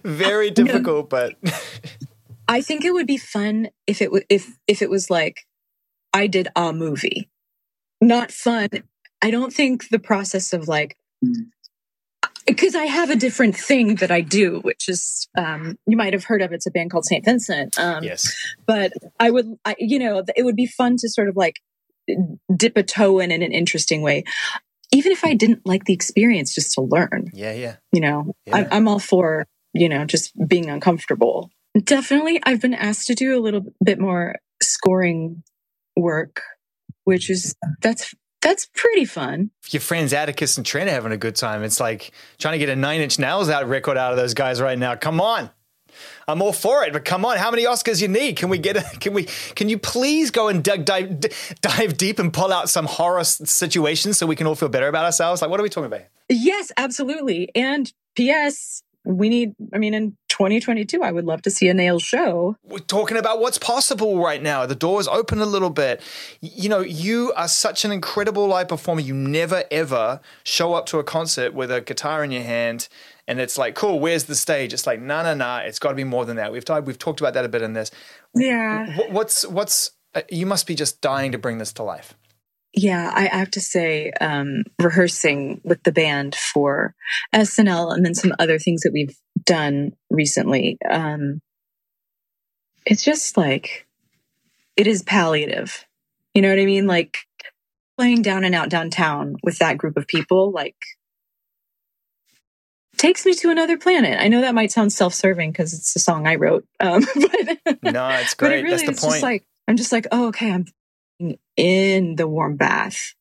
very 0.03 0.51
difficult. 0.51 1.10
But 1.10 1.36
I 2.47 2.62
think 2.62 2.84
it 2.84 2.91
would 2.91 3.07
be 3.07 3.18
fun 3.18 3.70
if 3.88 4.01
it 4.01 4.05
w- 4.05 4.26
if 4.28 4.57
if 4.68 4.82
it 4.82 4.89
was 4.89 5.10
like 5.10 5.45
I 6.14 6.28
did 6.28 6.49
a 6.57 6.74
movie. 6.74 7.30
Not 8.01 8.32
fun. 8.32 8.70
I 9.22 9.32
don't 9.32 9.53
think 9.53 9.89
the 9.89 9.99
process 9.99 10.51
of 10.51 10.68
like 10.68 10.97
hmm. 11.24 11.43
Because 12.50 12.76
I 12.76 12.86
have 12.86 13.10
a 13.10 13.16
different 13.16 13.56
thing 13.56 13.95
that 13.95 14.12
I 14.12 14.22
do, 14.22 14.60
which 14.62 14.89
is 14.89 15.28
um, 15.38 15.78
you 15.88 15.95
might 15.95 16.14
have 16.14 16.26
heard 16.26 16.41
of. 16.41 16.52
It's 16.52 16.66
a 16.66 16.72
band 16.72 16.91
called 16.91 17.06
Saint 17.06 17.24
Vincent. 17.26 17.78
Um, 17.80 18.04
yes, 18.04 18.36
but 18.66 18.91
I 19.20 19.30
would, 19.32 19.56
I, 19.64 19.76
you 19.78 20.00
know, 20.00 20.24
it 20.36 20.43
would 20.43 20.56
be 20.56 20.66
fun 20.66 20.95
to 20.97 21.10
sort 21.10 21.30
of 21.30 21.36
like 21.38 21.56
dip 22.56 22.76
a 22.76 22.84
toe 22.84 23.20
in 23.20 23.32
in 23.32 23.41
an 23.43 23.52
interesting 23.52 24.02
way, 24.02 24.24
even 24.91 25.12
if 25.12 25.24
I 25.24 25.34
didn't 25.34 25.66
like 25.66 25.86
the 25.86 25.93
experience, 25.93 26.54
just 26.54 26.74
to 26.74 26.82
learn. 26.82 27.30
yeah, 27.34 27.54
yeah. 27.54 27.76
You 27.91 28.02
know, 28.02 28.34
Yeah. 28.45 28.58
I'm, 28.58 28.68
I'm 28.72 28.88
all 28.88 29.00
for 29.00 29.45
you 29.74 29.88
know 29.89 30.06
just 30.06 30.34
being 30.47 30.70
uncomfortable. 30.70 31.52
Definitely, 31.84 32.41
I've 32.43 32.62
been 32.62 32.74
asked 32.74 33.06
to 33.08 33.16
do 33.16 33.38
a 33.38 33.41
little 33.41 33.62
bit 33.84 34.00
more 34.00 34.36
scoring 34.62 35.43
work, 35.95 36.41
which 37.04 37.30
is 37.30 37.54
that's 37.82 38.14
that's 38.42 38.68
pretty 38.76 39.06
fun. 39.06 39.52
Your 39.70 39.82
friends 39.82 40.14
Atticus 40.14 40.58
and 40.58 40.66
Trent 40.66 40.90
are 40.90 40.94
having 40.94 41.12
a 41.12 41.18
good 41.18 41.36
time. 41.36 41.64
It's 41.64 41.80
like 41.80 42.12
trying 42.38 42.54
to 42.54 42.58
get 42.60 42.70
a 42.70 42.76
Nine 42.76 43.02
Inch 43.02 43.20
Nails 43.20 43.50
out 43.50 43.68
record 43.68 43.98
out 43.98 44.12
of 44.12 44.18
those 44.18 44.34
guys 44.34 44.62
right 44.62 44.78
now. 44.78 44.96
Come 44.96 45.20
on. 45.22 45.50
I'm 46.28 46.42
all 46.42 46.54
for 46.54 46.84
it, 46.86 46.94
but 46.94 47.04
come 47.04 47.26
on, 47.26 47.38
how 47.38 47.50
many 47.52 47.66
Oscars 47.66 48.02
you 48.02 48.08
need? 48.08 48.38
Can 48.38 48.50
we 48.50 48.58
get 48.60 48.78
a, 48.78 48.82
can 49.00 49.14
we 49.14 49.24
can 49.24 49.68
you 49.68 49.78
please 49.78 50.32
go 50.32 50.48
and 50.48 50.64
dig, 50.64 50.86
dive 50.86 51.20
d- 51.20 51.30
dive 51.62 51.98
deep 51.98 52.20
and 52.20 52.32
pull 52.32 52.54
out 52.54 52.70
some 52.70 52.86
horror 52.86 53.22
s- 53.22 53.50
situations 53.50 54.18
so 54.18 54.26
we 54.28 54.36
can 54.36 54.46
all 54.48 54.56
feel 54.56 54.70
better 54.70 54.88
about 54.88 55.06
ourselves? 55.06 55.42
Like 55.42 55.50
what 55.52 55.60
are 55.60 55.64
we 55.64 55.70
talking 55.70 55.88
about? 55.88 56.04
Yes, 56.30 56.72
absolutely. 56.78 57.50
And 57.56 57.92
P.S. 58.16 58.84
We 59.04 59.28
need. 59.30 59.54
I 59.74 59.80
mean, 59.80 59.94
in 59.94 60.18
2022, 60.40 61.04
I 61.04 61.12
would 61.12 61.26
love 61.26 61.42
to 61.42 61.52
see 61.52 61.68
a 61.68 61.74
nail 61.74 62.00
show. 62.00 62.56
we're 62.64 62.80
talking 62.80 63.18
about 63.18 63.42
what's 63.42 63.58
possible 63.58 64.20
right 64.20 64.42
now. 64.42 64.66
The 64.66 64.74
door's 64.74 65.06
open 65.08 65.40
a 65.40 65.46
little 65.46 65.70
bit. 65.70 66.02
You 66.40 66.70
know, 66.70 66.80
you 66.80 67.34
are 67.36 67.50
such 67.50 67.84
an 67.84 67.92
incredible 67.92 68.48
live 68.48 68.70
performer. 68.70 69.02
You 69.02 69.14
never 69.14 69.66
ever 69.70 70.22
show 70.44 70.76
up 70.76 70.86
to 70.88 71.00
a 71.00 71.04
concert 71.04 71.54
with 71.54 71.70
a 71.70 71.82
guitar 71.82 72.24
in 72.24 72.32
your 72.32 72.44
hand 72.44 72.88
and 73.28 73.40
it's 73.42 73.58
like, 73.58 73.76
cool, 73.76 74.00
where's 74.00 74.24
the 74.24 74.36
stage? 74.36 74.74
It's 74.74 74.88
like, 74.88 75.02
no, 75.02 75.22
no, 75.24 75.34
no, 75.34 75.58
it's 75.58 75.78
got 75.78 75.90
to 75.90 75.96
be 75.96 76.06
more 76.06 76.26
than 76.26 76.38
that. 76.38 76.52
We've 76.54 76.66
talked, 76.66 76.88
we've 76.88 76.98
talked 76.98 77.20
about 77.20 77.34
that 77.34 77.44
a 77.44 77.50
bit 77.50 77.62
in 77.62 77.74
this. 77.74 77.92
Yeah. 78.34 78.98
What's, 79.12 79.46
what's, 79.46 79.92
uh, 80.16 80.22
you 80.32 80.46
must 80.46 80.66
be 80.66 80.74
just 80.74 81.02
dying 81.02 81.34
to 81.34 81.38
bring 81.38 81.58
this 81.60 81.74
to 81.74 81.84
life. 81.84 82.16
Yeah, 82.74 83.12
I 83.14 83.36
have 83.36 83.52
to 83.52 83.62
say, 83.62 84.12
um, 84.22 84.64
rehearsing 84.80 85.60
with 85.64 85.82
the 85.84 85.92
band 85.92 86.36
for 86.36 86.94
SNL 87.34 87.94
and 87.94 88.06
then 88.06 88.14
some 88.14 88.34
other 88.38 88.60
things 88.60 88.82
that 88.82 88.94
we've 88.94 89.18
done 89.44 89.94
recently, 90.10 90.78
um, 90.90 91.42
it's 92.86 93.04
just 93.04 93.38
like, 93.38 93.88
it 94.78 94.86
is 94.88 95.02
palliative. 95.04 95.86
You 96.34 96.42
know 96.44 96.50
what 96.50 96.60
I 96.60 96.66
mean? 96.66 96.86
Like 96.86 97.18
playing 97.98 98.22
down 98.22 98.44
and 98.44 98.54
out 98.54 98.70
downtown 98.70 99.36
with 99.44 99.58
that 99.58 99.78
group 99.78 99.98
of 99.98 100.08
people, 100.08 100.52
like, 100.52 100.76
takes 102.98 103.26
me 103.26 103.34
to 103.34 103.50
another 103.50 103.78
planet. 103.78 104.20
I 104.20 104.28
know 104.28 104.42
that 104.42 104.54
might 104.54 104.72
sound 104.72 104.94
self 104.94 105.14
serving 105.14 105.52
because 105.52 105.74
it's 105.74 105.96
a 105.96 106.00
song 106.00 106.28
I 106.28 106.36
wrote. 106.36 106.66
Um, 106.80 107.04
but 107.66 107.78
No, 107.82 108.10
it's 108.18 108.36
great. 108.36 108.60
it 108.60 108.64
really 108.64 108.86
That's 108.86 109.02
the 109.02 109.08
point. 109.08 109.14
just 109.14 109.24
like 109.24 109.46
I'm 109.68 109.78
just 109.78 109.92
like, 109.92 110.08
oh, 110.12 110.28
okay, 110.28 110.52
I'm 110.52 110.66
in 111.58 112.16
the 112.16 112.28
warm 112.28 112.56
bath. 112.56 113.14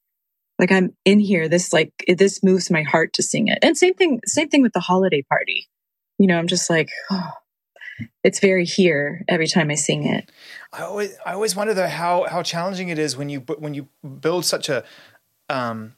Like 0.59 0.73
I'm 0.73 0.97
in 1.05 1.21
here. 1.21 1.49
This 1.49 1.73
like 1.73 1.93
this 2.09 2.43
moves 2.43 2.71
my 2.71 2.83
heart 2.83 3.13
to 3.15 3.23
sing 3.23 3.49
it. 3.49 3.59
And 3.63 3.77
same 3.77 3.95
thing, 3.95 4.21
same 4.27 4.49
thing 4.49 4.63
with 4.63 4.73
the 4.73 4.81
holiday 4.81 5.23
party. 5.23 5.69
You 6.19 6.27
know, 6.27 6.37
I'm 6.37 6.49
just 6.49 6.69
like, 6.69 6.91
oh, 7.11 7.31
it's 8.25 8.41
very 8.41 8.65
here 8.65 9.25
every 9.29 9.47
time 9.47 9.71
I 9.71 9.75
sing 9.77 10.05
it. 10.05 10.31
I 10.73 10.83
always, 10.83 11.17
I 11.25 11.35
always 11.35 11.55
wonder 11.55 11.75
though 11.75 11.89
how 11.89 12.27
how 12.29 12.43
challenging 12.43 12.89
it 12.89 12.99
is 12.99 13.17
when 13.17 13.29
you 13.29 13.41
when 13.41 13.75
you 13.75 13.89
build 14.21 14.45
such 14.45 14.69
a 14.69 14.85
um 15.49 15.95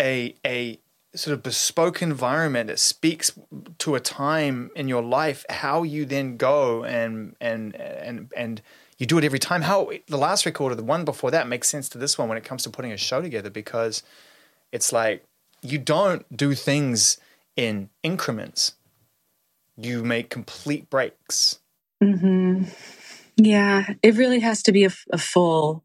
a 0.00 0.34
a 0.46 0.78
sort 1.14 1.34
of 1.34 1.42
bespoke 1.42 2.00
environment 2.00 2.68
that 2.68 2.78
speaks 2.78 3.32
to 3.78 3.94
a 3.94 4.00
time 4.00 4.70
in 4.74 4.88
your 4.88 5.02
life. 5.02 5.44
How 5.50 5.82
you 5.82 6.04
then 6.04 6.36
go 6.36 6.84
and 6.84 7.36
and 7.40 7.74
and 7.74 8.30
and 8.36 8.62
you 9.02 9.06
do 9.06 9.18
it 9.18 9.24
every 9.24 9.40
time. 9.40 9.62
How 9.62 9.90
the 10.06 10.16
last 10.16 10.46
record 10.46 10.70
or 10.70 10.74
the 10.76 10.84
one 10.84 11.04
before 11.04 11.32
that 11.32 11.48
makes 11.48 11.68
sense 11.68 11.88
to 11.88 11.98
this 11.98 12.16
one 12.16 12.28
when 12.28 12.38
it 12.38 12.44
comes 12.44 12.62
to 12.62 12.70
putting 12.70 12.92
a 12.92 12.96
show 12.96 13.20
together 13.20 13.50
because 13.50 14.04
it's 14.70 14.92
like 14.92 15.24
you 15.60 15.76
don't 15.76 16.24
do 16.34 16.54
things 16.54 17.18
in 17.56 17.90
increments. 18.04 18.76
You 19.76 20.04
make 20.04 20.30
complete 20.30 20.88
breaks. 20.88 21.58
hmm 22.00 22.62
Yeah, 23.34 23.94
it 24.04 24.14
really 24.14 24.38
has 24.38 24.62
to 24.62 24.72
be 24.72 24.84
a 24.84 25.18
full, 25.18 25.82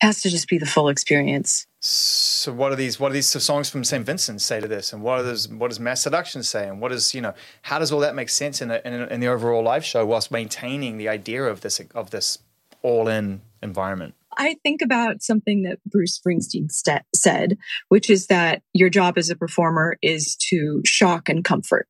has 0.00 0.20
to 0.22 0.30
just 0.30 0.48
be 0.48 0.58
the 0.58 0.66
full 0.66 0.88
experience. 0.88 1.66
So 1.80 2.52
what 2.52 2.72
are 2.72 2.76
these? 2.76 2.98
What 2.98 3.10
are 3.10 3.14
these 3.14 3.28
songs 3.28 3.70
from 3.70 3.84
St. 3.84 4.04
Vincent 4.04 4.40
say 4.40 4.60
to 4.60 4.68
this? 4.68 4.92
And 4.92 5.02
what 5.02 5.22
does 5.22 5.48
what 5.48 5.68
does 5.68 5.78
Masseduction 5.78 6.44
say? 6.44 6.68
And 6.68 6.80
what 6.80 6.92
is 6.92 7.14
you 7.14 7.20
know 7.20 7.34
how 7.62 7.78
does 7.78 7.92
all 7.92 8.00
that 8.00 8.14
make 8.14 8.28
sense 8.28 8.60
in, 8.60 8.70
a, 8.70 8.80
in, 8.84 8.94
a, 8.94 9.06
in 9.06 9.20
the 9.20 9.28
overall 9.28 9.62
live 9.62 9.84
show 9.84 10.04
whilst 10.04 10.30
maintaining 10.30 10.98
the 10.98 11.08
idea 11.08 11.44
of 11.44 11.60
this 11.60 11.80
of 11.94 12.10
this 12.10 12.38
all 12.82 13.08
in 13.08 13.42
environment? 13.62 14.14
I 14.36 14.56
think 14.62 14.82
about 14.82 15.22
something 15.22 15.62
that 15.62 15.78
Bruce 15.84 16.18
Springsteen 16.18 16.70
st- 16.70 17.02
said, 17.14 17.58
which 17.88 18.08
is 18.08 18.28
that 18.28 18.62
your 18.72 18.88
job 18.88 19.18
as 19.18 19.30
a 19.30 19.36
performer 19.36 19.96
is 20.00 20.36
to 20.50 20.80
shock 20.84 21.28
and 21.28 21.44
comfort. 21.44 21.88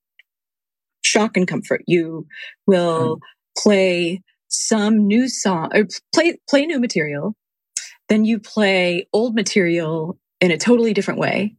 Shock 1.03 1.37
and 1.37 1.47
comfort. 1.47 1.83
You 1.87 2.27
will 2.67 3.17
hmm. 3.17 3.63
play 3.63 4.23
some 4.49 5.07
new 5.07 5.29
song 5.29 5.71
or 5.75 5.87
play 6.15 6.39
play 6.49 6.67
new 6.67 6.81
material, 6.81 7.35
then 8.09 8.25
you 8.25 8.39
play 8.39 9.07
old 9.13 9.35
material 9.35 10.19
in 10.41 10.51
a 10.51 10.59
totally 10.59 10.93
different 10.93 11.21
way, 11.21 11.57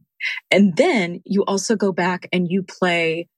and 0.50 0.76
then 0.76 1.22
you 1.24 1.44
also 1.44 1.76
go 1.76 1.92
back 1.92 2.28
and 2.32 2.48
you 2.50 2.62
play 2.62 3.28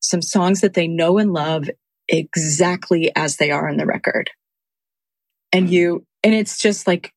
some 0.00 0.22
songs 0.22 0.60
that 0.60 0.74
they 0.74 0.88
know 0.88 1.18
and 1.18 1.32
love 1.32 1.68
exactly 2.08 3.10
as 3.16 3.36
they 3.36 3.50
are 3.50 3.68
on 3.68 3.76
the 3.76 3.86
record. 3.86 4.30
And 5.52 5.66
mm-hmm. 5.66 5.72
you 5.72 6.06
and 6.22 6.34
it's 6.34 6.58
just 6.58 6.86
like 6.86 7.12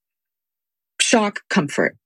shock 0.99 1.41
comfort 1.49 1.97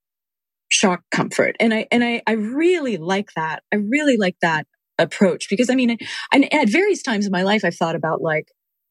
shock 0.70 1.04
comfort. 1.12 1.56
And 1.60 1.74
i 1.74 1.88
and 1.92 2.04
i 2.04 2.22
i 2.28 2.34
really 2.34 2.98
like 2.98 3.30
that. 3.36 3.64
I 3.72 3.78
really 3.78 4.18
like 4.18 4.38
that 4.42 4.68
approach 4.98 5.50
because 5.50 5.70
i 5.70 5.76
mean 5.76 5.98
and 6.32 6.54
at 6.54 6.70
various 6.70 7.02
times 7.02 7.26
in 7.26 7.32
my 7.32 7.44
life 7.44 7.66
i've 7.66 7.76
thought 7.76 7.96
about 7.96 8.22
like 8.22 8.48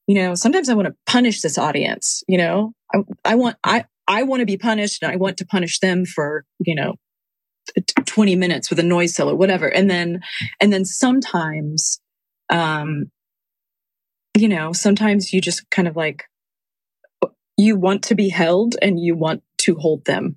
you 0.07 0.15
know 0.15 0.35
sometimes 0.35 0.69
i 0.69 0.75
want 0.75 0.87
to 0.87 0.95
punish 1.07 1.41
this 1.41 1.57
audience 1.59 2.23
you 2.29 2.39
know? 2.39 2.73
I, 2.95 2.99
I 3.25 3.35
want 3.37 3.57
i 3.65 3.85
i 4.09 4.23
want 4.23 4.41
to 4.41 4.47
be 4.47 4.57
punished 4.57 5.03
and 5.03 5.13
i 5.13 5.17
want 5.17 5.37
to 5.37 5.47
punish 5.47 5.79
them 5.81 6.05
for 6.05 6.45
you 6.61 6.75
know 6.75 6.95
20 8.05 8.37
minutes 8.37 8.71
with 8.71 8.79
a 8.79 8.83
noise 8.83 9.15
cell 9.15 9.31
or 9.31 9.37
whatever. 9.37 9.67
And 9.67 9.91
then 9.91 10.21
and 10.61 10.73
then 10.73 10.85
sometimes 10.85 12.01
um 12.51 13.11
you 14.37 14.49
know 14.49 14.73
sometimes 14.73 15.33
you 15.33 15.41
just 15.41 15.69
kind 15.71 15.89
of 15.89 15.97
like 15.97 16.25
you 17.57 17.77
want 17.77 18.03
to 18.05 18.15
be 18.15 18.29
held 18.29 18.77
and 18.83 18.99
you 18.99 19.17
want 19.17 19.43
to 19.59 19.77
hold 19.77 20.05
them. 20.05 20.37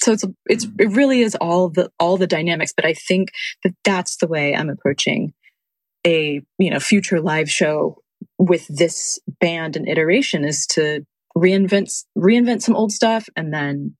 So 0.00 0.12
it's 0.12 0.24
it's 0.46 0.66
it 0.78 0.90
really 0.92 1.20
is 1.20 1.34
all 1.34 1.68
the 1.68 1.90
all 1.98 2.16
the 2.16 2.26
dynamics 2.26 2.74
but 2.76 2.84
i 2.84 2.92
think 2.92 3.30
that 3.62 3.74
that's 3.84 4.16
the 4.16 4.26
way 4.26 4.54
i'm 4.54 4.68
approaching 4.68 5.32
a 6.06 6.42
you 6.58 6.70
know 6.70 6.80
future 6.80 7.20
live 7.20 7.48
show 7.48 8.02
with 8.36 8.66
this 8.68 9.18
band 9.40 9.76
and 9.76 9.88
iteration 9.88 10.44
is 10.44 10.66
to 10.66 11.06
reinvent 11.36 12.04
reinvent 12.16 12.62
some 12.62 12.76
old 12.76 12.92
stuff 12.92 13.28
and 13.36 13.52
then 13.52 13.96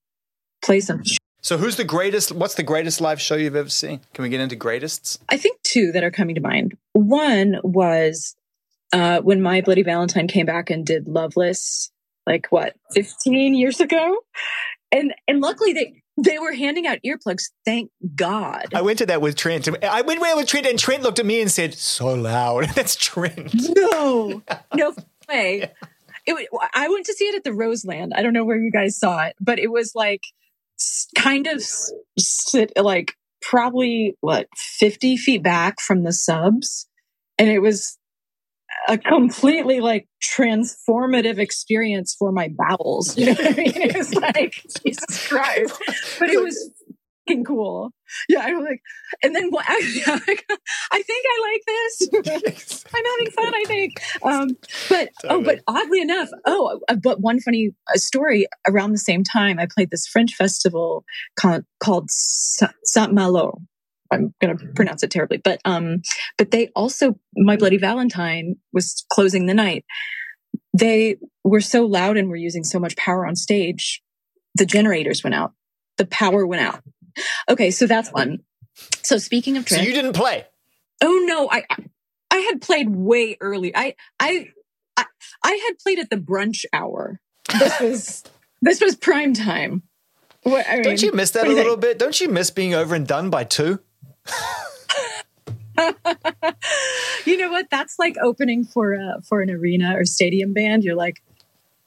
play 0.63 0.79
some 0.79 1.03
So 1.41 1.57
who's 1.57 1.75
the 1.75 1.83
greatest? 1.83 2.31
What's 2.31 2.55
the 2.55 2.63
greatest 2.63 3.01
live 3.01 3.21
show 3.21 3.35
you've 3.35 3.55
ever 3.55 3.69
seen? 3.69 4.01
Can 4.13 4.23
we 4.23 4.29
get 4.29 4.39
into 4.39 4.55
greatests? 4.55 5.19
i 5.29 5.37
think 5.37 5.61
two 5.63 5.91
that 5.91 6.03
are 6.03 6.11
coming 6.11 6.35
to 6.35 6.41
mind 6.41 6.77
one 6.93 7.57
was 7.63 8.35
uh, 8.95 9.19
when 9.21 9.41
My 9.41 9.61
Bloody 9.61 9.83
Valentine 9.83 10.27
came 10.27 10.45
back 10.45 10.69
and 10.69 10.85
did 10.85 11.07
Loveless, 11.07 11.91
like 12.25 12.47
what, 12.49 12.75
15 12.93 13.53
years 13.53 13.79
ago? 13.81 14.19
And, 14.91 15.13
and 15.27 15.41
luckily 15.41 15.73
they, 15.73 16.01
they 16.23 16.39
were 16.39 16.53
handing 16.53 16.87
out 16.87 16.99
earplugs. 17.05 17.49
Thank 17.65 17.91
God. 18.15 18.67
I 18.73 18.81
went 18.81 18.99
to 18.99 19.05
that 19.07 19.21
with 19.21 19.35
Trent. 19.35 19.67
I 19.83 20.01
went 20.01 20.21
there 20.21 20.35
with 20.37 20.47
Trent, 20.47 20.65
and 20.65 20.79
Trent 20.79 21.03
looked 21.03 21.19
at 21.19 21.25
me 21.25 21.41
and 21.41 21.51
said, 21.51 21.73
"So 21.73 22.13
loud." 22.13 22.69
That's 22.75 22.95
Trent. 22.95 23.53
No, 23.75 24.41
no 24.73 24.93
way. 25.27 25.73
It, 26.25 26.49
I 26.73 26.89
went 26.89 27.05
to 27.05 27.13
see 27.13 27.25
it 27.25 27.35
at 27.35 27.43
the 27.43 27.53
Roseland. 27.53 28.13
I 28.15 28.23
don't 28.23 28.33
know 28.33 28.45
where 28.45 28.57
you 28.57 28.71
guys 28.71 28.97
saw 28.97 29.25
it, 29.25 29.35
but 29.39 29.59
it 29.59 29.71
was 29.71 29.93
like 29.95 30.21
kind 31.17 31.47
of 31.47 31.63
sit 32.17 32.73
like 32.75 33.13
probably 33.41 34.15
what 34.21 34.47
50 34.55 35.17
feet 35.17 35.43
back 35.43 35.79
from 35.79 36.03
the 36.03 36.13
subs. 36.13 36.87
And 37.37 37.49
it 37.49 37.59
was 37.59 37.97
a 38.87 38.97
completely 38.97 39.79
like 39.79 40.07
transformative 40.23 41.37
experience 41.37 42.15
for 42.17 42.31
my 42.31 42.49
bowels. 42.49 43.17
You 43.25 43.27
know 43.27 43.33
what 43.33 43.45
I 43.45 43.55
mean? 43.55 43.73
It 43.75 43.97
was 43.97 44.13
like, 44.15 44.53
Jesus 44.85 45.27
Christ. 45.27 45.81
But 46.19 46.29
it 46.29 46.41
was 46.41 46.71
fucking 47.27 47.43
cool. 47.43 47.91
Yeah, 48.29 48.41
I'm 48.41 48.63
like, 48.63 48.81
and 49.23 49.35
then 49.35 49.49
what? 49.49 49.65
I, 49.67 49.79
I 50.91 51.01
think 51.01 51.25
I 51.27 51.51
like 51.51 51.63
this. 51.65 52.85
I'm 52.93 53.03
having 53.05 53.31
fun. 53.31 53.55
I 53.55 53.63
think. 53.65 54.01
Um, 54.23 54.49
but 54.89 55.09
oh, 55.25 55.43
but 55.43 55.61
oddly 55.67 56.01
enough, 56.01 56.29
oh, 56.45 56.79
uh, 56.87 56.95
but 56.95 57.21
one 57.21 57.39
funny 57.39 57.71
uh, 57.93 57.97
story 57.97 58.47
around 58.67 58.91
the 58.91 58.97
same 58.97 59.23
time, 59.23 59.59
I 59.59 59.67
played 59.73 59.91
this 59.91 60.07
French 60.07 60.35
festival 60.35 61.03
called, 61.39 61.63
called 61.79 62.09
Saint 62.09 63.13
Malo. 63.13 63.61
I'm 64.11 64.33
going 64.39 64.55
to 64.55 64.67
pronounce 64.75 65.01
it 65.03 65.09
terribly, 65.09 65.37
but 65.37 65.59
um, 65.65 66.01
but 66.37 66.51
they 66.51 66.69
also 66.75 67.15
My 67.35 67.57
Bloody 67.57 67.77
Valentine 67.77 68.55
was 68.71 69.03
closing 69.11 69.47
the 69.47 69.53
night. 69.53 69.83
They 70.77 71.17
were 71.43 71.61
so 71.61 71.85
loud 71.85 72.17
and 72.17 72.29
were 72.29 72.35
using 72.35 72.63
so 72.63 72.79
much 72.79 72.95
power 72.97 73.25
on 73.25 73.35
stage, 73.35 74.01
the 74.55 74.65
generators 74.65 75.23
went 75.23 75.33
out. 75.33 75.53
The 75.97 76.05
power 76.05 76.45
went 76.45 76.61
out 76.61 76.81
Okay, 77.49 77.71
so 77.71 77.87
that's 77.87 78.09
one. 78.09 78.39
So 79.03 79.17
speaking 79.17 79.57
of 79.57 79.67
so 79.67 79.81
you 79.81 79.93
didn't 79.93 80.13
play. 80.13 80.45
Oh 81.01 81.23
no, 81.27 81.49
I 81.49 81.63
I 82.31 82.37
had 82.37 82.61
played 82.61 82.89
way 82.89 83.37
early. 83.39 83.75
I 83.75 83.95
I 84.19 84.49
I, 84.97 85.05
I 85.43 85.51
had 85.67 85.79
played 85.79 85.99
at 85.99 86.09
the 86.09 86.17
brunch 86.17 86.65
hour. 86.73 87.19
This 87.59 87.79
was 87.79 88.23
this 88.61 88.81
was 88.81 88.95
prime 88.95 89.33
time. 89.33 89.83
What, 90.43 90.65
I 90.69 90.75
mean, 90.75 90.83
Don't 90.83 91.01
you 91.01 91.11
miss 91.11 91.31
that 91.31 91.47
a 91.47 91.49
little 91.49 91.73
think? 91.73 91.81
bit? 91.81 91.99
Don't 91.99 92.21
you 92.21 92.29
miss 92.29 92.51
being 92.51 92.75
over 92.75 92.93
and 92.93 93.07
done 93.07 93.31
by 93.31 93.45
two? 93.45 93.79
you 97.25 97.37
know 97.37 97.49
what? 97.49 97.67
That's 97.71 97.97
like 97.97 98.15
opening 98.21 98.63
for 98.63 98.93
a, 98.93 99.21
for 99.27 99.41
an 99.41 99.49
arena 99.49 99.97
or 99.97 100.05
stadium 100.05 100.53
band. 100.53 100.83
You're 100.83 100.95
like, 100.95 101.23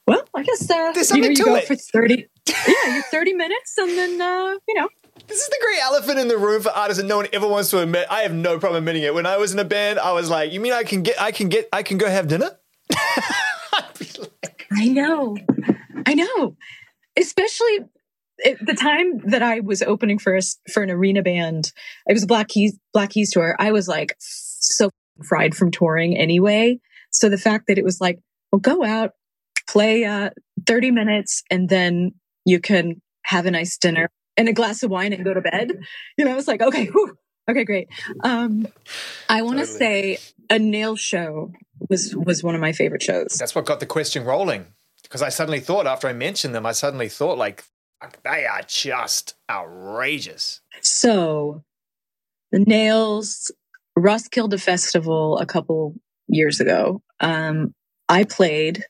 well, 0.09 0.25
I 0.35 0.43
guess 0.43 0.69
uh, 0.69 0.93
you, 1.15 1.21
know, 1.21 1.29
you 1.29 1.45
go 1.45 1.55
it. 1.55 1.67
for 1.67 1.77
thirty. 1.77 2.27
yeah, 2.49 2.95
you're 2.95 3.03
thirty 3.05 3.33
minutes, 3.33 3.79
and 3.79 3.91
then 3.91 4.21
uh, 4.21 4.57
you 4.67 4.75
know 4.75 4.89
this 5.29 5.41
is 5.41 5.49
the 5.49 5.59
great 5.61 5.81
elephant 5.83 6.19
in 6.19 6.29
the 6.29 6.39
room 6.39 6.63
for 6.63 6.71
artists 6.71 7.01
that 7.03 7.07
no 7.07 7.19
one 7.19 7.29
ever 7.33 7.47
wants 7.47 7.71
to 7.71 7.81
admit. 7.81 8.07
I 8.11 8.23
have 8.23 8.33
no 8.33 8.59
problem 8.59 8.83
admitting 8.83 9.03
it. 9.03 9.15
When 9.15 9.27
I 9.27 9.37
was 9.37 9.53
in 9.53 9.59
a 9.59 9.65
band, 9.65 9.99
I 9.99 10.13
was 10.13 10.31
like, 10.31 10.53
"You 10.53 10.61
mean 10.61 10.73
I 10.73 10.83
can 10.83 11.03
get, 11.03 11.21
I 11.21 11.33
can 11.33 11.49
get, 11.49 11.69
I 11.73 11.83
can 11.83 11.99
go 11.99 12.09
have 12.09 12.29
dinner?" 12.29 12.59
like, 12.91 14.67
I 14.73 14.87
know, 14.89 15.37
I 16.07 16.15
know. 16.15 16.57
Especially 17.17 17.81
at 18.45 18.65
the 18.65 18.75
time 18.75 19.19
that 19.31 19.43
I 19.43 19.61
was 19.61 19.83
opening 19.83 20.19
for 20.19 20.37
a, 20.37 20.41
for 20.73 20.83
an 20.83 20.91
arena 20.91 21.23
band, 21.23 21.73
it 22.07 22.15
was 22.15 22.23
a 22.23 22.27
Black 22.27 22.49
Keys 22.49 22.79
Black 22.93 23.11
Keys 23.11 23.31
tour. 23.31 23.55
I 23.59 23.73
was 23.73 23.87
like 23.87 24.15
so 24.19 24.91
fried 25.25 25.55
from 25.55 25.71
touring 25.71 26.17
anyway. 26.17 26.79
So 27.11 27.29
the 27.29 27.39
fact 27.39 27.67
that 27.69 27.79
it 27.79 27.85
was 27.85 28.01
like, 28.01 28.19
well, 28.51 28.61
go 28.61 28.85
out, 28.85 29.13
play 29.69 30.05
uh, 30.05 30.31
30 30.67 30.91
minutes, 30.91 31.43
and 31.51 31.69
then 31.69 32.13
you 32.45 32.61
can 32.61 33.03
have 33.25 33.47
a 33.47 33.51
nice 33.51 33.77
dinner 33.77 34.09
and 34.39 34.49
a 34.49 34.53
glass 34.55 34.83
of 34.83 34.91
wine 34.91 35.13
and 35.13 35.25
go 35.25 35.35
to 35.35 35.43
bed. 35.43 35.73
You 36.17 36.25
know, 36.25 36.39
it's 36.39 36.49
like, 36.49 36.63
okay, 36.63 36.87
whew, 36.87 37.15
okay, 37.51 37.65
great. 37.65 37.89
Um, 38.25 38.67
I 39.29 39.43
want 39.43 39.59
to 39.59 39.67
totally. 39.67 39.79
say 39.79 40.19
a 40.49 40.59
nail 40.59 40.97
show 40.97 41.53
was 41.91 42.15
was 42.17 42.43
one 42.43 42.55
of 42.55 42.61
my 42.61 42.73
favorite 42.73 43.03
shows. 43.03 43.37
That's 43.39 43.55
what 43.55 43.67
got 43.67 43.81
the 43.81 43.87
question 43.87 44.25
rolling 44.25 44.67
because 45.03 45.21
I 45.21 45.29
suddenly 45.29 45.61
thought 45.61 45.87
after 45.87 46.09
I 46.09 46.13
mentioned 46.13 46.55
them, 46.55 46.65
I 46.65 46.73
suddenly 46.73 47.09
thought 47.09 47.37
like 47.37 47.65
they 48.25 48.47
are 48.47 48.63
just 48.67 49.35
outrageous. 49.51 50.61
So 50.81 51.65
the 52.53 52.61
nails, 52.61 53.51
Roskilde 53.97 54.61
Festival 54.61 55.39
a 55.39 55.47
couple 55.47 55.95
years 56.29 56.61
ago. 56.61 57.03
Um, 57.21 57.75
I 58.09 58.25
played, 58.25 58.85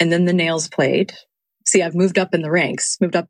and 0.00 0.12
then 0.12 0.24
the 0.24 0.32
nails 0.32 0.68
played. 0.68 1.14
See, 1.66 1.82
I've 1.82 1.94
moved 1.94 2.18
up 2.18 2.34
in 2.34 2.42
the 2.42 2.50
ranks, 2.50 2.96
moved 3.00 3.16
up 3.16 3.28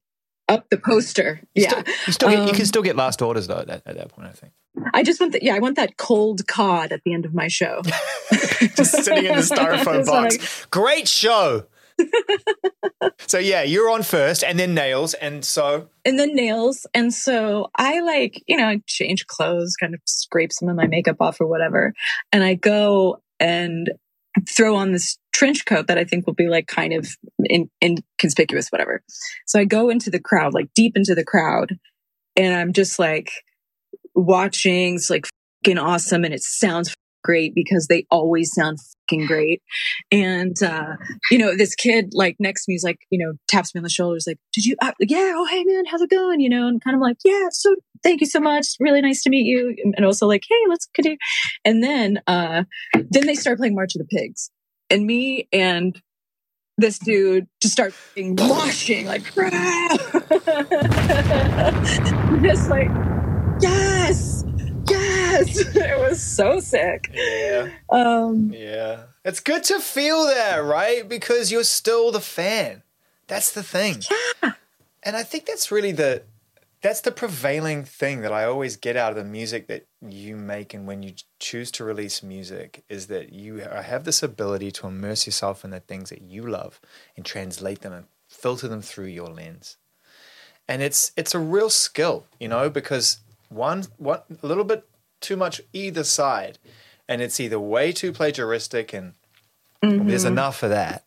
up 0.51 0.69
the 0.71 0.77
poster. 0.79 1.41
You 1.55 1.65
yeah, 1.65 1.69
still, 1.69 1.85
you, 2.07 2.13
still 2.13 2.29
get, 2.31 2.39
um, 2.39 2.47
you, 2.47 2.53
can 2.53 2.63
um, 2.63 2.67
still 2.67 2.83
get 2.83 2.97
last 2.97 3.23
orders 3.23 3.47
though 3.47 3.59
at 3.59 3.67
that, 3.69 3.83
at 3.87 3.97
that 3.97 4.09
point. 4.09 4.29
I 4.29 4.33
think. 4.33 4.53
I 4.95 5.03
just 5.03 5.21
want 5.21 5.33
that. 5.33 5.43
Yeah, 5.43 5.55
I 5.55 5.59
want 5.59 5.77
that 5.77 5.97
cold 5.97 6.47
cod 6.47 6.93
at 6.93 7.03
the 7.05 7.13
end 7.13 7.25
of 7.25 7.35
my 7.35 7.49
show. 7.49 7.83
just 8.31 9.05
sitting 9.05 9.27
in 9.27 9.37
the 9.37 9.43
styrofoam 9.43 10.07
box. 10.07 10.39
Like, 10.39 10.71
Great 10.71 11.09
show. 11.09 11.67
so 13.27 13.39
yeah, 13.39 13.63
you're 13.63 13.91
on 13.91 14.03
first, 14.03 14.43
and 14.43 14.59
then 14.59 14.75
nails, 14.75 15.15
and 15.15 15.45
so 15.45 15.89
and 16.05 16.19
then 16.19 16.35
nails, 16.35 16.87
and 16.95 17.13
so 17.13 17.71
I 17.77 18.01
like 18.01 18.43
you 18.47 18.57
know 18.57 18.77
change 18.87 19.27
clothes, 19.27 19.77
kind 19.77 19.95
of 19.95 20.01
scrape 20.07 20.53
some 20.53 20.69
of 20.69 20.77
my 20.77 20.87
makeup 20.87 21.17
off 21.21 21.41
or 21.41 21.47
whatever, 21.47 21.93
and 22.33 22.43
I 22.43 22.55
go 22.55 23.23
and 23.39 23.91
throw 24.49 24.77
on 24.77 24.93
this 24.93 25.19
trench 25.33 25.65
coat 25.67 25.87
that 25.87 25.99
I 25.99 26.05
think 26.05 26.27
will 26.27 26.35
be 26.35 26.49
like 26.49 26.67
kind 26.67 26.93
of 26.93 27.09
in, 27.45 27.71
inconspicuous, 27.83 28.69
whatever. 28.69 29.03
So 29.47 29.59
I 29.61 29.65
go 29.65 29.91
into 29.91 30.11
the 30.11 30.21
crowd, 30.21 30.55
like 30.55 30.69
deep 30.75 30.93
into 30.97 31.15
the 31.15 31.25
crowd, 31.25 31.79
and 32.37 32.55
I'm 32.55 32.73
just 32.73 32.99
like 32.99 33.31
watching. 34.15 34.97
It's 34.97 35.11
like 35.11 35.27
fucking 35.65 35.79
awesome, 35.79 36.25
and 36.25 36.35
it 36.35 36.43
sounds 36.43 36.95
great 37.23 37.55
because 37.55 37.87
they 37.87 38.07
always 38.11 38.53
sound 38.53 38.79
fucking 39.09 39.27
great. 39.27 39.63
And 40.11 40.61
uh, 40.63 40.97
you 41.31 41.39
know, 41.39 41.57
this 41.57 41.75
kid 41.75 42.11
like 42.13 42.37
next 42.39 42.65
to 42.65 42.71
me 42.71 42.75
is 42.77 42.85
like, 42.85 42.99
you 43.11 43.19
know, 43.19 43.35
taps 43.49 43.75
me 43.75 43.79
on 43.79 43.83
the 43.83 43.91
shoulders, 43.91 44.25
like, 44.27 44.39
"Did 44.53 44.67
you? 44.67 44.77
Uh, 44.81 44.93
yeah, 45.01 45.33
oh 45.35 45.47
hey 45.47 45.65
man, 45.65 45.85
how's 45.87 46.03
it 46.03 46.11
going?" 46.11 46.41
You 46.41 46.51
know, 46.51 46.69
and 46.69 46.83
kind 46.83 46.97
of 46.97 47.01
like, 47.01 47.19
"Yeah, 47.25 47.49
so 47.51 47.75
thank 48.03 48.21
you 48.21 48.27
so 48.27 48.41
much, 48.41 48.67
really 48.81 49.01
nice 49.01 49.23
to 49.25 49.31
meet 49.31 49.47
you," 49.47 49.77
and 49.97 50.05
also 50.05 50.27
like, 50.27 50.43
"Hey, 50.49 50.63
let's 50.69 50.89
continue." 50.95 51.19
And 51.65 51.83
then, 51.83 52.21
uh, 52.27 52.65
then 52.95 53.27
they 53.27 53.35
start 53.35 53.59
playing 53.59 53.75
March 53.75 53.95
of 53.95 54.01
the 54.01 54.17
Pigs, 54.17 54.51
and 54.91 55.07
me 55.07 55.49
and 55.53 56.01
this 56.79 56.99
dude 56.99 57.47
just 57.61 57.73
start 57.73 57.95
washing 58.17 59.07
like, 59.07 59.23
just 62.43 62.71
like, 62.71 62.89
yes 63.61 64.45
yes, 64.91 65.59
it 65.77 65.99
was 65.99 66.23
so 66.23 66.61
sick. 66.61 67.11
Yeah. 67.13 67.71
Um, 67.89 68.53
yeah. 68.53 69.05
It's 69.25 69.41
good 69.41 69.65
to 69.65 69.81
feel 69.81 70.27
that, 70.27 70.59
right? 70.59 71.09
Because 71.09 71.51
you're 71.53 71.65
still 71.65 72.11
the 72.11 72.21
fan. 72.21 72.83
That's 73.27 73.53
the 73.53 73.63
thing. 73.63 74.03
Yeah. 74.43 74.53
And 75.03 75.17
I 75.17 75.23
think 75.23 75.47
that's 75.47 75.71
really 75.71 75.93
the 75.93 76.23
that's 76.83 77.03
the 77.03 77.13
prevailing 77.13 77.85
thing 77.85 78.23
that 78.23 78.33
I 78.33 78.45
always 78.45 78.77
get 78.77 78.97
out 78.97 79.11
of 79.11 79.17
the 79.17 79.25
music 79.25 79.67
that 79.67 79.87
you 80.01 80.37
make 80.37 80.73
and 80.73 80.87
when 80.87 81.03
you 81.03 81.13
choose 81.39 81.71
to 81.73 81.85
release 81.85 82.23
music 82.23 82.85
is 82.89 83.09
that 83.09 83.33
you 83.33 83.59
have 83.59 84.05
this 84.05 84.23
ability 84.23 84.71
to 84.73 84.87
immerse 84.87 85.27
yourself 85.27 85.65
in 85.65 85.71
the 85.71 85.81
things 85.81 86.09
that 86.09 86.23
you 86.23 86.47
love 86.47 86.81
and 87.17 87.25
translate 87.25 87.83
them 87.83 87.93
and 87.93 88.07
filter 88.29 88.67
them 88.67 88.81
through 88.81 89.07
your 89.07 89.29
lens. 89.29 89.77
And 90.69 90.83
it's 90.83 91.13
it's 91.17 91.35
a 91.35 91.39
real 91.39 91.69
skill, 91.69 92.27
you 92.39 92.49
know, 92.49 92.71
because 92.71 93.19
one 93.49 93.85
one 93.99 94.21
a 94.43 94.47
little 94.47 94.65
bit 94.65 94.87
too 95.21 95.37
much 95.37 95.61
either 95.73 96.05
side, 96.05 96.59
and 97.09 97.21
it's 97.21 97.41
either 97.41 97.59
way 97.59 97.93
too 97.93 98.13
plagiaristic 98.13 98.95
and 98.95 99.15
mm-hmm. 99.83 100.09
there's 100.09 100.25
enough 100.25 100.63
of 100.63 100.71
that, 100.71 101.05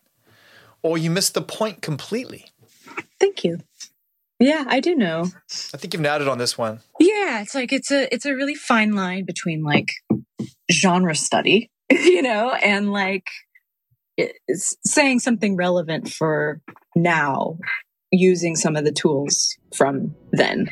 or 0.82 0.98
you 0.98 1.10
miss 1.10 1.30
the 1.30 1.42
point 1.42 1.82
completely. 1.82 2.52
Thank 3.18 3.42
you. 3.42 3.60
Yeah, 4.40 4.64
I 4.66 4.80
do 4.80 4.94
know. 4.94 5.26
I 5.72 5.76
think 5.76 5.94
you've 5.94 6.00
it 6.20 6.28
on 6.28 6.38
this 6.38 6.58
one. 6.58 6.80
Yeah, 6.98 7.40
it's 7.40 7.54
like 7.54 7.72
it's 7.72 7.90
a 7.90 8.12
it's 8.12 8.26
a 8.26 8.34
really 8.34 8.54
fine 8.54 8.92
line 8.92 9.24
between 9.24 9.62
like 9.62 9.88
genre 10.72 11.14
study, 11.14 11.70
you 11.90 12.22
know, 12.22 12.50
and 12.52 12.92
like 12.92 13.26
saying 14.84 15.20
something 15.20 15.56
relevant 15.56 16.08
for 16.08 16.60
now 16.96 17.58
using 18.10 18.56
some 18.56 18.76
of 18.76 18.84
the 18.84 18.92
tools 18.92 19.56
from 19.74 20.14
then. 20.32 20.68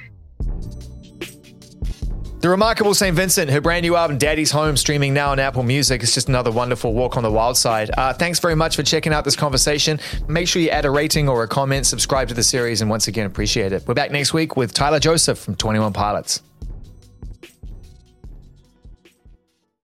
The 2.43 2.49
remarkable 2.49 2.93
St. 2.93 3.15
Vincent, 3.15 3.53
her 3.53 3.61
brand 3.61 3.85
new 3.85 3.95
album 3.95 4.19
Daddy's 4.19 4.51
Home, 4.51 4.77
streaming 4.77 5.15
now 5.15 5.31
on 5.31 5.39
Apple 5.39 5.63
Music. 5.63 6.03
It's 6.03 6.13
just 6.13 6.29
another 6.29 6.51
wonderful 6.51 6.93
walk 6.93 7.17
on 7.17 7.23
the 7.23 7.31
wild 7.31 7.57
side. 7.57 7.93
Uh, 7.97 8.13
thanks 8.13 8.41
very 8.41 8.57
much 8.57 8.75
for 8.75 8.83
checking 8.83 9.13
out 9.13 9.25
this 9.25 9.37
conversation. 9.37 10.01
Make 10.27 10.49
sure 10.49 10.61
you 10.61 10.71
add 10.71 10.85
a 10.85 10.91
rating 10.91 11.29
or 11.29 11.45
a 11.45 11.49
comment, 11.49 11.87
subscribe 11.87 12.27
to 12.31 12.35
the 12.35 12.43
series, 12.43 12.81
and 12.81 12.91
once 12.91 13.07
again, 13.07 13.27
appreciate 13.27 13.73
it. 13.73 13.85
We're 13.87 13.95
back 13.95 14.11
next 14.11 14.35
week 14.35 14.57
with 14.57 14.75
Tyler 14.75 14.99
Joseph 14.99 15.39
from 15.39 15.55
21 15.55 15.93
Pilots. 15.93 16.43